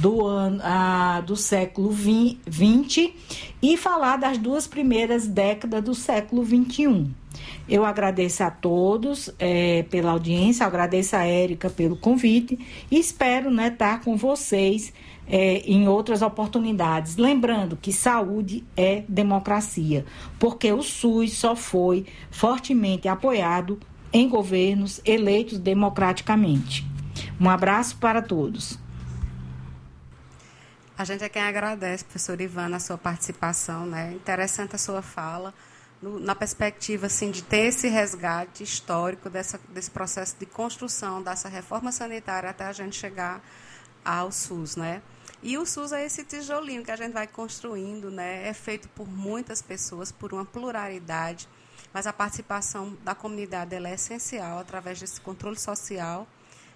do, 0.00 0.26
ano, 0.26 0.60
do 1.24 1.36
século 1.36 1.90
20, 1.90 3.14
e 3.62 3.76
falar 3.76 4.16
das 4.16 4.38
duas 4.38 4.66
primeiras 4.66 5.28
décadas 5.28 5.84
do 5.84 5.94
século 5.94 6.42
21. 6.42 7.10
Eu 7.68 7.84
agradeço 7.84 8.42
a 8.42 8.50
todos 8.50 9.32
é, 9.38 9.84
pela 9.84 10.10
audiência, 10.10 10.66
agradeço 10.66 11.14
a 11.14 11.24
Érica 11.24 11.70
pelo 11.70 11.96
convite 11.96 12.58
e 12.90 12.98
espero 12.98 13.50
né, 13.50 13.68
estar 13.68 14.00
com 14.00 14.16
vocês 14.16 14.92
é, 15.26 15.58
em 15.58 15.88
outras 15.88 16.22
oportunidades. 16.22 17.16
Lembrando 17.16 17.76
que 17.76 17.92
saúde 17.92 18.64
é 18.76 19.04
democracia, 19.08 20.04
porque 20.38 20.72
o 20.72 20.82
SUS 20.82 21.32
só 21.34 21.54
foi 21.54 22.06
fortemente 22.30 23.08
apoiado 23.08 23.78
em 24.12 24.28
governos 24.28 25.00
eleitos 25.04 25.58
democraticamente. 25.58 26.86
Um 27.40 27.48
abraço 27.48 27.96
para 27.96 28.20
todos. 28.20 28.78
A 30.96 31.04
gente 31.04 31.24
é 31.24 31.28
quem 31.28 31.42
agradece, 31.42 32.04
professor 32.04 32.40
Ivan, 32.40 32.74
a 32.76 32.78
sua 32.78 32.98
participação, 32.98 33.86
né? 33.86 34.12
Interessante 34.12 34.76
a 34.76 34.78
sua 34.78 35.00
fala, 35.00 35.54
no, 36.00 36.20
na 36.20 36.34
perspectiva 36.34 37.06
assim, 37.06 37.30
de 37.30 37.42
ter 37.42 37.68
esse 37.68 37.88
resgate 37.88 38.62
histórico 38.62 39.30
dessa, 39.30 39.58
desse 39.70 39.90
processo 39.90 40.36
de 40.38 40.46
construção 40.46 41.22
dessa 41.22 41.48
reforma 41.48 41.90
sanitária 41.90 42.50
até 42.50 42.66
a 42.66 42.72
gente 42.72 42.94
chegar 42.94 43.40
ao 44.04 44.32
SUS, 44.32 44.76
né? 44.76 45.02
E 45.42 45.58
o 45.58 45.66
SUS 45.66 45.92
é 45.92 46.04
esse 46.04 46.24
tijolinho 46.24 46.84
que 46.84 46.90
a 46.90 46.96
gente 46.96 47.12
vai 47.12 47.26
construindo, 47.26 48.10
né? 48.10 48.46
É 48.46 48.52
feito 48.52 48.88
por 48.90 49.08
muitas 49.08 49.60
pessoas, 49.60 50.12
por 50.12 50.32
uma 50.32 50.44
pluralidade, 50.44 51.48
mas 51.92 52.06
a 52.06 52.12
participação 52.12 52.96
da 53.02 53.14
comunidade 53.14 53.74
é 53.74 53.94
essencial 53.94 54.58
através 54.58 55.00
desse 55.00 55.20
controle 55.20 55.58
social. 55.58 56.28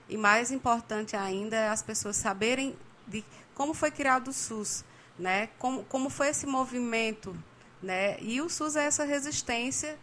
E 0.08 0.16
mais 0.16 0.50
importante 0.50 1.16
ainda 1.16 1.56
é 1.56 1.68
as 1.68 1.82
pessoas 1.82 2.16
saberem 2.16 2.76
de 3.06 3.24
como 3.54 3.72
foi 3.72 3.90
criado 3.90 4.28
o 4.28 4.32
SUS, 4.32 4.84
né? 5.18 5.48
Como, 5.58 5.84
como 5.84 6.10
foi 6.10 6.28
esse 6.28 6.46
movimento, 6.46 7.36
né? 7.80 8.18
E 8.20 8.40
o 8.40 8.48
SUS 8.48 8.74
é 8.74 8.84
essa 8.84 9.04
resistência 9.04 9.96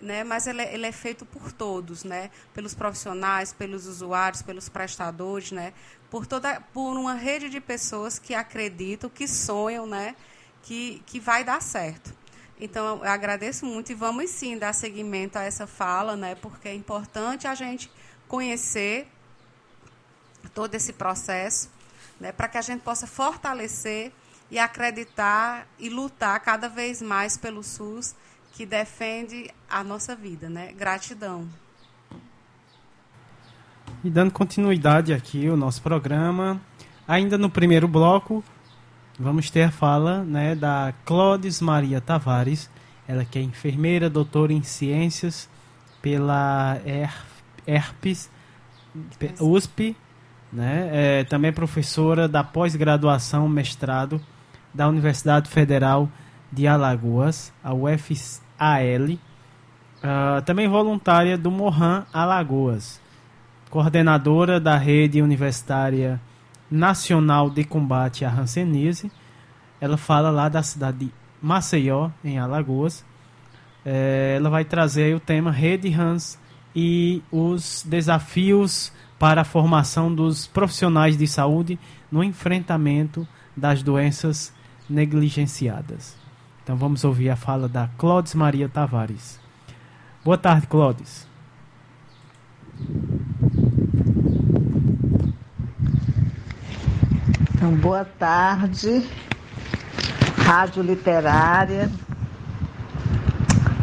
né? 0.00 0.24
mas 0.24 0.46
ele 0.46 0.62
é, 0.62 0.74
ele 0.74 0.86
é, 0.86 0.92
feito 0.92 1.24
por 1.24 1.52
todos, 1.52 2.04
né? 2.04 2.30
pelos 2.52 2.74
profissionais, 2.74 3.52
pelos 3.52 3.86
usuários, 3.86 4.42
pelos 4.42 4.68
prestadores, 4.68 5.52
né? 5.52 5.72
Por, 6.10 6.26
toda, 6.26 6.60
por 6.72 6.96
uma 6.96 7.14
rede 7.14 7.48
de 7.48 7.60
pessoas 7.60 8.18
que 8.18 8.34
acreditam, 8.34 9.10
que 9.10 9.26
sonham 9.26 9.86
né? 9.86 10.14
que, 10.62 11.02
que 11.06 11.20
vai 11.20 11.44
dar 11.44 11.60
certo. 11.62 12.14
Então, 12.58 12.98
eu 12.98 13.04
agradeço 13.04 13.66
muito 13.66 13.92
e 13.92 13.94
vamos 13.94 14.30
sim 14.30 14.56
dar 14.56 14.72
seguimento 14.72 15.38
a 15.38 15.42
essa 15.42 15.66
fala, 15.66 16.16
né? 16.16 16.34
porque 16.34 16.68
é 16.68 16.74
importante 16.74 17.46
a 17.46 17.54
gente 17.54 17.90
conhecer 18.26 19.08
todo 20.54 20.74
esse 20.74 20.92
processo 20.92 21.70
né? 22.18 22.32
para 22.32 22.48
que 22.48 22.58
a 22.58 22.62
gente 22.62 22.80
possa 22.80 23.06
fortalecer 23.06 24.12
e 24.50 24.58
acreditar 24.58 25.66
e 25.78 25.88
lutar 25.88 26.38
cada 26.40 26.68
vez 26.68 27.02
mais 27.02 27.36
pelo 27.36 27.62
SUS 27.62 28.14
que 28.52 28.64
defende 28.64 29.50
a 29.68 29.84
nossa 29.84 30.16
vida, 30.16 30.48
né? 30.48 30.72
Gratidão. 30.72 31.46
E 34.06 34.10
dando 34.10 34.30
continuidade 34.30 35.12
aqui 35.12 35.48
ao 35.48 35.56
nosso 35.56 35.82
programa, 35.82 36.60
ainda 37.08 37.36
no 37.36 37.50
primeiro 37.50 37.88
bloco, 37.88 38.44
vamos 39.18 39.50
ter 39.50 39.62
a 39.64 39.70
fala 39.72 40.22
né, 40.22 40.54
da 40.54 40.94
Clodes 41.04 41.60
Maria 41.60 42.00
Tavares, 42.00 42.70
ela 43.08 43.24
que 43.24 43.36
é 43.36 43.42
enfermeira, 43.42 44.08
doutora 44.08 44.52
em 44.52 44.62
ciências 44.62 45.50
pela 46.00 46.78
HERPES, 47.66 48.30
USP, 49.40 49.96
né? 50.52 50.88
É, 50.92 51.24
também 51.24 51.52
professora 51.52 52.28
da 52.28 52.44
pós-graduação, 52.44 53.48
mestrado 53.48 54.20
da 54.72 54.86
Universidade 54.86 55.50
Federal 55.50 56.08
de 56.52 56.68
Alagoas, 56.68 57.52
a 57.60 57.74
UFC, 57.74 58.40
AL, 58.56 59.10
uh, 59.10 59.18
ah, 60.04 60.42
também 60.46 60.68
voluntária 60.68 61.36
do 61.36 61.50
Mohan 61.50 62.06
Alagoas, 62.12 63.04
coordenadora 63.76 64.58
da 64.58 64.78
Rede 64.78 65.20
Universitária 65.20 66.18
Nacional 66.70 67.50
de 67.50 67.62
Combate 67.62 68.24
à 68.24 68.30
Hanseníase. 68.32 69.12
Ela 69.78 69.98
fala 69.98 70.30
lá 70.30 70.48
da 70.48 70.62
cidade 70.62 70.96
de 70.96 71.12
Maceió, 71.42 72.08
em 72.24 72.38
Alagoas. 72.38 73.04
É, 73.84 74.36
ela 74.38 74.48
vai 74.48 74.64
trazer 74.64 75.14
o 75.14 75.20
tema 75.20 75.50
Rede 75.50 75.92
Hans 75.92 76.38
e 76.74 77.22
os 77.30 77.84
desafios 77.86 78.90
para 79.18 79.42
a 79.42 79.44
formação 79.44 80.10
dos 80.10 80.46
profissionais 80.46 81.18
de 81.18 81.26
saúde 81.26 81.78
no 82.10 82.24
enfrentamento 82.24 83.28
das 83.54 83.82
doenças 83.82 84.54
negligenciadas. 84.88 86.16
Então 86.64 86.76
vamos 86.76 87.04
ouvir 87.04 87.28
a 87.28 87.36
fala 87.36 87.68
da 87.68 87.90
Clodes 87.98 88.34
Maria 88.34 88.70
Tavares. 88.70 89.38
Boa 90.24 90.38
tarde, 90.38 90.66
Clodes. 90.66 91.28
Então, 97.56 97.74
boa 97.74 98.04
tarde, 98.04 99.02
Rádio 100.44 100.82
Literária. 100.82 101.90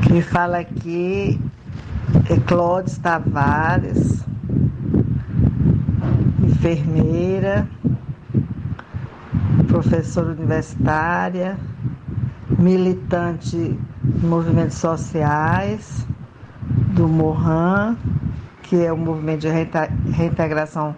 Quem 0.03 0.21
fala 0.21 0.59
aqui 0.59 1.41
é 2.29 2.39
Clodes 2.41 2.99
Tavares, 2.99 4.23
enfermeira, 6.43 7.67
professora 9.67 10.33
universitária 10.33 11.57
militante 12.59 13.75
de 14.03 14.25
movimentos 14.27 14.77
sociais, 14.77 16.05
do 16.93 17.07
MORRAN, 17.07 17.97
que 18.61 18.85
é 18.85 18.93
o 18.93 18.97
movimento 18.97 19.41
de 19.41 19.49
reintegração 20.11 20.95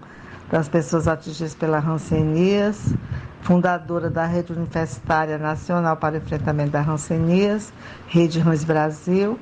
das 0.55 0.69
pessoas 0.69 1.05
atingidas 1.05 1.53
pela 1.53 1.79
rancenias, 1.79 2.95
fundadora 3.41 4.09
da 4.09 4.25
Rede 4.25 4.53
Universitária 4.53 5.37
Nacional 5.37 5.97
para 5.97 6.15
o 6.15 6.17
Enfrentamento 6.17 6.71
da 6.71 6.79
Rancenias, 6.79 7.73
Rede 8.07 8.39
Rãs 8.39 8.63
Brasil. 8.63 9.37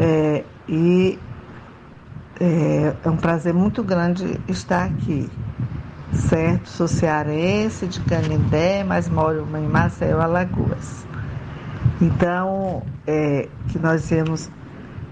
É, 0.00 0.42
e 0.68 1.16
é, 2.40 2.96
é 3.04 3.08
um 3.08 3.16
prazer 3.16 3.54
muito 3.54 3.84
grande 3.84 4.40
estar 4.48 4.86
aqui 4.86 5.30
certo? 6.12 6.68
Sou 6.68 6.88
cearense, 6.88 7.86
de 7.86 8.00
Canindé, 8.00 8.82
mas 8.82 9.08
moro 9.08 9.46
em 9.56 9.68
Maceió, 9.68 10.20
Alagoas. 10.20 11.06
Então, 12.00 12.82
é, 13.06 13.48
que 13.68 13.78
nós 13.78 14.10
íamos 14.10 14.50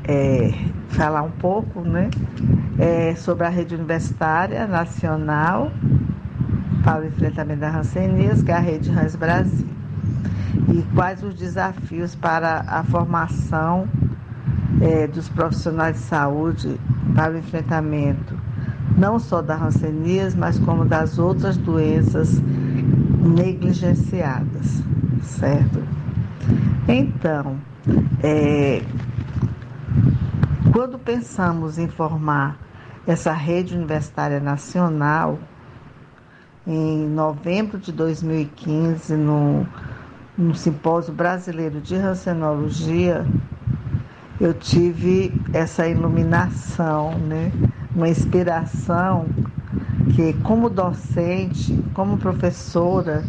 é, 0.08 0.52
falar 0.88 1.22
um 1.22 1.30
pouco 1.30 1.80
né, 1.80 2.10
é, 2.78 3.14
sobre 3.14 3.46
a 3.46 3.48
rede 3.48 3.74
universitária 3.74 4.66
nacional 4.66 5.70
para 6.84 7.02
o 7.02 7.06
enfrentamento 7.06 7.60
da 7.60 7.70
rancenias, 7.70 8.42
que 8.42 8.50
é 8.50 8.54
a 8.54 8.60
Rede 8.60 8.90
Rãs 8.90 9.16
Brasil. 9.16 9.66
E 10.72 10.82
quais 10.94 11.22
os 11.22 11.34
desafios 11.34 12.14
para 12.14 12.64
a 12.66 12.82
formação 12.84 13.88
é, 14.80 15.06
dos 15.06 15.28
profissionais 15.28 15.96
de 15.96 16.02
saúde 16.02 16.80
para 17.14 17.32
o 17.32 17.38
enfrentamento 17.38 18.36
não 18.96 19.18
só 19.18 19.42
da 19.42 19.54
rancenias, 19.54 20.34
mas 20.34 20.58
como 20.58 20.84
das 20.84 21.18
outras 21.18 21.56
doenças 21.56 22.40
negligenciadas, 23.20 24.82
certo? 25.22 25.82
Então, 26.88 27.56
é, 28.22 28.82
quando 30.72 30.98
pensamos 30.98 31.78
em 31.78 31.88
formar 31.88 32.58
essa 33.06 33.32
rede 33.32 33.74
universitária 33.74 34.40
nacional, 34.40 35.38
em 36.66 37.06
novembro 37.08 37.78
de 37.78 37.92
2015, 37.92 39.14
no, 39.16 39.66
no 40.36 40.54
Simpósio 40.54 41.14
Brasileiro 41.14 41.80
de 41.80 41.96
Rancenologia, 41.96 43.24
eu 44.40 44.52
tive 44.52 45.32
essa 45.52 45.88
iluminação, 45.88 47.16
né? 47.18 47.52
uma 47.94 48.08
inspiração 48.08 49.26
que, 50.14 50.34
como 50.42 50.68
docente, 50.68 51.82
como 51.94 52.18
professora 52.18 53.24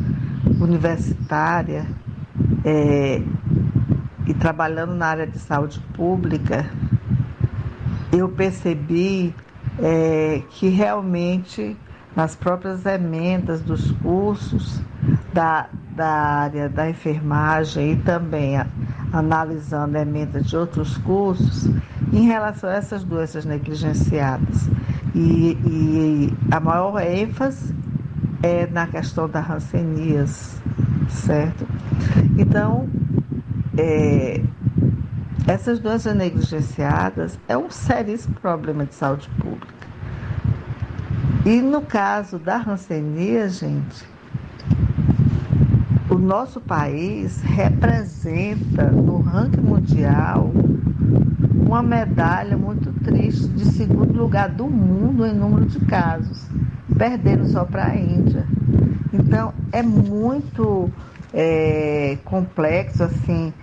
universitária 0.59 1.85
é, 2.65 3.21
e 4.27 4.33
trabalhando 4.33 4.93
na 4.93 5.07
área 5.07 5.25
de 5.25 5.39
saúde 5.39 5.79
pública, 5.93 6.69
eu 8.11 8.27
percebi 8.29 9.33
é, 9.79 10.41
que 10.49 10.67
realmente 10.67 11.75
nas 12.15 12.35
próprias 12.35 12.85
emendas 12.85 13.61
dos 13.61 13.91
cursos 13.91 14.81
da, 15.33 15.69
da 15.95 16.09
área 16.09 16.67
da 16.67 16.89
enfermagem 16.89 17.93
e 17.93 17.95
também 17.97 18.57
a, 18.57 18.67
analisando 19.13 19.97
emendas 19.97 20.47
de 20.47 20.57
outros 20.57 20.97
cursos, 20.97 21.69
em 22.11 22.25
relação 22.25 22.69
a 22.69 22.73
essas 22.73 23.03
doenças 23.03 23.45
negligenciadas. 23.45 24.69
E, 25.15 25.57
e 25.65 26.33
a 26.51 26.59
maior 26.59 26.99
ênfase 27.01 27.73
é 28.43 28.67
na 28.67 28.87
questão 28.87 29.29
da 29.29 29.39
rancenias, 29.39 30.61
certo? 31.09 31.67
Então, 32.37 32.87
é, 33.77 34.41
essas 35.47 35.79
doenças 35.79 36.15
negligenciadas 36.15 37.39
é 37.47 37.57
um 37.57 37.69
seríssimo 37.69 38.35
problema 38.35 38.85
de 38.85 38.95
saúde 38.95 39.29
pública. 39.39 39.87
E 41.45 41.61
no 41.61 41.81
caso 41.81 42.37
da 42.37 42.57
rancenia, 42.57 43.47
gente, 43.47 44.03
o 46.09 46.15
nosso 46.15 46.59
país 46.59 47.41
representa 47.41 48.91
no 48.91 49.19
ranking 49.19 49.61
mundial 49.61 50.51
uma 51.55 51.81
medalha 51.81 52.57
muito 52.57 52.91
triste 53.03 53.47
de 53.49 53.65
segundo 53.65 54.17
lugar 54.17 54.49
do 54.49 54.67
mundo 54.67 55.25
em 55.25 55.33
número 55.33 55.65
de 55.65 55.79
casos, 55.81 56.47
perdendo 56.97 57.47
só 57.47 57.63
para 57.63 57.87
a 57.87 57.95
Índia. 57.95 58.45
Então 59.13 59.53
é 59.71 59.81
muito 59.81 60.89
é, 61.33 62.17
complexo 62.25 63.03
assim 63.03 63.53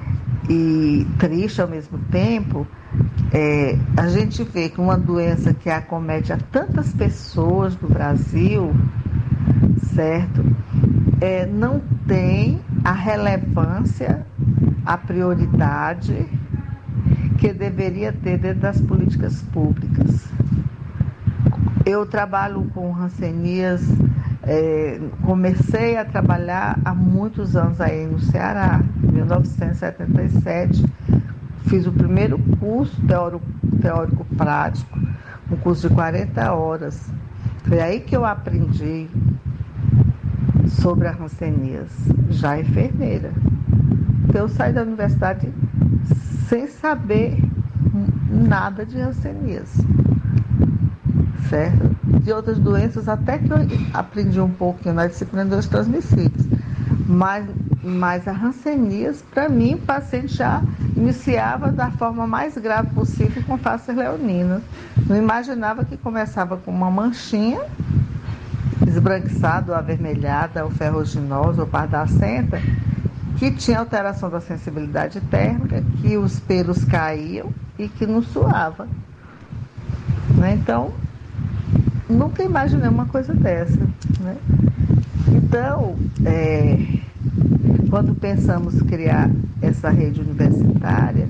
e 0.49 1.07
triste 1.19 1.61
ao 1.61 1.69
mesmo 1.69 1.99
tempo. 2.11 2.67
É, 3.33 3.77
a 3.97 4.09
gente 4.09 4.43
vê 4.45 4.69
que 4.69 4.81
uma 4.81 4.97
doença 4.97 5.53
que 5.53 5.69
acomete 5.69 6.33
a 6.33 6.39
tantas 6.39 6.93
pessoas 6.93 7.75
do 7.75 7.89
Brasil, 7.89 8.73
certo? 9.95 10.45
É, 11.21 11.47
não 11.47 11.81
tem 12.07 12.61
a 12.85 12.93
relevância, 12.93 14.25
a 14.85 14.97
prioridade 14.97 16.29
que 17.39 17.53
deveria 17.53 18.13
ter 18.13 18.39
dentro 18.39 18.61
das 18.61 18.81
políticas 18.81 19.43
públicas. 19.43 20.25
Eu 21.85 22.07
trabalho 22.07 22.65
com 22.73 22.91
rancenias, 22.91 23.83
é, 24.47 25.01
comecei 25.23 25.97
a 25.97 26.05
trabalhar 26.05 26.79
há 26.85 26.95
muitos 26.95 27.57
anos 27.57 27.81
aí 27.81 28.07
no 28.07 28.19
Ceará, 28.21 28.81
em 29.03 29.13
1977. 29.13 30.85
Fiz 31.67 31.87
o 31.87 31.93
primeiro 31.93 32.39
curso 32.61 33.01
teórico, 33.07 33.47
teórico 33.81 34.25
prático, 34.37 34.99
um 35.51 35.57
curso 35.57 35.89
de 35.89 35.95
40 35.95 36.53
horas. 36.53 37.11
Foi 37.65 37.81
aí 37.81 38.01
que 38.01 38.15
eu 38.15 38.25
aprendi 38.25 39.09
sobre 40.69 41.09
a 41.09 41.13
rancenias, 41.13 41.91
já 42.29 42.61
enfermeira. 42.61 43.33
Então 44.29 44.43
eu 44.43 44.49
saí 44.49 44.73
da 44.73 44.83
universidade 44.83 45.49
sem 46.49 46.67
saber 46.67 47.43
nada 48.31 48.85
de 48.85 48.99
rancenias, 48.99 49.75
certo? 51.49 51.97
De 52.23 52.33
outras 52.33 52.59
doenças, 52.59 53.09
até 53.09 53.39
que 53.39 53.51
eu 53.51 53.59
aprendi 53.93 54.41
um 54.41 54.51
pouquinho 54.51 54.95
na 54.95 55.07
disciplina 55.07 55.45
dos 55.45 55.67
transmissíveis. 55.67 56.47
Mas, 57.07 57.47
mas 57.83 58.27
a 58.27 58.33
rancenias, 58.33 59.23
para 59.31 59.49
mim, 59.49 59.75
o 59.75 59.79
paciente 59.79 60.35
já 60.35 60.63
iniciava 60.97 61.71
da 61.71 61.91
forma 61.91 62.27
mais 62.27 62.57
grave 62.57 62.91
possível 62.95 63.43
com 63.47 63.59
face 63.59 63.93
leonina. 63.93 64.63
Não 65.07 65.17
imaginava 65.17 65.85
que 65.85 65.97
começava 65.97 66.57
com 66.57 66.71
uma 66.71 66.91
manchinha 66.91 67.61
esbranquiçada, 68.87 69.73
ou 69.73 69.79
avermelhada, 69.79 70.65
ou 70.65 70.71
ferruginosa, 70.71 71.63
ou 71.63 71.69
pardacenta, 71.69 72.61
que 73.39 73.51
tinha 73.51 73.79
alteração 73.79 74.31
da 74.31 74.41
sensibilidade 74.41 75.21
térmica, 75.23 75.83
que 76.01 76.17
os 76.17 76.39
pelos 76.41 76.85
caíam 76.85 77.51
e 77.79 77.89
que 77.89 78.07
não 78.07 78.23
suava. 78.23 78.87
Né? 80.37 80.55
Então, 80.55 80.93
nunca 82.15 82.43
imaginei 82.43 82.89
uma 82.89 83.07
coisa 83.07 83.35
dessa. 83.35 83.81
Né? 84.21 84.37
Então, 85.29 85.97
é, 86.25 86.79
quando 87.91 88.15
pensamos 88.15 88.81
criar 88.83 89.31
essa 89.61 89.91
rede 89.91 90.21
universitária, 90.21 91.29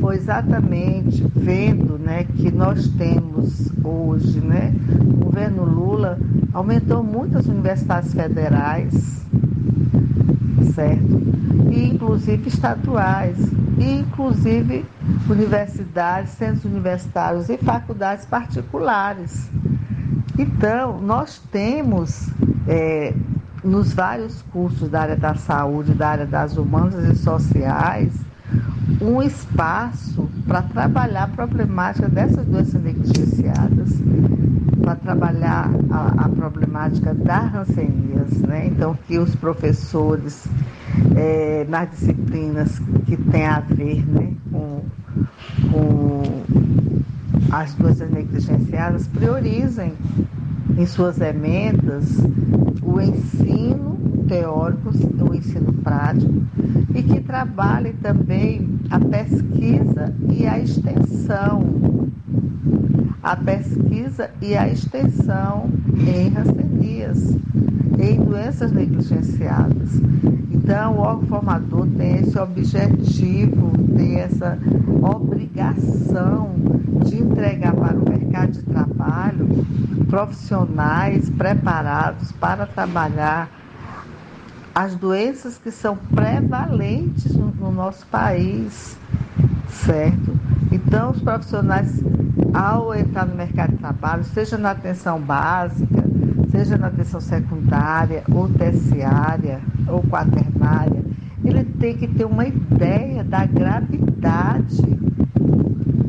foi 0.00 0.16
exatamente 0.16 1.24
vendo 1.34 1.98
né, 1.98 2.24
que 2.24 2.50
nós 2.50 2.88
temos 2.88 3.70
hoje, 3.84 4.40
né, 4.40 4.74
o 4.98 5.24
governo 5.24 5.64
Lula 5.64 6.18
aumentou 6.52 7.02
muito 7.02 7.38
as 7.38 7.46
universidades 7.46 8.12
federais, 8.12 9.24
certo? 10.74 11.22
E 11.70 11.88
inclusive 11.88 12.48
estaduais, 12.48 13.36
e 13.78 14.00
inclusive 14.00 14.84
universidades, 15.28 16.32
centros 16.32 16.64
universitários 16.64 17.48
e 17.48 17.56
faculdades 17.56 18.26
particulares. 18.26 19.48
Então, 20.38 21.00
nós 21.00 21.40
temos 21.50 22.28
é, 22.66 23.12
nos 23.62 23.92
vários 23.92 24.42
cursos 24.50 24.88
da 24.88 25.02
área 25.02 25.16
da 25.16 25.34
saúde, 25.34 25.92
da 25.92 26.08
área 26.08 26.26
das 26.26 26.56
humanas 26.56 27.04
e 27.04 27.14
sociais, 27.16 28.12
um 29.00 29.22
espaço 29.22 30.28
para 30.46 30.62
trabalhar 30.62 31.24
a 31.24 31.28
problemática 31.28 32.08
dessas 32.08 32.46
doenças 32.46 32.82
negligenciadas, 32.82 33.90
para 34.80 34.96
trabalhar 34.96 35.70
a, 35.90 36.24
a, 36.24 36.28
problemática 36.28 37.14
das 37.14 37.52
rancenias, 37.52 38.30
né? 38.40 38.66
Então, 38.66 38.96
que 39.06 39.18
os 39.18 39.34
professores, 39.36 40.46
é, 41.14 41.64
nas 41.68 41.90
disciplinas 41.90 42.80
que 43.06 43.16
têm 43.16 43.46
a 43.46 43.60
ver 43.60 44.04
né, 44.08 44.32
com, 44.50 44.82
com 45.70 46.42
as 47.52 47.74
doenças 47.74 48.10
negligenciadas, 48.10 49.06
priorizem 49.06 49.92
em 50.78 50.86
suas 50.86 51.20
emendas 51.20 52.18
o 52.82 52.98
ensino 52.98 54.24
teórico, 54.26 54.88
o 54.88 55.34
ensino 55.34 55.70
prático, 55.74 56.32
e 56.94 57.02
que 57.02 57.20
trabalhe 57.20 57.92
também 57.94 58.66
a 58.90 58.98
pesquisa 58.98 60.14
e 60.30 60.46
a 60.46 60.58
extensão 60.58 61.62
a 63.22 63.36
pesquisa 63.36 64.30
e 64.40 64.56
a 64.56 64.68
extensão 64.68 65.70
em 65.96 66.28
rancenias, 66.30 67.36
em 67.98 68.20
doenças 68.20 68.72
negligenciadas. 68.72 70.00
Então, 70.50 70.96
o 70.96 71.00
órgão 71.00 71.26
formador 71.26 71.86
tem 71.96 72.16
esse 72.16 72.38
objetivo, 72.38 73.72
tem 73.96 74.16
essa 74.16 74.58
obrigação 75.02 76.50
de 77.04 77.20
entregar 77.20 77.74
para 77.74 77.96
o 77.96 78.08
mercado 78.08 78.52
de 78.52 78.62
trabalho 78.62 79.48
profissionais 80.08 81.30
preparados 81.30 82.32
para 82.32 82.66
trabalhar 82.66 83.48
as 84.74 84.94
doenças 84.94 85.58
que 85.58 85.70
são 85.70 85.96
prevalentes 85.96 87.34
no, 87.34 87.46
no 87.46 87.70
nosso 87.70 88.06
país, 88.06 88.96
certo? 89.68 90.38
Então, 90.86 91.10
os 91.10 91.20
profissionais, 91.20 92.02
ao 92.52 92.94
entrar 92.94 93.26
no 93.26 93.34
mercado 93.34 93.72
de 93.72 93.78
trabalho, 93.78 94.24
seja 94.24 94.58
na 94.58 94.72
atenção 94.72 95.20
básica, 95.20 96.02
seja 96.50 96.76
na 96.76 96.88
atenção 96.88 97.20
secundária 97.20 98.22
ou 98.30 98.48
terciária 98.48 99.60
ou 99.88 100.02
quaternária, 100.02 101.02
ele 101.44 101.64
tem 101.64 101.96
que 101.96 102.06
ter 102.06 102.24
uma 102.24 102.46
ideia 102.46 103.24
da 103.24 103.44
gravidade 103.46 104.82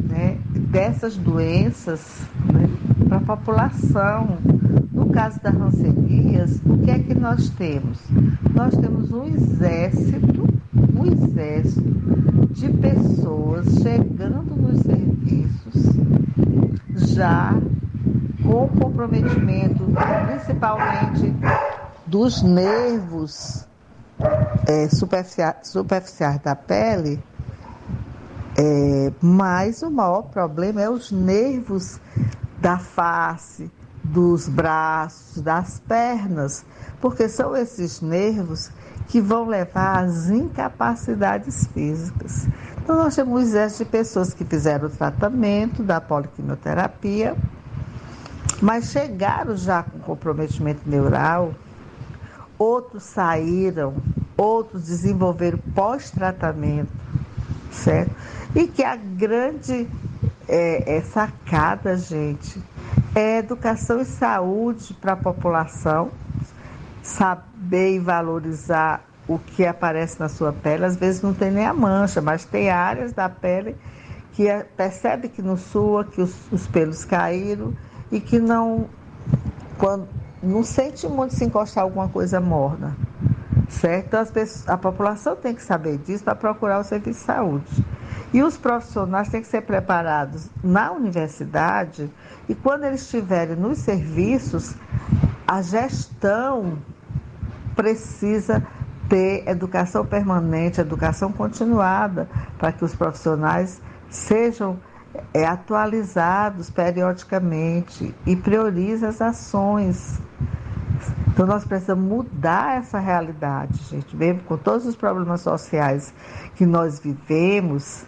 né, 0.09 0.37
dessas 0.69 1.17
doenças 1.17 2.21
né, 2.51 2.69
para 3.07 3.17
a 3.17 3.21
população. 3.21 4.37
No 4.91 5.07
caso 5.07 5.41
das 5.41 5.55
rancenias, 5.55 6.61
o 6.65 6.77
que 6.79 6.91
é 6.91 6.99
que 6.99 7.13
nós 7.13 7.49
temos? 7.49 7.99
Nós 8.53 8.75
temos 8.75 9.11
um 9.11 9.23
exército, 9.25 10.47
um 10.95 11.05
exército 11.05 12.32
de 12.53 12.69
pessoas 12.69 13.65
chegando 13.81 14.55
nos 14.55 14.79
serviços 14.81 15.73
já 17.13 17.51
com 18.43 18.67
comprometimento, 18.79 19.83
principalmente 20.27 21.33
dos 22.05 22.43
nervos 22.43 23.65
é, 24.67 24.87
superficiais, 24.87 25.67
superficiais 25.67 26.39
da 26.41 26.55
pele, 26.55 27.21
é, 28.55 29.11
mas 29.19 29.81
o 29.81 29.89
maior 29.89 30.23
problema 30.23 30.81
é 30.81 30.89
os 30.89 31.11
nervos 31.11 31.99
da 32.61 32.77
face, 32.77 33.71
dos 34.03 34.47
braços, 34.47 35.41
das 35.41 35.79
pernas, 35.79 36.63
porque 37.01 37.27
são 37.27 37.55
esses 37.55 37.99
nervos 37.99 38.69
que 39.07 39.21
vão 39.21 39.45
levar 39.45 40.03
às 40.03 40.29
incapacidades 40.29 41.67
físicas. 41.67 42.47
Então, 42.81 42.97
nós 42.97 43.15
temos 43.15 43.33
um 43.33 43.39
exército 43.39 43.85
de 43.85 43.89
pessoas 43.91 44.33
que 44.33 44.43
fizeram 44.43 44.87
o 44.87 44.89
tratamento 44.89 45.83
da 45.83 46.01
poliquimioterapia, 46.01 47.35
mas 48.61 48.91
chegaram 48.91 49.55
já 49.55 49.83
com 49.83 49.99
comprometimento 49.99 50.81
neural, 50.85 51.53
outros 52.57 53.03
saíram, 53.03 53.95
outros 54.35 54.83
desenvolveram 54.83 55.59
pós-tratamento, 55.73 56.91
certo? 57.71 58.11
E 58.55 58.67
que 58.67 58.83
a 58.83 58.95
grande 58.95 59.87
é, 60.47 60.97
é 60.97 61.01
sacada, 61.01 61.97
gente, 61.97 62.61
é 63.15 63.39
educação 63.39 64.01
e 64.01 64.05
saúde 64.05 64.93
para 64.93 65.13
a 65.13 65.17
população, 65.17 66.09
saber 67.01 67.52
e 67.77 67.99
valorizar 67.99 69.03
o 69.27 69.39
que 69.39 69.65
aparece 69.65 70.19
na 70.19 70.29
sua 70.29 70.51
pele. 70.51 70.85
Às 70.85 70.95
vezes 70.95 71.21
não 71.21 71.33
tem 71.33 71.51
nem 71.51 71.65
a 71.65 71.73
mancha, 71.73 72.21
mas 72.21 72.45
tem 72.45 72.69
áreas 72.69 73.13
da 73.13 73.29
pele 73.29 73.75
que 74.33 74.47
é, 74.47 74.63
percebe 74.63 75.29
que 75.29 75.41
não 75.41 75.55
sua, 75.55 76.03
que 76.03 76.21
os, 76.21 76.35
os 76.51 76.67
pelos 76.67 77.05
caíram 77.05 77.73
e 78.11 78.19
que 78.19 78.39
não, 78.39 78.87
quando, 79.77 80.07
não 80.41 80.63
sente 80.63 81.07
muito 81.07 81.35
se 81.35 81.45
encostar 81.45 81.83
alguma 81.83 82.09
coisa 82.09 82.39
morna. 82.39 82.95
Certo? 83.69 84.07
Então, 84.07 84.25
pessoas, 84.25 84.69
a 84.69 84.77
população 84.77 85.35
tem 85.35 85.55
que 85.55 85.63
saber 85.63 85.97
disso 85.97 86.23
para 86.23 86.35
procurar 86.35 86.79
o 86.79 86.83
serviço 86.83 87.19
de 87.19 87.25
saúde. 87.25 87.85
E 88.33 88.41
os 88.41 88.57
profissionais 88.57 89.29
têm 89.29 89.41
que 89.41 89.47
ser 89.47 89.61
preparados 89.61 90.49
na 90.63 90.91
universidade 90.91 92.09
e 92.49 92.55
quando 92.55 92.83
eles 92.83 93.01
estiverem 93.01 93.55
nos 93.55 93.77
serviços, 93.79 94.75
a 95.47 95.61
gestão 95.61 96.77
precisa 97.75 98.65
ter 99.09 99.47
educação 99.47 100.05
permanente, 100.05 100.79
educação 100.79 101.31
continuada, 101.31 102.27
para 102.57 102.71
que 102.71 102.83
os 102.83 102.95
profissionais 102.95 103.81
sejam 104.09 104.79
é, 105.33 105.45
atualizados 105.45 106.69
periodicamente 106.69 108.13
e 108.25 108.35
priorizem 108.35 109.09
as 109.09 109.21
ações. 109.21 110.19
Então 111.27 111.45
nós 111.45 111.65
precisamos 111.65 112.07
mudar 112.07 112.77
essa 112.77 112.99
realidade, 112.99 113.83
gente, 113.89 114.15
mesmo 114.15 114.41
com 114.43 114.57
todos 114.57 114.85
os 114.85 114.95
problemas 114.95 115.41
sociais 115.41 116.13
que 116.55 116.65
nós 116.65 116.99
vivemos, 116.99 118.05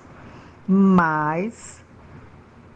mas 0.67 1.83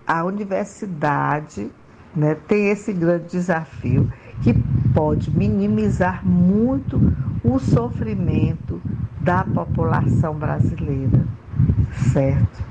a 0.05 0.23
universidade 0.23 1.71
né, 2.15 2.35
tem 2.47 2.69
esse 2.69 2.91
grande 2.91 3.27
desafio 3.27 4.11
que 4.41 4.53
pode 4.93 5.29
minimizar 5.31 6.25
muito 6.25 6.99
o 7.43 7.59
sofrimento 7.59 8.81
da 9.19 9.43
população 9.43 10.33
brasileira, 10.35 11.25
certo? 12.11 12.63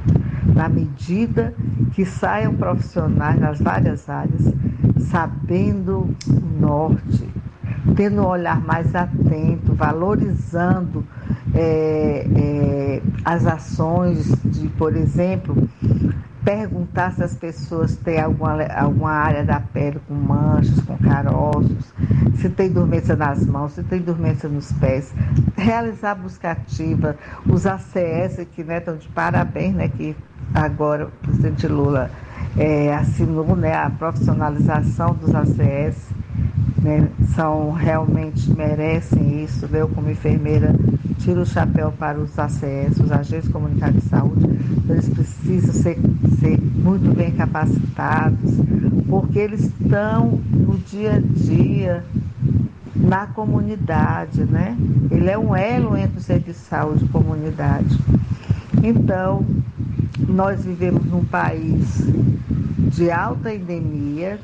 Na 0.55 0.69
medida 0.69 1.55
que 1.93 2.05
saiam 2.05 2.55
profissionais 2.55 3.39
nas 3.39 3.61
várias 3.61 4.09
áreas, 4.09 4.53
sabendo 4.99 6.15
o 6.27 6.61
norte, 6.61 7.29
tendo 7.95 8.23
um 8.23 8.27
olhar 8.27 8.61
mais 8.61 8.95
atento, 8.95 9.75
valorizando 9.75 11.05
é, 11.55 12.27
é, 12.35 13.03
as 13.25 13.47
ações 13.47 14.33
de, 14.45 14.69
por 14.69 14.97
exemplo, 14.97 15.69
perguntar 16.49 17.13
se 17.13 17.23
as 17.23 17.35
pessoas 17.35 17.95
têm 17.97 18.19
alguma, 18.19 18.65
alguma 18.69 19.11
área 19.11 19.45
da 19.45 19.61
pele 19.61 20.01
com 20.09 20.15
manchas, 20.15 20.81
com 20.81 20.97
caroços, 20.97 21.93
se 22.37 22.49
tem 22.49 22.71
dormência 22.71 23.15
nas 23.15 23.45
mãos, 23.45 23.73
se 23.73 23.83
tem 23.83 24.01
dormência 24.01 24.49
nos 24.49 24.73
pés, 24.73 25.13
realizar 25.55 26.15
busca 26.15 26.53
ativa, 26.53 27.17
os 27.47 27.67
ACS 27.67 28.47
que 28.55 28.65
né, 28.65 28.79
estão 28.79 28.97
de 28.97 29.07
parabéns, 29.09 29.75
né, 29.75 29.91
que 29.91 30.17
agora 30.55 31.09
o 31.09 31.11
presidente 31.11 31.69
Lula 31.69 32.11
é, 32.57 32.95
assinou 32.95 33.55
né, 33.55 33.75
a 33.75 33.91
profissionalização 33.91 35.13
dos 35.13 35.35
ACS, 35.35 36.09
né, 36.83 37.09
são 37.35 37.73
realmente 37.73 38.51
merecem 38.51 39.45
isso. 39.45 39.67
Eu 39.73 39.89
como 39.89 40.11
enfermeira 40.11 40.75
tiro 41.19 41.43
o 41.43 41.47
chapéu 41.47 41.93
para 41.93 42.19
os 42.19 42.39
ACS, 42.39 43.01
os 43.01 43.11
agentes 43.11 43.51
comunitários 43.51 44.03
de 44.03 44.09
saúde, 44.09 44.47
eles 44.89 45.09
precisam 45.09 45.75
ser, 45.75 45.99
ser 46.39 46.59
muito 46.61 47.15
bem 47.15 47.33
capacitados, 47.33 48.55
porque 49.09 49.39
eles 49.39 49.65
estão 49.65 50.41
no 50.51 50.79
dia 50.79 51.15
a 51.15 51.21
dia 51.21 52.05
na 52.95 53.27
comunidade, 53.27 54.45
né? 54.45 54.77
Ele 55.11 55.31
é 55.31 55.39
um 55.39 55.55
elo 55.55 55.97
entre 55.97 56.19
o 56.19 56.23
serviço 56.23 56.61
de 56.61 56.67
saúde 56.67 57.05
e 57.05 57.09
comunidade. 57.09 57.99
Então, 58.83 59.45
nós 60.29 60.65
vivemos 60.65 61.05
num 61.05 61.25
país 61.25 62.03
de 62.93 63.11
alta 63.11 63.55
endemia, 63.55 64.39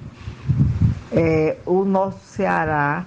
é, 1.14 1.56
o 1.64 1.84
nosso 1.84 2.18
Ceará 2.26 3.04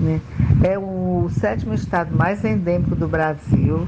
né, 0.00 0.20
é 0.62 0.78
o 0.78 1.28
sétimo 1.30 1.74
estado 1.74 2.16
mais 2.16 2.44
endêmico 2.44 2.94
do 2.94 3.06
Brasil. 3.06 3.86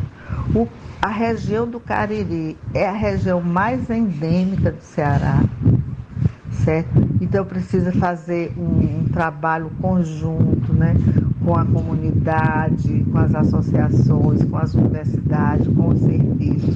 O, 0.54 0.68
a 1.00 1.09
região 1.09 1.66
do 1.66 1.80
Cariri 1.80 2.57
é 2.74 2.86
a 2.86 2.92
região 2.92 3.40
mais 3.40 3.88
endêmica 3.90 4.70
do 4.70 4.82
Ceará 4.82 5.40
certo? 6.66 6.88
Então 7.20 7.44
precisa 7.44 7.92
fazer 7.92 8.52
um, 8.59 9.00
um, 9.00 9.04
trabalho 9.04 9.70
conjunto, 9.80 10.72
né? 10.72 10.94
Com 11.44 11.57
a 11.57 11.64
comunidade, 11.64 13.04
com 13.12 13.18
as 13.18 13.34
associações, 13.34 14.44
com 14.44 14.59
as 14.59 14.74
universidades, 14.74 15.68
com 15.68 15.88
os 15.88 16.00
serviços, 16.00 16.76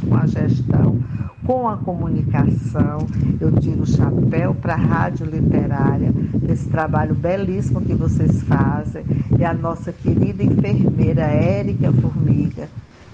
com 1.51 1.69
a 1.69 1.77
comunicação. 1.77 3.09
Eu 3.41 3.51
tiro 3.59 3.83
o 3.83 3.87
chapéu 3.87 4.55
para 4.55 4.75
a 4.75 4.77
Rádio 4.77 5.27
Literária, 5.27 6.13
esse 6.49 6.69
trabalho 6.69 7.13
belíssimo 7.13 7.81
que 7.81 7.93
vocês 7.93 8.41
fazem, 8.45 9.05
e 9.37 9.45
a 9.45 9.53
nossa 9.53 9.93
querida 9.93 10.45
enfermeira 10.45 11.23
Érica 11.23 11.93
Formiga, 11.93 12.69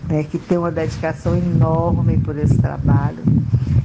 né, 0.07 0.23
que 0.23 0.39
tem 0.39 0.59
uma 0.59 0.71
dedicação 0.71 1.35
enorme 1.35 2.19
por 2.19 2.37
esse 2.37 2.59
trabalho. 2.59 3.25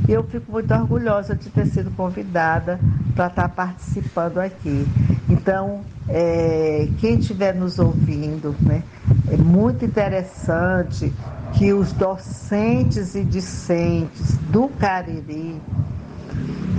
E 0.06 0.12
eu 0.12 0.22
fico 0.24 0.52
muito 0.52 0.74
orgulhosa 0.74 1.34
de 1.34 1.49
ter 1.49 1.68
sido 1.68 1.89
convidada 1.91 2.78
para 3.16 3.28
estar 3.28 3.47
participando 3.47 4.39
aqui. 4.39 4.86
Então, 5.30 5.80
é, 6.10 6.89
quem 6.99 7.20
estiver 7.20 7.56
nos 7.56 7.80
ouvindo, 7.80 8.54
né, 8.60 8.84
é 9.32 9.38
muito 9.38 9.86
interessante 9.86 11.14
que 11.54 11.74
os 11.74 11.91
docentes 11.93 13.16
e 13.16 13.24
discentes 13.24 14.38
do 14.49 14.68
Cariri 14.80 15.62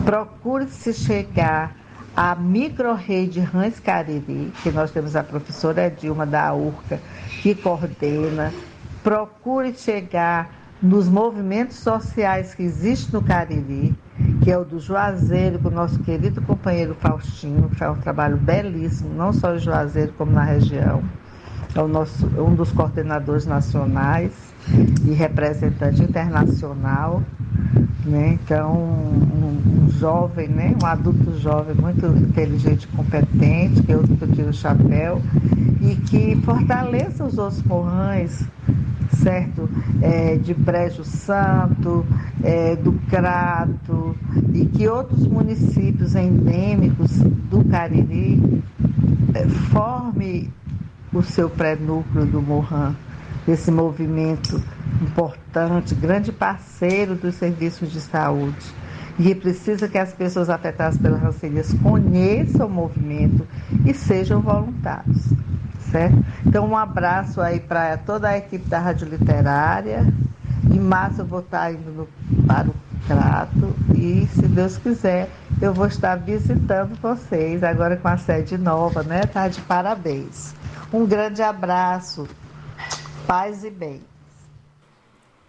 procure-se 0.04 0.92
chegar 0.92 1.76
à 2.16 2.34
micro-rede 2.34 3.40
Rãs 3.40 3.78
Cariri, 3.78 4.52
que 4.62 4.70
nós 4.70 4.90
temos 4.90 5.14
a 5.16 5.22
professora 5.22 5.90
Dilma 5.90 6.26
da 6.26 6.52
URCA, 6.52 7.00
que 7.42 7.54
coordena. 7.54 8.52
Procure 9.02 9.74
chegar 9.74 10.50
nos 10.82 11.08
movimentos 11.08 11.76
sociais 11.76 12.54
que 12.54 12.62
existem 12.62 13.12
no 13.12 13.26
Cariri, 13.26 13.94
que 14.42 14.50
é 14.50 14.58
o 14.58 14.64
do 14.64 14.80
Juazeiro, 14.80 15.58
com 15.58 15.68
o 15.68 15.72
nosso 15.72 15.98
querido 16.00 16.42
companheiro 16.42 16.94
Faustino, 17.00 17.68
que 17.68 17.76
faz 17.76 17.96
um 17.96 18.00
trabalho 18.00 18.36
belíssimo, 18.36 19.14
não 19.14 19.32
só 19.32 19.54
em 19.54 19.58
Juazeiro, 19.58 20.12
como 20.14 20.32
na 20.32 20.42
região. 20.42 21.02
É 21.74 21.80
o 21.80 21.88
nosso, 21.88 22.26
um 22.38 22.54
dos 22.54 22.70
coordenadores 22.72 23.46
nacionais 23.46 24.51
e 25.04 25.12
representante 25.12 26.02
internacional. 26.02 27.22
Né? 28.04 28.38
Então, 28.42 28.72
um, 28.74 29.84
um, 29.84 29.90
jovem, 29.90 30.48
né? 30.48 30.74
um 30.82 30.86
adulto 30.86 31.38
jovem 31.38 31.74
muito 31.74 32.06
inteligente 32.06 32.88
competente, 32.88 33.82
que 33.82 33.92
eu, 33.92 34.04
eu 34.20 34.28
tiro 34.32 34.48
o 34.48 34.52
chapéu, 34.52 35.22
e 35.80 35.94
que 35.96 36.36
fortaleça 36.42 37.24
os 37.24 37.38
outros 37.38 37.62
morrães, 37.62 38.44
certo? 39.22 39.68
É, 40.00 40.36
de 40.36 40.52
Brejo 40.52 41.04
Santo, 41.04 42.04
é, 42.42 42.76
do 42.76 42.92
Crato, 43.08 44.16
e 44.52 44.66
que 44.66 44.88
outros 44.88 45.26
municípios 45.26 46.14
endêmicos 46.14 47.10
do 47.50 47.64
Cariri 47.64 48.62
é, 49.34 49.46
forme 49.48 50.50
o 51.12 51.22
seu 51.22 51.48
pré-núcleo 51.48 52.24
do 52.24 52.40
Morran, 52.40 52.94
desse 53.46 53.70
movimento 53.70 54.62
importante, 55.00 55.94
grande 55.94 56.32
parceiro 56.32 57.14
dos 57.14 57.34
serviços 57.34 57.90
de 57.90 58.00
saúde. 58.00 58.74
E 59.18 59.34
precisa 59.34 59.88
que 59.88 59.98
as 59.98 60.12
pessoas 60.12 60.48
afetadas 60.48 60.96
pelas 60.96 61.20
rancerias 61.20 61.72
conheçam 61.82 62.66
o 62.66 62.70
movimento 62.70 63.46
e 63.84 63.92
sejam 63.92 64.40
voluntários. 64.40 65.32
Certo? 65.90 66.24
Então, 66.46 66.66
um 66.66 66.76
abraço 66.76 67.40
aí 67.40 67.60
para 67.60 67.98
toda 67.98 68.28
a 68.28 68.38
equipe 68.38 68.66
da 68.68 68.78
Rádio 68.78 69.08
Literária. 69.08 70.06
Em 70.70 70.80
março 70.80 71.20
eu 71.20 71.26
vou 71.26 71.40
estar 71.40 71.72
indo 71.72 71.90
no, 71.90 72.46
para 72.46 72.68
o 72.68 72.74
Crato 73.06 73.74
e, 73.94 74.26
se 74.28 74.42
Deus 74.48 74.78
quiser, 74.78 75.28
eu 75.60 75.74
vou 75.74 75.86
estar 75.86 76.16
visitando 76.16 76.96
vocês 77.00 77.62
agora 77.62 77.96
com 77.96 78.08
a 78.08 78.16
sede 78.16 78.56
nova, 78.56 79.02
né? 79.02 79.26
Tá 79.26 79.48
de 79.48 79.60
parabéns. 79.60 80.54
Um 80.92 81.04
grande 81.04 81.42
abraço, 81.42 82.26
paz 83.26 83.64
e 83.64 83.70
bem. 83.70 84.02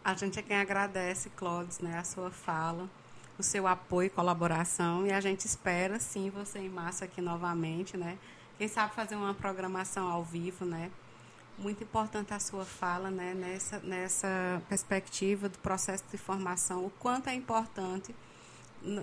A 0.04 0.14
gente 0.14 0.40
é 0.40 0.42
quem 0.42 0.58
agradece, 0.58 1.30
Clóvis, 1.32 1.80
né, 1.80 1.98
a 1.98 2.04
sua 2.04 2.30
fala, 2.30 2.90
o 3.38 3.44
seu 3.44 3.68
apoio 3.68 4.08
e 4.08 4.10
colaboração. 4.10 5.06
E 5.08 5.12
a 5.12 5.20
gente 5.22 5.46
espera, 5.46 6.00
sim, 6.00 6.30
você 6.30 6.60
em 6.60 6.70
massa 6.70 7.06
aqui 7.06 7.22
novamente, 7.22 7.98
né? 7.98 8.18
Quem 8.58 8.68
sabe 8.68 8.94
fazer 8.94 9.16
uma 9.16 9.34
programação 9.34 10.08
ao 10.08 10.24
vivo, 10.24 10.66
né? 10.66 10.92
Muito 11.58 11.84
importante 11.84 12.34
a 12.34 12.40
sua 12.40 12.66
fala, 12.66 13.10
né? 13.10 13.34
Nessa, 13.34 13.80
nessa 13.80 14.62
perspectiva 14.68 15.50
do 15.50 15.58
processo 15.60 16.04
de 16.12 16.18
formação, 16.18 16.86
o 16.86 16.90
quanto 16.90 17.30
é 17.30 17.34
importante, 17.34 18.14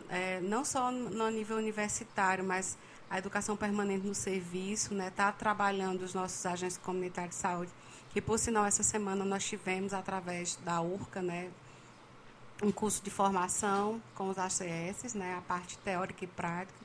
é, 0.08 0.40
não 0.42 0.64
só 0.64 0.92
no 0.92 1.30
nível 1.30 1.56
universitário, 1.56 2.44
mas 2.44 2.76
a 3.08 3.18
educação 3.18 3.56
permanente 3.56 4.06
no 4.06 4.14
serviço, 4.14 4.94
né? 4.94 5.08
Está 5.08 5.32
trabalhando 5.32 6.02
os 6.02 6.14
nossos 6.14 6.44
agentes 6.44 6.76
comunitários 6.76 7.34
de 7.34 7.40
saúde 7.40 7.72
que 8.10 8.20
por 8.20 8.38
sinal 8.38 8.64
essa 8.66 8.82
semana 8.82 9.24
nós 9.24 9.44
tivemos 9.44 9.94
através 9.94 10.56
da 10.64 10.80
URCA, 10.80 11.22
né, 11.22 11.50
um 12.62 12.70
curso 12.70 13.02
de 13.02 13.10
formação 13.10 14.00
com 14.14 14.28
os 14.28 14.38
ACS, 14.38 15.14
né, 15.14 15.36
a 15.38 15.40
parte 15.40 15.78
teórica 15.78 16.24
e 16.24 16.28
prática. 16.28 16.78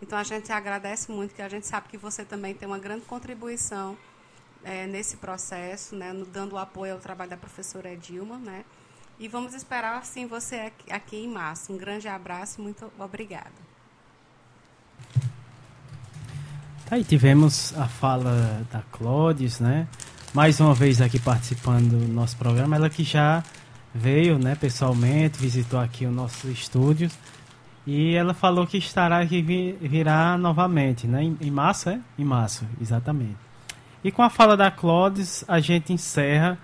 Então 0.00 0.18
a 0.18 0.22
gente 0.22 0.50
agradece 0.52 1.10
muito, 1.10 1.34
que 1.34 1.42
a 1.42 1.48
gente 1.48 1.66
sabe 1.66 1.88
que 1.88 1.98
você 1.98 2.24
também 2.24 2.54
tem 2.54 2.66
uma 2.66 2.78
grande 2.78 3.04
contribuição 3.04 3.96
é, 4.64 4.86
nesse 4.86 5.16
processo, 5.16 5.96
né, 5.96 6.12
no, 6.12 6.24
dando 6.24 6.56
apoio 6.56 6.94
ao 6.94 7.00
trabalho 7.00 7.30
da 7.30 7.36
professora 7.36 7.92
Edilma, 7.92 8.38
né, 8.38 8.64
e 9.18 9.26
vamos 9.26 9.52
esperar 9.54 9.98
assim 9.98 10.26
você 10.26 10.56
aqui, 10.56 10.92
aqui 10.92 11.16
em 11.16 11.28
março. 11.28 11.72
Um 11.72 11.76
grande 11.76 12.06
abraço 12.06 12.60
e 12.60 12.62
muito 12.62 12.90
obrigada. 12.96 13.50
Aí 16.88 17.04
tivemos 17.04 17.76
a 17.76 17.88
fala 17.88 18.64
da 18.70 18.80
Clodes, 18.92 19.58
né? 19.58 19.88
Mais 20.34 20.60
uma 20.60 20.74
vez 20.74 21.00
aqui 21.00 21.18
participando 21.18 21.98
do 21.98 22.12
nosso 22.12 22.36
programa. 22.36 22.76
Ela 22.76 22.90
que 22.90 23.02
já 23.02 23.42
veio, 23.94 24.38
né, 24.38 24.54
pessoalmente, 24.54 25.38
visitou 25.38 25.80
aqui 25.80 26.04
o 26.04 26.10
nosso 26.10 26.48
estúdio 26.48 27.10
e 27.86 28.14
ela 28.14 28.34
falou 28.34 28.66
que 28.66 28.76
estará 28.76 29.20
aqui 29.20 29.40
virá 29.80 30.36
novamente, 30.36 31.06
né, 31.06 31.22
em, 31.40 31.50
março, 31.50 31.88
é? 31.88 31.98
Em 32.18 32.24
março, 32.24 32.66
exatamente. 32.80 33.36
E 34.04 34.12
com 34.12 34.22
a 34.22 34.28
fala 34.28 34.56
da 34.56 34.70
Clodes, 34.70 35.44
a 35.48 35.58
gente 35.58 35.92
encerra 35.92 36.58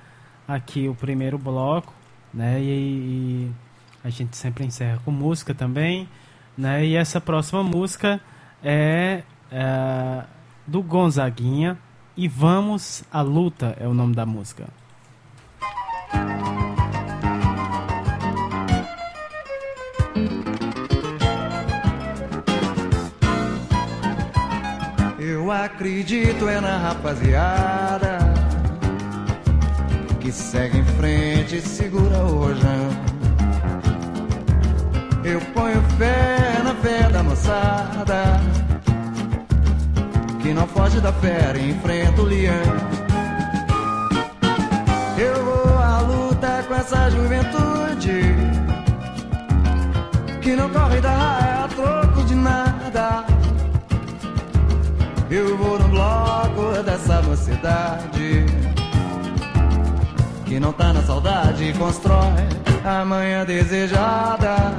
aqui 0.46 0.86
o 0.86 0.94
primeiro 0.94 1.38
bloco, 1.38 1.92
né, 2.32 2.60
e, 2.60 2.66
e 2.66 3.52
a 4.04 4.10
gente 4.10 4.36
sempre 4.36 4.66
encerra 4.66 5.00
com 5.04 5.10
música 5.10 5.54
também, 5.54 6.06
né, 6.56 6.84
e 6.84 6.94
essa 6.94 7.20
próxima 7.20 7.62
música 7.62 8.20
é, 8.62 9.22
é 9.50 10.24
do 10.66 10.82
Gonzaguinha, 10.82 11.78
e 12.16 12.28
Vamos 12.28 13.02
à 13.12 13.20
Luta 13.22 13.76
é 13.78 13.88
o 13.88 13.94
nome 13.94 14.14
da 14.14 14.24
música. 14.24 14.68
Eu 25.18 25.50
acredito 25.50 26.48
é 26.48 26.60
na 26.60 26.78
rapaziada 26.78 28.18
que 30.20 30.30
segue 30.30 30.78
em 30.78 30.84
frente 30.84 31.56
e 31.56 31.60
segura 31.60 32.18
rojão. 32.18 32.90
Eu 35.24 35.40
ponho 35.52 35.82
fé 35.98 36.62
na 36.62 36.74
fé 36.76 37.10
da 37.10 37.22
moçada 37.22 38.63
que 40.44 40.52
não 40.52 40.66
foge 40.66 41.00
da 41.00 41.10
fera 41.10 41.58
e 41.58 41.70
enfrenta 41.70 42.20
o 42.20 42.24
leão. 42.26 42.52
Eu 45.16 45.42
vou 45.42 45.78
à 45.78 46.00
luta 46.00 46.62
com 46.68 46.74
essa 46.74 47.10
juventude 47.10 48.36
que 50.42 50.54
não 50.54 50.68
corre 50.68 51.00
da 51.00 51.10
raia 51.10 51.64
a 51.64 51.68
troco 51.68 52.24
de 52.24 52.34
nada. 52.34 53.24
Eu 55.30 55.56
vou 55.56 55.78
no 55.78 55.88
bloco 55.88 56.82
dessa 56.84 57.22
mocidade 57.22 58.44
que 60.44 60.60
não 60.60 60.74
tá 60.74 60.92
na 60.92 61.02
saudade 61.04 61.72
constrói 61.78 62.46
a 62.84 63.02
manhã 63.02 63.46
desejada. 63.46 64.74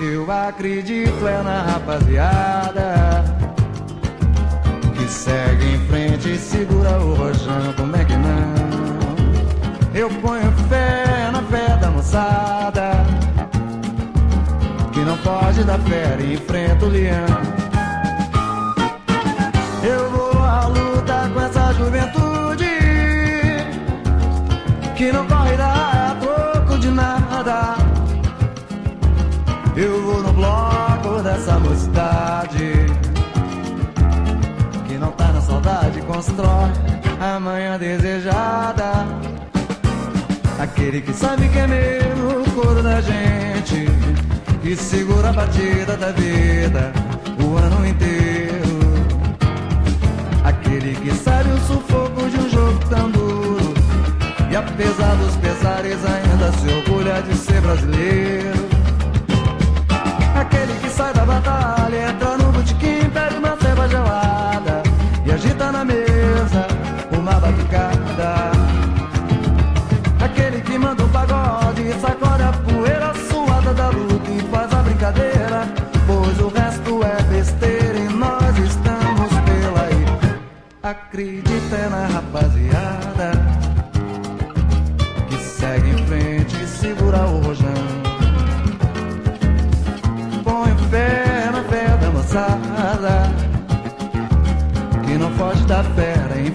Eu 0.00 0.30
acredito 0.30 1.26
é 1.26 1.42
na 1.42 1.62
rapaziada 1.62 3.11
segue 5.12 5.74
em 5.74 5.86
frente 5.86 6.30
e 6.30 6.38
segura 6.38 6.98
o 6.98 7.14
rojão, 7.14 7.72
como 7.76 7.94
é 7.94 8.04
que 8.04 8.16
não? 8.16 8.72
Eu 9.94 10.08
ponho 10.08 10.50
fé 10.68 11.30
na 11.30 11.42
fé 11.42 11.76
da 11.76 11.90
moçada 11.90 12.92
que 14.92 15.00
não 15.00 15.16
pode 15.18 15.64
dar 15.64 15.78
fé 15.80 16.16
e 16.20 16.34
enfrenta 16.34 16.86
o 16.86 16.88
leão. 16.88 17.26
Eu 19.84 20.10
vou 20.10 20.42
à 20.42 20.66
luta 20.66 21.30
com 21.32 21.40
essa 21.40 21.72
juventude 21.74 22.70
que 24.96 25.12
não 25.12 25.26
corre 25.26 25.56
da 25.56 26.16
troco 26.20 26.78
de 26.78 26.88
nada. 26.88 27.76
Eu 29.76 30.02
vou 30.02 30.22
no 30.22 30.32
bloco 30.32 31.22
dessa 31.22 31.58
mocidade 31.58 32.86
saudade 35.62 36.02
constrói 36.02 36.72
a 37.20 37.38
manhã 37.38 37.78
desejada. 37.78 39.06
Aquele 40.58 41.00
que 41.00 41.12
sabe 41.12 41.48
que 41.48 41.58
é 41.58 41.66
meu 41.66 42.40
o 42.40 42.50
coro 42.50 42.82
da 42.82 43.00
gente, 43.00 43.86
que 44.60 44.76
segura 44.76 45.30
a 45.30 45.32
batida 45.32 45.96
da 45.96 46.10
vida 46.10 46.92
o 47.40 47.56
ano 47.56 47.86
inteiro. 47.86 48.82
Aquele 50.44 50.94
que 50.96 51.14
sabe 51.14 51.50
o 51.50 51.58
sufoco 51.60 52.28
de 52.28 52.38
um 52.38 52.50
jogo 52.50 52.78
tão 52.90 53.10
duro, 53.10 53.74
e 54.50 54.56
apesar 54.56 55.14
dos 55.16 55.36
pesares 55.36 55.98
ainda 56.04 56.52
se 56.58 56.68
orgulha 56.68 57.22
de 57.22 57.36
ser 57.36 57.60
brasileiro. 57.60 58.62
Aquele 60.34 60.74
que 60.80 60.90
sai 60.90 61.12
da 61.14 61.24
batalha, 61.24 61.81
mesa 65.84 66.71